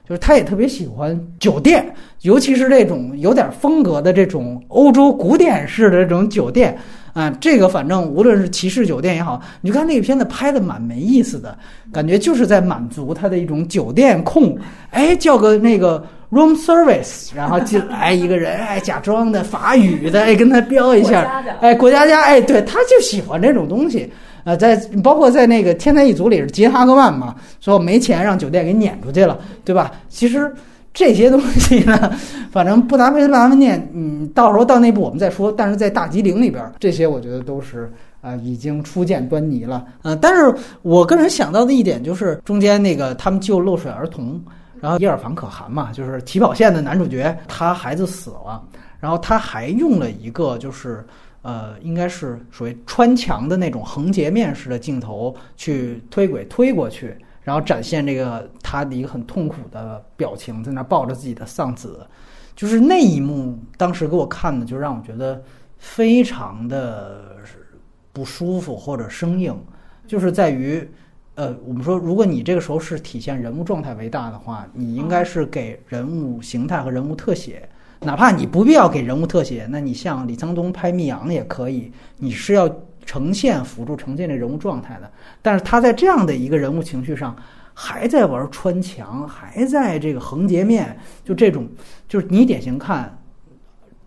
[0.07, 1.86] 就是他也特别喜欢酒店，
[2.22, 6.77] 尤其是这种有点风格的这种欧洲古典式的这种酒店
[7.14, 11.57] 啊，这个反正无论是骑士酒店也好，你就看那个片子拍的蛮没意思的，
[11.91, 14.57] 感觉就是在满足他的一种酒店控，
[14.91, 16.06] 哎，叫个那个。
[16.32, 24.11] room service，然后进来一个人，哎，假装的法语的，哎，跟他标一下哎，过家家，哎，对，他就喜欢这种东西。
[24.46, 29.92] 呃，在包括在那个《天才一族》里是吉恩哈格曼嘛，说没钱让酒店给撵出去了，对吧？
[30.08, 30.50] 其实
[30.94, 32.14] 这些东西呢，
[32.50, 35.52] 反正布达佩斯大饭店，嗯，到时候到那部我们再说。
[35.52, 37.92] 但是在大吉岭里边，这些我觉得都是。
[38.22, 39.86] 啊、已经初见端倪了。
[40.02, 40.52] 呃，但是
[40.82, 44.44] 我个人想到的一点就是，中间那个他们救漏水儿童，
[44.82, 48.60] 然后伊尔凡可汗嘛，就是起跑线的男主角，他孩子死了，
[49.00, 51.06] 然后他还用了一个就是
[51.46, 62.04] 呃，应该是属于穿墙的那种横截面式的镜头去推轨推过去，然后展现这个他的一个很痛苦的表情，在那抱着自己的丧子，
[62.56, 65.40] 就是那一幕，当时给我看的就让我觉得
[65.78, 67.36] 非常的
[68.12, 69.56] 不舒服或者生硬，
[70.08, 70.90] 就是在于。
[71.38, 77.68] 呃，我们说，如果你这个时候是体现人物状态为大的话，你应该是给人物形态和人物特写，
[78.02, 82.70] 哪怕你不必要给人物特写，那你像李沧东拍《密阳》也可以，你是要
[83.06, 85.12] 呈现辅助呈现这人物状态的。
[85.42, 87.36] 但是他在这样的一个人物情绪上，
[87.74, 91.68] 还在玩穿墙，还在这个横截面，就这种，
[92.08, 93.18] 就是你典型看。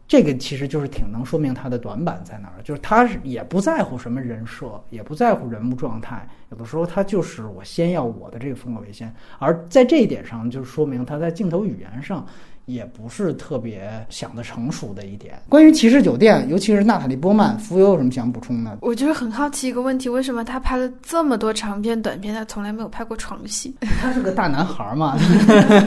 [0.07, 12.27] 这个其实就是挺能说明他的短板在哪儿，就是他也不在乎什么人设，也不在乎人物状态，有的时候他就是我先要我的这个风格为先，而在这一点上，就说明他在镜头语言上。
[12.69, 15.41] 也不是特别想的成熟的一点。
[15.49, 18.77] 关于骑士酒店，尤其是娜塔莉波曼，浮游有什么想补充的？
[18.83, 23.75] 我就是很好奇一个问题：为什么他拍了这么多长片、短片，他从来没有拍过床戏？
[24.03, 25.17] 他是个大男孩嘛。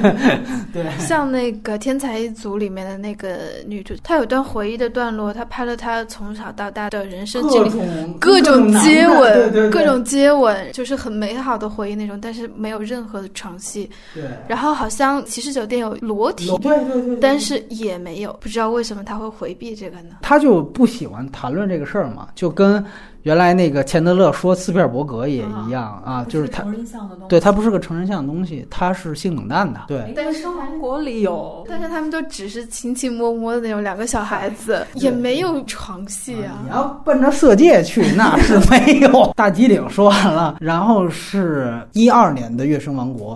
[0.74, 0.84] 对。
[0.98, 3.38] 像那个《天才一族》里面的那个
[3.68, 7.70] 女主，她有段回忆的段落，她拍了她从小到大的人生经历，
[8.20, 13.88] 各种接吻，各种接吻，就是很美好的回忆那种，但是没有任何的床戏。
[14.16, 14.24] 对。
[14.48, 16.50] 然后好像骑士酒店有裸体。
[16.62, 20.18] 对对对，但是也没有，不知道为什么他会回避这个呢？
[20.22, 22.84] 他就不喜欢谈论这个事儿嘛，就跟
[23.24, 26.66] 原来那个钱德勒说斯皮尔伯格也一样啊，就是他，
[27.30, 29.82] 对他不是个成人像的东西，他是性冷淡的。
[29.88, 36.60] 对，但是王国里有，但是他们都只是亲亲摸摸的那种两个小孩子，也没有床戏啊。
[36.64, 39.32] 你要奔着色戒去，那是没有。
[39.36, 43.36] 大吉岭说完了，然后是一二年的《月升王国》。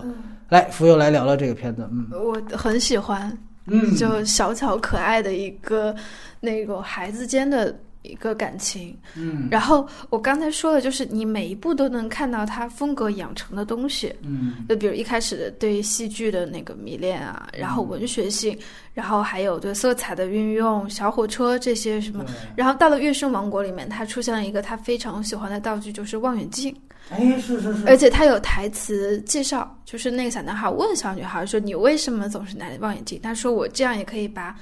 [0.49, 1.87] 来，福佑来聊聊这个片子。
[1.91, 3.35] 嗯，我很喜欢，
[3.67, 5.95] 嗯，就小巧可爱的一个
[6.39, 8.95] 那个孩子间的一个感情。
[9.15, 14.13] 嗯，然后我刚才说的就是你每一步都能看到他风格养成的东西。
[14.21, 18.57] 嗯，就比如一开始的对戏剧的那个迷恋啊，然后文学性，
[18.93, 22.25] 然后还有对色彩的运用，小火车这些什么。
[22.55, 26.75] 然后到了《月升王国》里面，他出现了一个他非常喜欢的道具，就是望远镜。
[27.09, 34.55] 哎，是是是，而且他有台词介绍，就是那个小男孩问小女孩说：“你为什么总是拿着望远镜？”他说：“我这样也可以把。”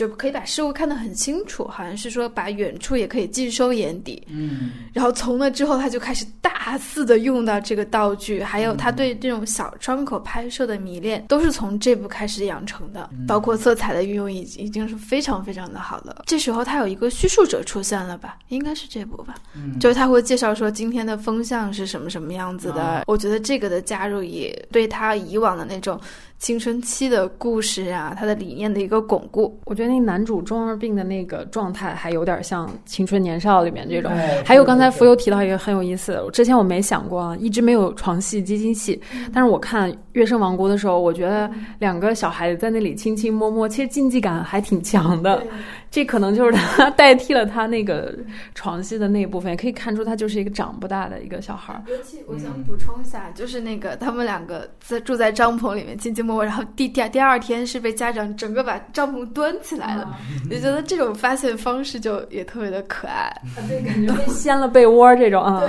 [0.00, 4.26] 就可以把事物看得很清楚，好像是说把远处也可以尽收眼底。
[4.30, 13.10] 嗯，然后从那之后，他就开始大肆的用到这个道具，还有他对这种小窗口拍摄的迷恋，都是从这部开始养成的。
[13.28, 16.22] 包括色彩的运用，已已经是非常非常的好了。
[16.26, 18.38] 这时候他有一个叙述者出现了吧？
[18.48, 19.34] 应该是这部吧？
[19.54, 23.04] 嗯，就是他会介绍说今天的风向是什么什么样子的。
[23.06, 26.00] 我觉得这个的加入也对他以往的那种。
[26.40, 29.60] 青春期的故事啊，他的理念的一个巩固。
[29.66, 34.10] 我觉得那男主中二病的那个状态还有点像《青春年少》里面这种。
[34.42, 38.98] 还有刚才浮游提到一个很有意思，之前我没想过，一直没有床戏、激情戏。
[39.34, 41.48] 但是我看《月升王国》的时候，我觉得
[41.78, 45.42] 两个小孩子在那里亲亲摸摸，其实竞技感还挺强的。
[45.90, 48.14] 这可能就是他代替了他那个
[48.54, 51.82] 床戏的那一部分，也可以看出他就是一个长不大的一个小孩。
[51.88, 60.16] 尤其我想补充一下，就是那个他们两个在住在帐篷里面亲亲摸摸，然后第第第二天是被家长整个把帐篷端起来了，
[60.48, 63.28] 我觉得这种发现方式就也特别的可爱。
[63.68, 65.68] 对，感觉被掀了被窝这种啊。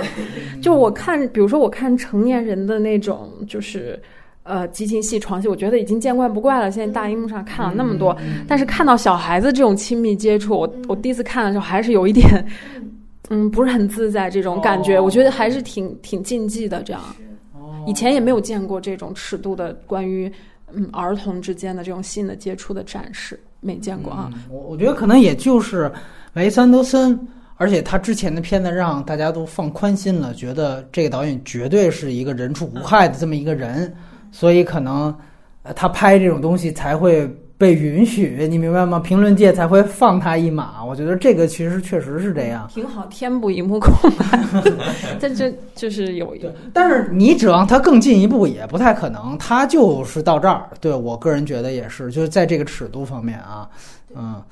[0.62, 4.00] 就我看，比如说我看成年人的那种，就是。
[4.44, 6.70] 呃，激情戏、床戏，我觉得已经见怪不怪了。
[6.70, 8.16] 现在大荧幕上看了那么多，
[8.48, 12.44] 但是看到小孩子这种亲密接触，我我第一次看的时候还是有一点，
[13.30, 14.98] 嗯，不是很自在这种感觉。
[14.98, 16.82] 我觉得还是挺挺禁忌的。
[16.82, 17.00] 这样，
[17.86, 20.30] 以前也没有见过这种尺度的关于
[20.74, 24.28] 嗯儿童之间的这种性的接触的展示，没见过啊。
[24.50, 25.88] 我我觉得可能也就是
[26.32, 27.16] 维斯安德森，
[27.58, 33.94] 而且他之前的片子让大家都放宽心了，觉得这个导演绝对是一个人畜无害的这么一个人。
[34.32, 35.14] 所以可能，
[35.62, 38.98] 呃，他拍这种东西才会被允许，你明白吗？
[38.98, 40.84] 评论界才会放他一马。
[40.84, 44.40] 我觉得这个其实确实是这样，挺好，填补荧幕空白。
[45.20, 50.68] 但这就是有一个，但是你指望他更进一步也不太可能，他就是到这儿。
[50.80, 53.68] 对我个人觉得也是，就是在这个尺度方面啊，
[54.16, 54.42] 嗯，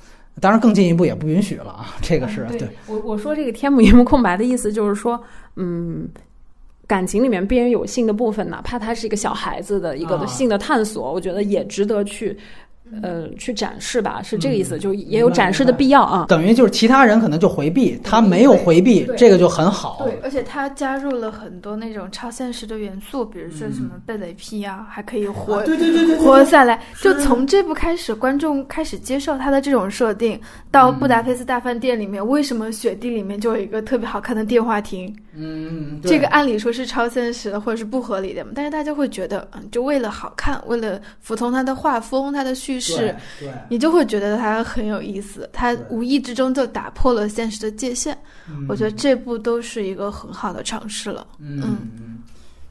[0.40, 2.68] 当然更进一步也不允许了啊，这个是对。
[2.86, 5.20] 我我说这个天幕一幕空白的意思就是说，
[5.56, 6.08] 嗯。
[6.90, 12.36] 感情里面必然有性的部分，哪怕他是一个小孩子的一个性的探索，我觉得也值得去
[13.00, 16.26] 呃去展示吧，是这个意思，嗯就也有展示的必要啊。
[16.28, 20.02] 等于就是其他人可能就回避，他没有回避，这个就很好。
[20.04, 26.82] 对，而且他加入了很多那种超现实的元素，比如说什么被雷劈啊，还可以活、对对对对活下来。
[27.00, 30.40] 就从这部开始，观众开始接受他的这种设定。
[30.72, 35.14] 到布达佩斯大饭店里面，为什么雪地里面就有一个特别好看的电话亭？
[35.34, 42.96] 嗯，这个按理说是超现实的，或者是不合理的嘛，但是大家会觉得，嗯，就为了好看，为了服从他的画风、他的叙事，
[43.38, 45.48] 对对你就会觉得他很有意思。
[45.52, 48.16] 他无意之中就打破了现实的界限。
[48.48, 51.26] 嗯我觉得这部都是一个很好的尝试了。
[51.38, 52.18] 嗯嗯，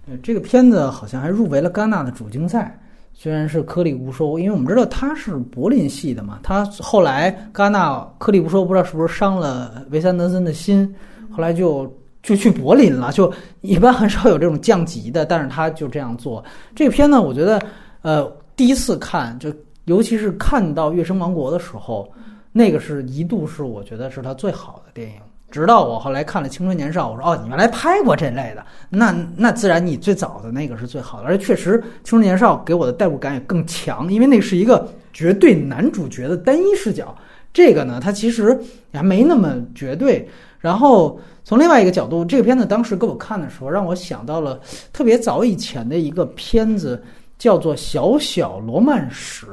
[0.06, 2.78] 对，这个片子好像还入围了戛纳的主竞赛，
[3.14, 10.94] 虽然是颗粒无收，因为我们知道他是柏林系的嘛，他后来戛纳颗粒无收，不知道是不是伤了维斯安德森的心，
[11.32, 13.32] 后来就就去柏林了，就
[13.62, 16.44] 一般很少有这种降级的，但是他就这样做。
[16.76, 17.62] 这个片呢，我觉得
[18.02, 19.54] 呃第一次看，就
[19.86, 22.12] 尤其是看到《月升王国》的时候，
[22.52, 25.16] 那个是一度是我觉得是他最好的电影。
[25.50, 37.16] 直到我后来看了《青春年少》，我说哦，你原来拍过这类的，那那自然你最早的那个是最好的，而且确实《青春年少》给我的代入感也更强，因为那是一个绝对男主角的单一视角。
[37.52, 38.56] 这个呢，它其实
[38.94, 40.30] 还没那么绝对。
[40.60, 41.20] 然后
[41.50, 44.62] 从另外一个角度，这个片子当时给我看的时候，让我想到了
[44.94, 47.04] 特别早以前的一个片子，
[47.40, 49.48] 叫做《小小罗曼史》，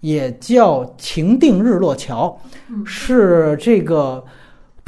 [0.00, 2.36] 也叫《情定日落桥》，
[2.84, 4.24] 是这个。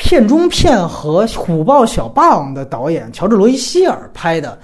[0.00, 4.56] 片中片和《虎豹小霸王》的导演乔治·罗伊希尔拍的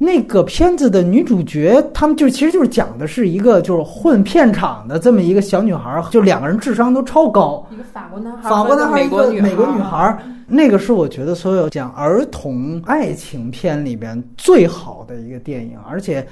[0.00, 10.16] 那个片子的女主角，他们就其实就是讲的是一个就是混片场的这么一个小女孩，就两个人智商都超高，一个法国男孩，法国男孩，美国女美国女孩，
[10.46, 16.26] 那个是我觉得所有讲儿童爱情片里边最好的一个电影，而且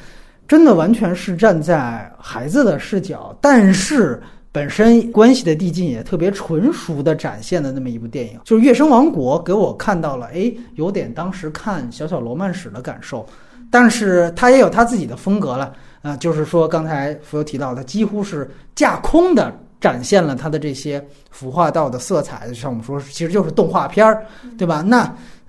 [0.46, 4.22] 真的完全是站在孩子的视角，但是。
[4.52, 13.26] 本身关系的递进也特别纯熟的展现的那么一部电影，就是《月升王国》，给我看到了，哎，有点当时看《小小罗曼史》的感受，
[13.70, 15.72] 但是他也有他自己的风格了，
[16.02, 24.24] 啊、就是说刚才福友提到的，几乎是架空的展现了他的这些腐化道的色彩，像我们说，其实就是动画片儿，
[24.56, 24.82] 对吧？
[24.82, 25.04] 那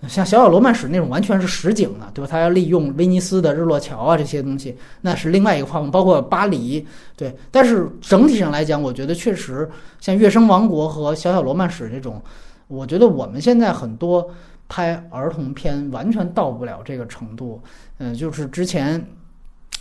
[0.07, 2.27] 像《小小罗曼史》那种完全是实景的，对吧？
[2.30, 6.85] 他要利用威尼斯的日落桥啊这些东西，那是另外一个画风，包括巴黎，
[7.15, 7.35] 对。
[7.49, 9.68] 但是整体上来讲，我觉得确实
[9.99, 12.22] 像《月升王国》和《小小罗曼史》这种，
[12.68, 14.30] 我觉得我们现在很多
[14.68, 17.61] 拍儿童片完全到不了这个程度。
[17.98, 19.03] 嗯、就是之前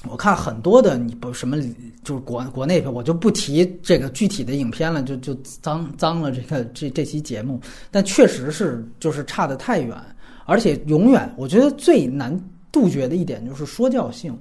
[0.08, 1.56] 我看很多的你不什么
[2.04, 7.60] 就是国国内片，我就不提这个具体的影片了，就就脏脏了这个这这期节目。
[7.90, 9.96] 但确实是就是差得太远，
[10.44, 12.38] 而且永远我觉得最难
[12.70, 14.38] 杜绝的一点就是说教性，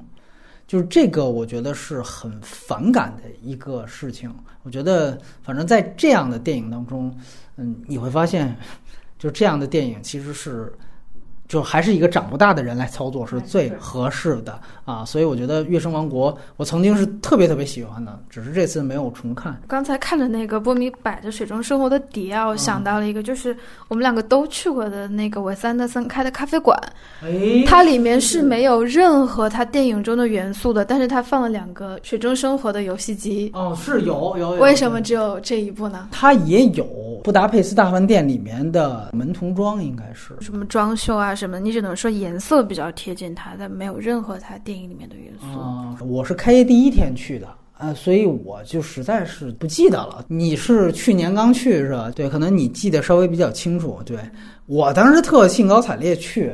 [0.67, 4.31] 就是这个我觉得是很反感的一个事情。
[4.63, 7.15] 我觉得反正在这样的电影当中，
[7.55, 8.55] 嗯，你会发现，
[9.25, 10.71] 就这样的电影其实是。
[11.47, 19.55] 就还是一个长不大的人来操作是最合适的啊，所以我觉得《月升王国》我曾经是特别特别喜欢的，只是这次没有重看。
[19.67, 23.55] 刚才看着那个波米摆着水中生活的碟啊，我想到了一个，就是
[23.87, 26.79] 我们两个都去过的那个韦斯安德森开的咖啡馆，
[27.21, 33.51] 哎它里面是没有任何他电影中的元素的，但是它放了两个水中生活的游戏机。
[33.53, 34.61] 哦，是有有有。
[34.61, 36.07] 为什么只有这一部呢？
[36.11, 36.85] 它也有
[37.23, 40.35] 布达佩斯大饭店里面的门童装，应该是。
[40.41, 45.59] 什么装修啊什么，你只能说颜色比较贴近它，但没有任何它电影里面的元素。
[45.59, 47.47] 啊、我是开业第一天去的。
[47.77, 50.23] 呃，所以我就实在是不记得了。
[50.29, 52.09] 你是去年刚去是吧？
[52.15, 53.99] 对，可能你记得稍微比较清楚。
[54.05, 54.17] 对
[54.65, 56.53] 我当时特兴高采烈去，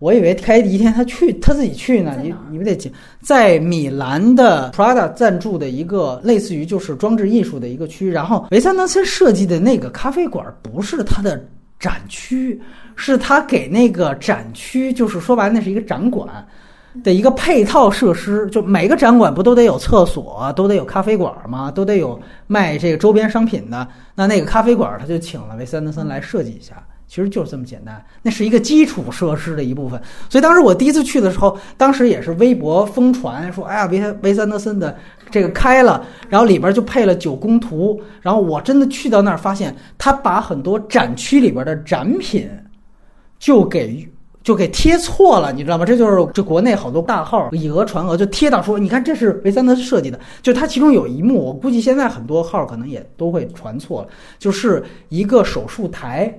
[0.00, 2.16] 我以为开业第一天他去他自己去呢。
[2.20, 2.92] 你你们得记，
[3.22, 11.40] 在米兰的 Prada 赞助的一个类似于就是装置艺术的一个区，然后维斯安德森设计的那个咖啡馆不是他的
[11.78, 12.60] 展区，
[12.96, 16.26] 是他给那个展区，就是说白了那是一个展馆。
[17.04, 21.70] 的一个配套设施，就每个展馆不都得有厕所，都得有咖啡馆吗？
[21.70, 23.86] 都得有卖这个周边商品的。
[24.14, 28.02] 那那个咖啡馆，他就请了维森德森来设计一下，其实就是这么简单。
[28.22, 30.00] 那是一个基础设施的一部分。
[30.30, 34.96] 所以当时我第一次去的时候，当时也是微博疯传说，哎呀，维维森德森的
[35.30, 38.00] 这个开了，然后里边就配了九宫图。
[38.22, 42.48] 然后我真的去到那儿，发现他把很多展区里边的展品
[43.38, 44.08] 就给。
[44.46, 45.84] 就给贴错了，你知道吗？
[45.84, 54.08] 这就是这国内好多大号以讹传讹，就贴到说，你看这是维森德设计的，就它其中有一幕，我估计现在很多号可能也都会传错了，
[54.38, 56.32] 就是一个手术台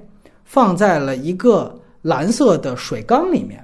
[0.45, 3.61] 放在了一个蓝色的水缸里面，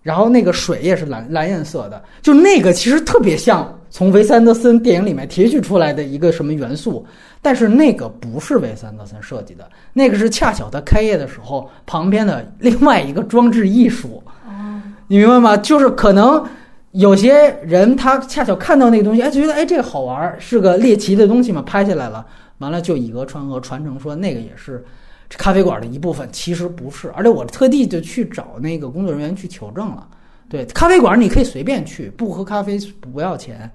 [0.00, 7.04] 然后那个水也是蓝蓝颜色的，就那个其实特别像从维斯安德森电影里面提取出来的一个什么元素，
[7.46, 14.20] 但是那个不是维斯安德森设计的，那个是恰巧他开业的时候旁边的另外一个装置艺术。
[14.44, 15.56] 哦，你明白吗？
[15.56, 16.44] 就是可能
[16.90, 22.26] 有些人他恰巧看到那个东西，哎，觉得哎这个好玩儿，是个猎奇的东西嘛，拍下来了，
[22.58, 24.84] 完了就以讹传讹，传承说那个也是
[25.28, 27.12] 咖啡馆的一部分，其实不是。
[27.14, 30.04] 而且我特地就去找那个工作人员去求证了，
[30.50, 33.70] 对，咖啡馆你可以随便去，不喝咖啡不要钱，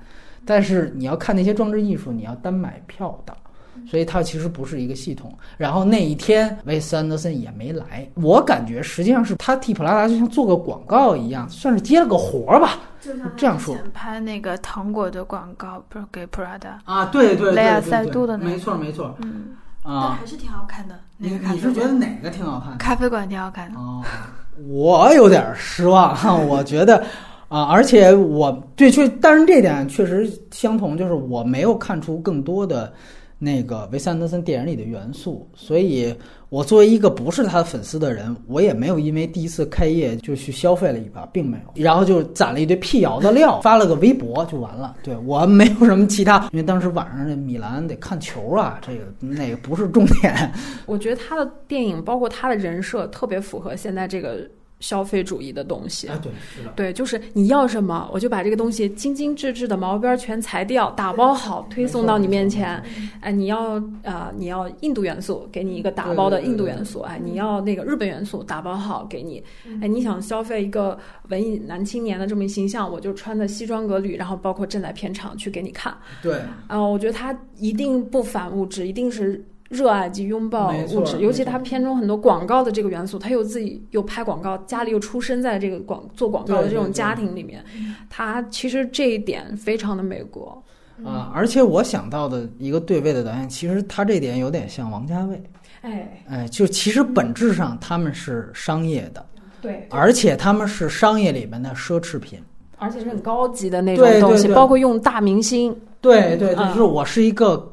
[0.46, 3.34] 但是你要看那些装置艺术，你要单买票的。
[3.88, 5.34] 所以它其实不是一个系统。
[5.58, 8.08] 然后那一天，维斯安德森也没来。
[8.16, 12.80] 我感觉实际上是他替普拉达就像做个广告一样，算是接了个活儿吧。
[13.36, 21.00] 这样说拍那个糖果的广告，不是给普拉达啊，对对雷亚赛杜的那个，没错没错，嗯，啊，还是挺好看的。
[21.18, 22.78] 那你个咖啡你是觉得哪个挺好看？
[22.78, 23.80] 咖啡馆挺好看的？
[23.80, 24.04] 哦，
[24.68, 27.04] 我有点失望哈，我觉得
[27.48, 32.94] 啊，而且我对确，但是这点确实相同，就是我没有看出更多的
[33.44, 36.14] 那个维斯安德森电影里的元素，所以
[36.50, 44.96] 我作为一个不是他的粉丝的人，我也没有因为第一次开业就去消费了一把，并没有，然后就攒了一堆辟谣的料，发了个微博就完了。
[45.02, 50.54] 对我没有什么其他，因为当时晚上那米兰得看球啊，这个那个不是重点。
[50.86, 54.48] 我觉得他的电影，包括他的人设，特别符合现在这个
[54.82, 56.10] 消费主义的东西。
[56.10, 56.74] 啊，对，是的。
[56.76, 62.84] 对，就是你要什么，我就把这个东西精精致致的毛边全裁掉，打包好推送到你面前。
[63.22, 67.00] 哎，你要啊、你要印度元素，给你一个打包的印度元素。
[67.02, 69.42] 哎，你要那个日本元素，打包好给你。
[69.82, 70.98] 哎，你想消费一个
[71.30, 75.96] 文艺男青年的这么一形象，我就穿的西装革履，然后包括站在片场去给你看。
[76.22, 81.18] 对，啊、我觉得他一定不反物质，一定是热爱及拥抱物质。
[81.20, 87.64] 尤其他片中很多广告的这个元素，他又自己又拍广告，家里又出生在这个广做广告的对对对这种家庭里面，
[88.10, 90.62] 他其实这一点非常的美国。
[91.04, 95.42] 啊，而且我想到的一个对位的导演，其实他这点有点像王家卫，
[95.82, 99.26] 哎，哎，就其实本质上他们是商业的，
[99.62, 102.40] 对，而且他们是商业里面的奢侈品。
[102.78, 105.72] 而且是很高级的那种对对东西，包括用大明星。
[106.02, 107.71] 对对，嗯就是我是一个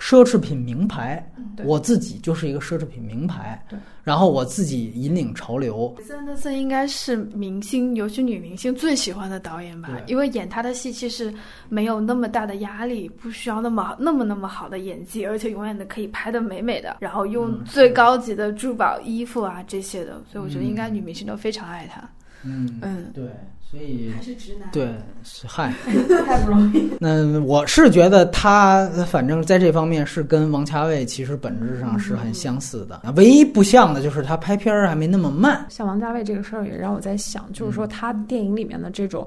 [0.00, 1.22] 奢侈品名牌，
[1.62, 5.94] 我自己就是一个奢侈品名牌对，然后我自己引领潮流。
[5.98, 11.32] 维斯安德森应该是明星，尤其女明星最喜欢的导演吧，因为演他的戏其实
[11.68, 22.00] 没有那么大的压力，不需要那么那么那么好的演技，而且永远的可以拍的美美的，然后用嗯最高级的珠宝、衣服啊这些的，所以我觉得应该女明星都非常爱他。
[22.00, 22.08] 嗯，
[22.42, 23.24] 嗯，对，
[23.70, 24.68] 所以还是直男。
[24.72, 25.72] 对，是嗨，
[26.26, 26.90] 太不容易。
[26.98, 35.66] 那我是觉得他反正在这方面是跟王家卫其实本质上是很相似的，唯一不像的就是他拍片儿还没那么慢。
[35.68, 37.74] 像王家卫这个事儿也让我在想，就是嗯。
[37.74, 39.26] 说他电影里面的这种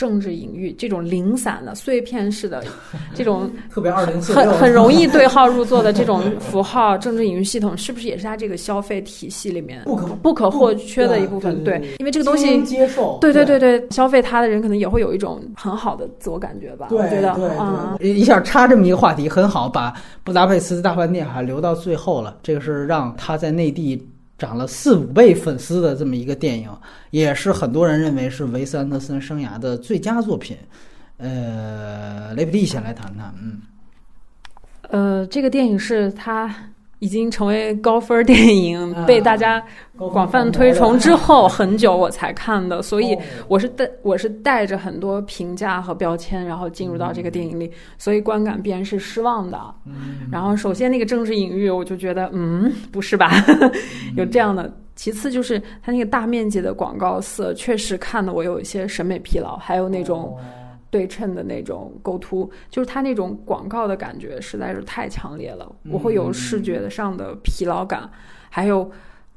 [0.00, 2.64] 政治隐喻，这种零散的、碎片式的
[3.14, 11.62] 这种特别二零四很很容易对号入座的这种符号 政治隐喻系统，是不是也是他这个消费体系里面不可不可或缺的一部分？
[11.62, 12.62] 对因为这个东西。
[12.64, 22.36] 接受，对对对对，消费它的人可能也会有一种很好的自我感觉吧，对我觉得对啊，一下插这么一个话题很好，把布达佩斯大饭店还留到最后了。
[22.42, 24.00] 这个是让他在内地
[24.40, 26.70] 涨了四五倍粉丝的这么一个电影，
[27.10, 30.56] 也是很多人认为是维斯安德森生涯的最佳作品。
[31.18, 33.60] 呃，雷普利先来谈谈，嗯，
[34.88, 36.69] 呃，这个电影是他
[37.00, 39.62] 已经成为高分电影， 啊被大家
[39.98, 49.58] 广泛推崇之后很久我才看的，所以哦我是带我是带着很多评价和标签，然后进入到这个电影里，所以观感必然是失望的。
[49.86, 53.32] 嗯然后首先那个政治隐喻，我就觉得，嗯，不是吧？
[54.16, 54.72] 有这样的。
[54.96, 60.36] 其次就是它那个大面积的广告色，确实看得我有一些审美疲劳，还有那种
[60.90, 68.10] 对称的那种构图，就是它那种广告的感觉实在是太强烈了，我会有视觉上的疲劳感，
[68.48, 68.90] 还有。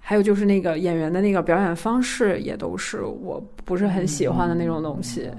[0.06, 5.32] 还有就是那个演员的那个表演方式，也都是我不是很喜欢的那种东西。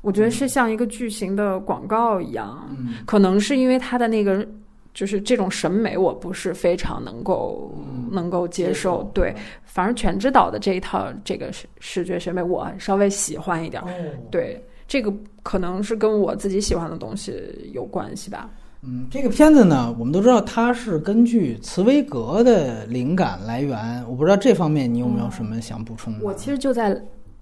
[0.00, 4.44] 我觉得是像一个巨型的广告一样，嗯可能是因为他的那个
[4.92, 7.72] 就是这种审美，我不是非常能够、
[8.10, 9.08] 能够接受。
[9.14, 9.32] 对，
[9.62, 13.80] 反而全知导的这一套这个视视觉审美，我稍微喜欢一点。
[13.84, 13.88] 哦，
[14.32, 15.12] 对，这个
[15.42, 18.48] 可能是跟我自己喜欢的东西有关系吧。
[18.80, 26.24] 嗯，这个片子呢，我们都知道它是根据茨威格的灵感来源，我不知道这方面你有没有什么想补充的？
[26.24, 26.96] 我其实就在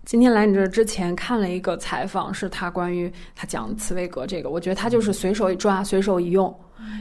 [0.04, 6.52] 今天来你这儿之前看了一个采访，是他关于他讲茨威格这个，我觉得他就是随手一抓，随手一用，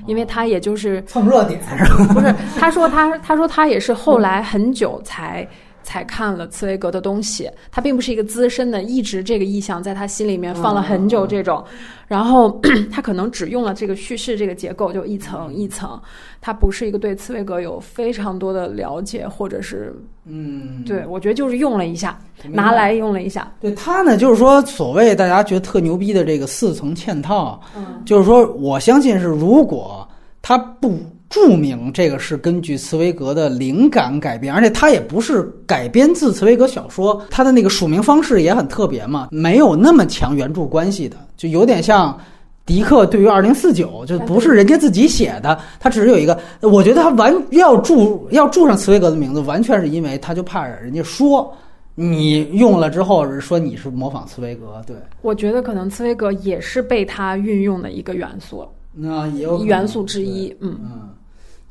[0.06, 1.60] 因为他也就是蹭热点？
[2.14, 5.48] 不是他说他他说他也是后来很久才。
[5.86, 11.64] 才看了茨威格的东西，他并不是一个资深的，一直这个意象在他心里面放了很久这种，
[12.08, 12.60] 然后
[12.92, 15.98] 他可能只用了这个叙事这个结构，就一层一层，
[16.42, 19.96] 他不是一个对茨威格有非常多的了解，或者是
[20.26, 30.08] 嗯，对我觉得就是用了一下，拿来用了一下，对他呢，就是说所谓大家觉得特牛逼的这个四层嵌套，嗯，就是说我相信是如果
[30.42, 31.00] 他不
[31.36, 42.18] 注明这个是根据茨威格的灵感改编，而且他也不是改编自茨威格小说，他的那个署名方式也很特别嘛，没有那么强原著关系的，就有点像。
[42.66, 51.54] 迪克对于二零四九就不是人家自己写的，他只是有一个，我觉得他完要注要注上茨威格的名字，完全是因为他就怕人家说
[51.94, 60.76] 你用了之后说你是模仿茨威格，对，我觉得可能茨威格也是被他运用的一个元素，那也有元素之一，嗯。
[60.82, 61.05] 嗯，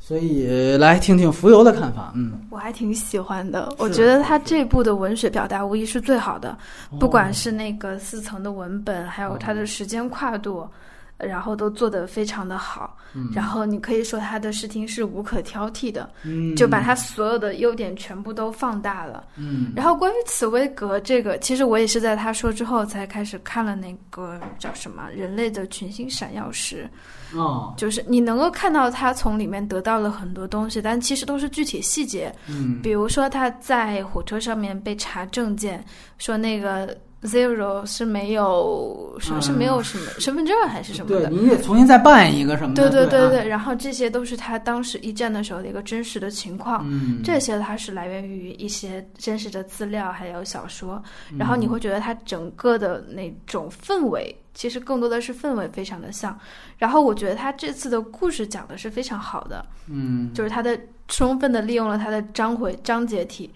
[0.07, 2.11] 所以来听听浮游的看法。
[2.13, 6.55] 嗯，我还挺喜欢的，我觉得他这部的文学表达无疑是最好的，
[6.99, 10.63] 不管是那个四层的文本，还有它的时间跨度，
[11.17, 12.97] 然后都做得非常的好。
[13.33, 19.23] 然后你可以说他的视听是无可挑剔的，嗯就把他所有的优点全部都放大了。
[19.37, 26.89] 嗯然后关于茨威格这个，其实我也是在他说之后才开始看了那个叫什么《人类的群星闪耀时》，
[27.39, 32.29] 哦就是你能够看到他从里面得到了很多东西，但其实都是具体细节。
[32.49, 35.81] 嗯比如说他在火车上面被查证件，
[36.17, 36.93] 说那个
[37.25, 41.27] Zero 是没有说是没有什么身份证还是什么的。
[41.27, 46.85] 对你得重新再办一个什么对的，对啊对对对，然后这些都是他当时一战的时候的一个真实的情况。
[46.89, 51.01] 嗯，这些它是来源于一些真实的资料，还有小说，
[51.37, 56.37] 然后你会觉得它整个的那种氛围，其实更多的是氛围非常的像。
[56.77, 63.49] 然后我觉得他这次的故事讲的是非常好的，嗯就是他的充分的利用了他的章回章节体。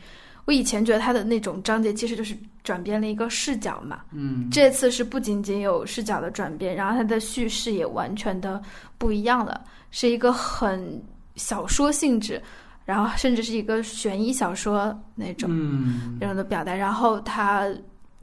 [0.49, 8.59] 我以前觉得他的那种章节其实就是转变了一个视角嘛，嗯这次是不仅仅有视角的转变，然后他的叙事也完全的
[8.97, 10.99] 不一样了，是一个很
[11.35, 12.41] 小说性质，
[12.83, 16.73] 然后甚至是一个悬疑小说那种嗯那种的表达。
[16.73, 17.69] 然后他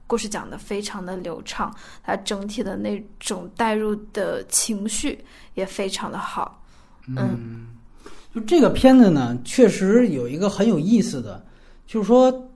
[0.09, 1.73] 故事讲的非常的流畅，
[2.03, 5.17] 它整体的那种带入的情绪
[5.55, 6.61] 也非常的好。
[7.07, 7.69] 嗯，
[8.35, 11.47] 就这个片子呢，确实有一个很有意思的，
[11.87, 12.51] 就是说，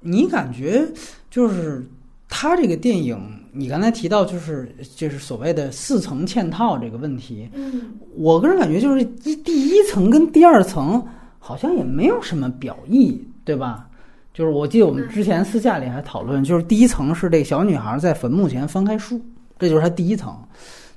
[0.00, 0.86] 你感觉
[1.30, 1.86] 就是
[2.28, 3.18] 他这个电影，
[3.52, 11.04] 你刚才提到就是就是所谓的四层嵌套这个问题，嗯，我个人感觉就是一第一层跟第二层
[11.38, 13.86] 好像也没有什么表意，对吧？
[14.32, 19.20] 就是我记得我们之前私下里还讨论，就是第一层是这个小女孩在坟墓前翻开书，
[19.58, 20.34] 这就是她第一层。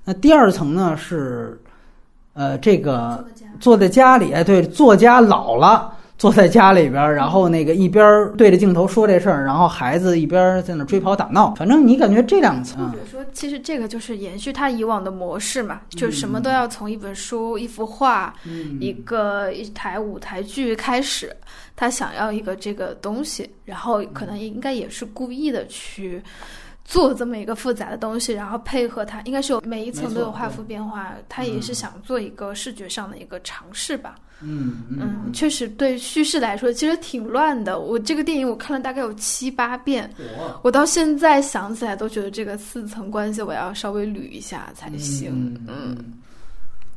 [0.06, 1.60] 那第二层呢是，
[2.34, 3.26] 呃，这个
[3.60, 18.78] 坐在家里，哎，对，作家老了，坐在家里边，然后那个一边对着镜头说这事儿，然后孩子一边在那追跑打闹，反正你感觉这两层或者说，其实这个就是延续他以往的模式嘛，就什么都要从一本书、一幅画、嗯。
[18.80, 21.36] 一个一台舞台剧开始，
[21.76, 26.22] 他想要一个这个东西，然后可能应该也是故意的去
[26.86, 34.16] 做这么一个复杂的东西，然后配合它，应该是有每一层都有画幅变化，他也是想做一个视觉上的一个尝试吧。
[34.46, 37.80] 嗯嗯，确实对叙事来说其实挺乱的。
[37.80, 40.10] 我这个电影我看了大概有七八遍，
[40.62, 45.58] 我到现在想起来都觉得这个四层关系我要稍微捋一下才行。
[45.66, 45.96] 嗯，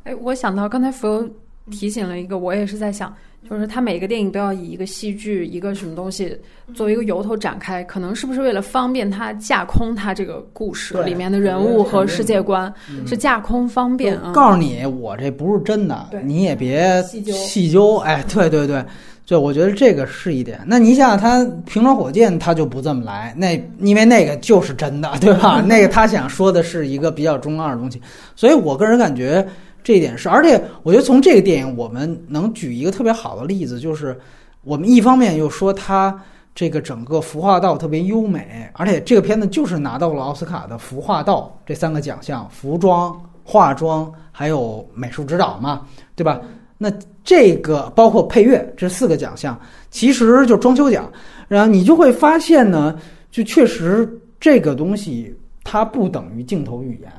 [0.02, 1.30] 哎，我想到刚才浮游
[1.70, 3.14] 提醒了一个，我也是在想，
[3.48, 6.36] 就是他每个电影都要以一个戏剧、一个什么东西
[6.74, 12.72] 作为一个由头展开，可能是不是为了方便他架空他这个故事里面的人物和世界观，
[13.06, 14.32] 是架空方便啊。
[14.32, 17.96] 告诉你，我这不是真的，你也别细究。
[17.98, 18.84] 哎，对对对，
[19.26, 20.60] 对，我觉得这个是一点。
[20.66, 25.60] 那你想想，他平装火箭他就不这么来，那因为那个就是真的，对吧？
[25.66, 28.00] 那个他想说的是一个比较中二的东西，
[28.34, 29.46] 所以我个人感觉
[29.86, 34.18] 这一点是，而且我觉得从这个电影我们能举一个特别好的例子，就是
[34.64, 36.20] 我们一方面又说它
[36.56, 45.86] 这个整个服化道特别优美，而且这个片子就是拿到了奥斯卡的服化道这三个奖项：服装、化妆还有美术指导嘛，
[46.16, 46.40] 对吧？
[46.78, 46.90] 那
[47.22, 49.56] 这个包括配乐这四个奖项，
[49.92, 51.08] 其实就装修奖，
[51.46, 52.98] 然后你就会发现呢，
[53.30, 55.32] 就确实这个东西
[55.62, 57.12] 它不等于镜头语言，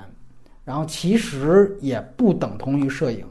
[0.68, 3.24] 然后其实也不等同于摄影，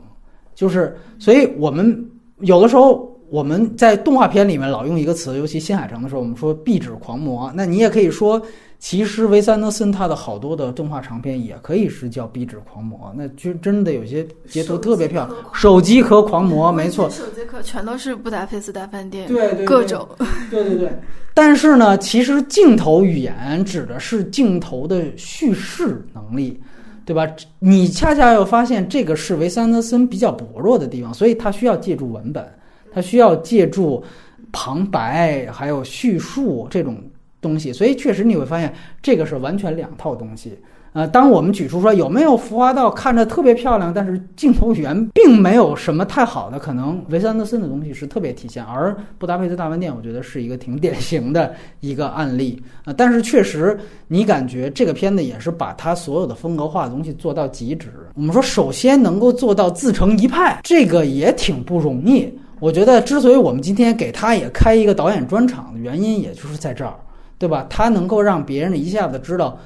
[0.55, 7.53] 就是所以我们有的时候我们在动画片里面老用一个词，尤其新海诚的时候，我们说壁纸狂魔。
[7.55, 8.41] 那你也可以说，
[8.79, 13.13] 其实维斯安德森他的好多的动画长片也可以是叫壁纸狂魔。
[13.15, 20.09] 那就真的有些截图特别漂亮，手机壳狂魔，没错，手机壳全都是布达佩斯大饭店，对对，各种，
[20.51, 20.91] 对对对。
[21.35, 26.59] 但是呢，其实镜头语言指的是镜头的叙事能力。
[27.07, 27.25] 对吧？
[27.61, 32.45] 你恰恰又发现这个是维斯安德森比较薄弱的地方，所以他需要借助文本，
[32.93, 34.03] 他需要借助
[34.51, 37.01] 旁白，还有叙述这种
[37.41, 37.73] 东西。
[37.73, 40.59] 所以确实你会发现，这个是完全两套东西。
[40.97, 52.95] 呃，当我们举出说有没有浮华道看着特别漂亮，但是镜头语言并没有什么太好的，可能维斯安德森的东西是特别体现，而布达佩斯大饭店我觉得是一个挺典型的一个案例啊。
[52.97, 53.79] 但是确实，
[54.09, 57.91] 你感觉这个片子也是把他所有的风格化的东西做到极致。
[58.15, 62.27] 我们说，首先能够做到自成一派，这个也挺不容易。
[62.59, 66.95] 我觉得，之所以我们今天给他也开一个导演专场的原因，也就是在这儿，
[67.37, 67.67] 对吧？
[67.69, 69.59] 他能够让别人一下子知道。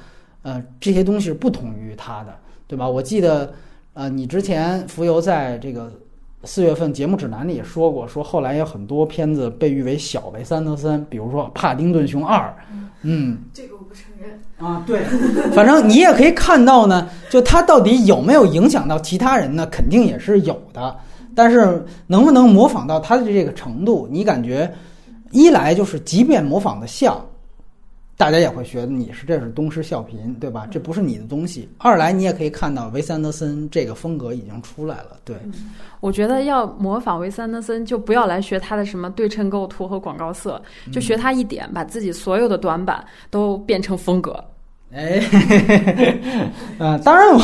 [0.43, 2.35] 呃，这些东西是不同于他的，
[2.67, 2.87] 对吧？
[2.87, 3.53] 我记得，
[3.93, 5.91] 呃，你之前浮游在这个
[6.43, 12.39] 四月份节目指南里也说过，说后来有很多片子被誉为小维斯安德森，比如说《帕丁顿熊二》。
[13.03, 14.83] 嗯，这个我不承认啊。
[14.87, 15.03] 对，
[15.53, 19.67] 反正你也可以看到呢，就他到底有没有影响到其他人呢？
[19.67, 20.95] 肯定也是有的，
[21.35, 24.07] 但是能不能模仿到他的这个程度？
[24.09, 24.71] 你感觉，
[25.31, 27.23] 一来就是即便模仿的像。
[28.17, 30.67] 大家也会觉得你是这是东施效颦，对吧？
[30.69, 31.67] 这不是你的东西。
[31.79, 35.17] 二来，你也可以看到维斯安德森这个风格已经出来了。
[35.25, 35.35] 对，
[36.01, 40.61] 我觉得要模仿维斯安德森，就不要来学他的什么对称构图和广告色，
[40.91, 44.43] 就学他一点，把自己所有的短板都变成风格。
[44.93, 45.21] 哎，
[46.77, 47.41] 啊，当然我，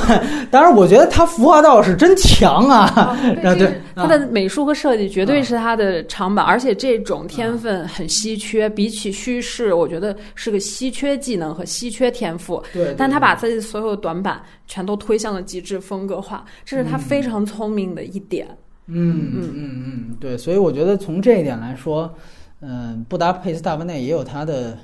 [0.52, 3.18] 当然我觉得他服化道是真强啊！
[3.42, 12.62] 对， 他的美术和设计绝对是他的长板，而且这种天分很稀缺，比起叙事，我觉得是个稀缺技能和稀缺天赋。
[12.74, 18.46] 对，但他把自己所有短板全都推向了极致风格化，这是他非常聪明的一点。
[18.88, 22.14] 嗯嗯嗯嗯，对，所以我觉得从这一点来说，
[22.62, 24.78] 嗯，布达佩斯大饭店也有他的。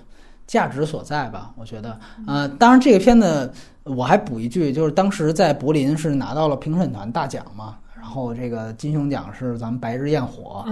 [0.54, 3.52] 价值所在吧，我觉得，呃，当然这个片子
[3.86, 7.80] 我还补一句，就是当时在柏林是拿到了评审团大奖嘛。
[8.14, 10.64] 然后这个金熊奖是咱们白日焰火，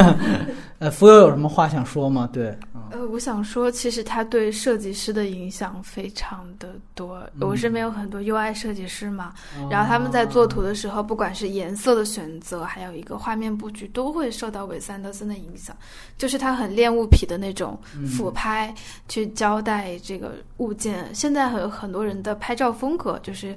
[0.80, 2.26] 呃，浮游有什么话想说吗？
[2.32, 2.56] 对，
[2.90, 7.22] 呃，我想说，其实他对设计师的影响非常的多。
[7.38, 9.34] 我身边有很多 UI 设计师嘛，
[9.70, 15.76] 然后他们在做图的时候，不管是颜色的选择，还有一个画面布局，都会受到韦斯安德森的影响。
[16.16, 18.74] 就是他很练物癖的那种俯拍
[19.06, 21.14] 去交代这个物件。
[21.14, 23.54] 现在很很多人的拍照风格就是。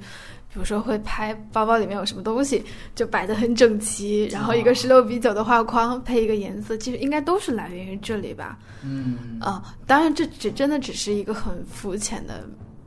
[0.54, 2.64] 比如说会拍包包里面有什么东西，
[2.94, 8.58] 就摆的很整齐，然后一个十六比九的画框配一个颜色，其实应该都是来源于这里吧。
[8.84, 12.44] 嗯啊，当然这只真的只是一个很肤浅的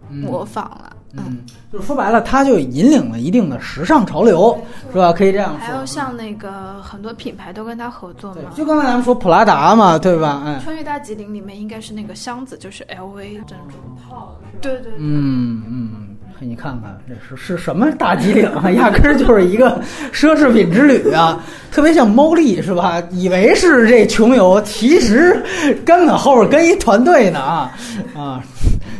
[0.09, 0.97] 模仿了。
[1.18, 4.56] 嗯，就是说白了，它就引领了一定的时尚潮流，
[4.93, 5.12] 是吧？
[5.12, 5.66] 可以这样说。
[5.66, 8.51] 还有像那个很多品牌都跟他合作嘛。
[8.55, 10.43] 就刚才咱们说普拉达嘛，对吧？
[10.44, 10.60] 嗯。
[10.60, 14.36] 穿越大吉林里面应该是那个箱子，就是 LV 珍珠套。
[14.60, 14.93] 对对。
[14.98, 16.15] 嗯嗯。
[16.40, 18.70] 你看看这是是什么大机灵啊？
[18.72, 19.80] 压根儿就是一个
[20.12, 23.02] 奢侈品之旅啊，特别像猫丽是吧？
[23.10, 25.42] 以为是这穷游，其实
[25.84, 27.72] 根本后边跟一团队呢啊
[28.14, 28.42] 啊，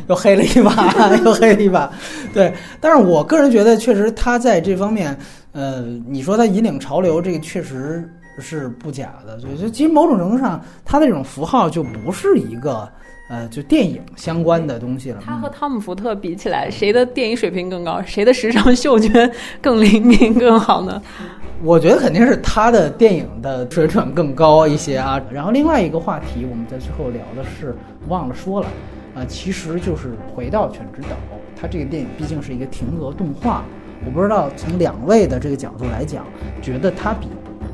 [0.09, 1.91] 又黑了一把， 又黑了一把。
[2.33, 5.17] 对，但是我个人觉得，确实他在这方面，
[5.53, 8.09] 呃，你说他引领潮流，这个确实
[8.39, 9.39] 是不假的。
[9.39, 12.89] 就就其实某种程度上，他的这种符号就不是一个。
[13.29, 15.21] 呃，就电影相关的东西了。
[15.25, 18.01] 他和汤姆·福特比起来，谁的电影水平更高？
[18.03, 19.31] 谁的时尚嗅觉
[19.61, 21.03] 更灵敏、更好呢？
[21.63, 25.21] 我觉得肯定是他的电影的水准更高一些啊。
[25.31, 27.75] 然后另外一个话题，我们在最后聊的是
[28.09, 28.69] 忘了说了
[29.15, 31.09] 啊，其实就是回到《犬之岛》，
[31.61, 33.65] 它这个电影毕竟是一个停格动画。
[34.05, 36.25] 我不知道从两位的这个角度来讲，
[36.63, 37.27] 觉得它比。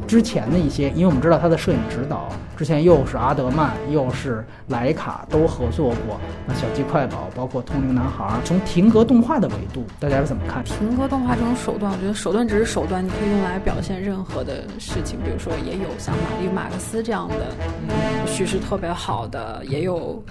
[0.07, 6.21] 之前的一些，因为我们知道他的摄影指导之前又是阿德曼又是莱卡都合作过，
[6.55, 10.63] 小鸡快宝包括通灵男孩，从停格动画的维度，大家是怎么看？
[10.65, 20.23] 停格动画这种手段，我觉得手段只是手段，你可以用来表现任何的事情，比如说也有像玛丽马克思这样的叙事特别好的，也有。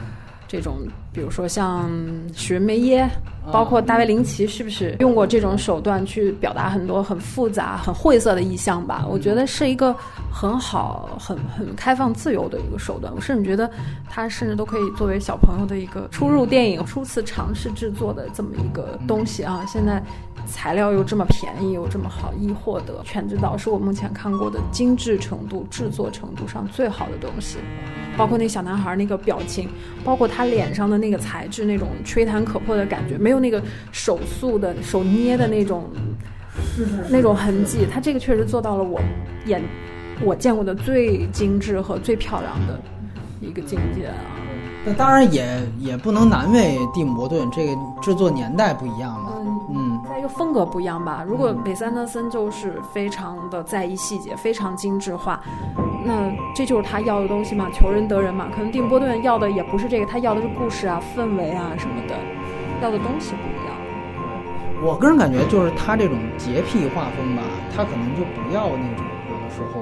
[0.52, 0.80] 这种，
[1.14, 1.90] 比如说像
[2.36, 3.10] 史云梅耶，
[3.54, 9.06] 包括大卫林奇，是不是用过这种手段去表达很多很复杂、很晦涩的意象吧？
[9.10, 9.96] 我觉得是一个
[10.30, 13.14] 很好、很很开放、自由的一个手段。
[13.16, 13.72] 我甚至觉得，
[14.10, 19.64] 它甚至都可以作为小朋友的一个初入电影、初次尝试制作的这么一个东西啊！
[19.66, 20.04] 现在
[20.46, 27.58] 材料又这么便宜，又这么好易获得，《全知道》是我目前看过的精致程度、制作程度上最好的东西。
[28.18, 29.70] 包括那小男孩那个表情，
[30.04, 33.62] 包括他脸上的那个材质，那种吹弹可破的感觉，没有那个
[33.92, 35.90] 手速的手捏的那种
[37.10, 37.88] 那种痕迹。
[37.92, 39.00] 他这个确实做到了我
[39.46, 39.62] 眼
[40.24, 42.80] 我见过的最精致和最漂亮的
[43.40, 44.16] 一个境界啊。
[44.84, 49.34] 那当然也也不能难为蒂姆·伯顿，这个制作年代不一样嘛。
[49.74, 51.24] 嗯，再一个风格不一样吧。
[51.26, 55.40] 如果韦斯安德森就是非常的在意细节，非常精致化。
[56.04, 58.48] 那这就是他要的东西嘛，求人得人嘛。
[58.54, 62.16] 可能蒂姆·波顿要的也不是这个，他要的是故事啊、氛围啊什么的，
[62.82, 63.76] 要的东西不一样。
[64.84, 67.44] 我个人感觉就是他这种洁癖画风吧，
[67.76, 69.80] 他可能就不要那种有的时候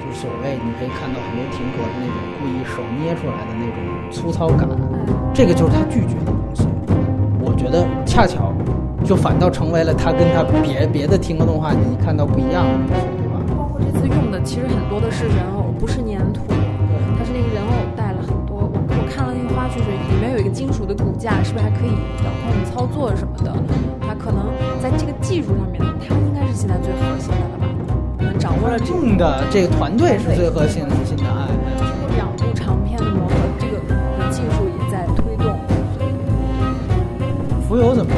[0.00, 3.76] 就是所谓你可以看到很多停格的那种故意手捏出来的那种
[4.10, 4.66] 粗糙感，
[5.34, 6.66] 这个就是他拒绝的东西。
[7.44, 8.54] 我觉得恰巧
[9.04, 13.21] 就反倒成为了他跟他别别的停格动画你看到不一样的东西。
[13.82, 16.40] 这次用的其实很多的是人偶，不是粘土。
[16.48, 16.56] 对，
[17.18, 18.70] 它是那个人偶带了很多。
[18.70, 21.90] 我我看了那个花絮，是里面有一个金属的骨架，是不是还可以
[22.24, 23.52] 遥控操作什么的？
[24.00, 24.46] 它可能
[24.80, 27.66] 在这个技术上面，它应该是现在最核心的了吧？
[28.18, 31.24] 我们掌握了用的这个团队是最核心的，现在。
[32.16, 33.76] 两部长片的磨合，这个
[34.30, 35.58] 技术也在推动。
[37.68, 38.12] 浮游怎么？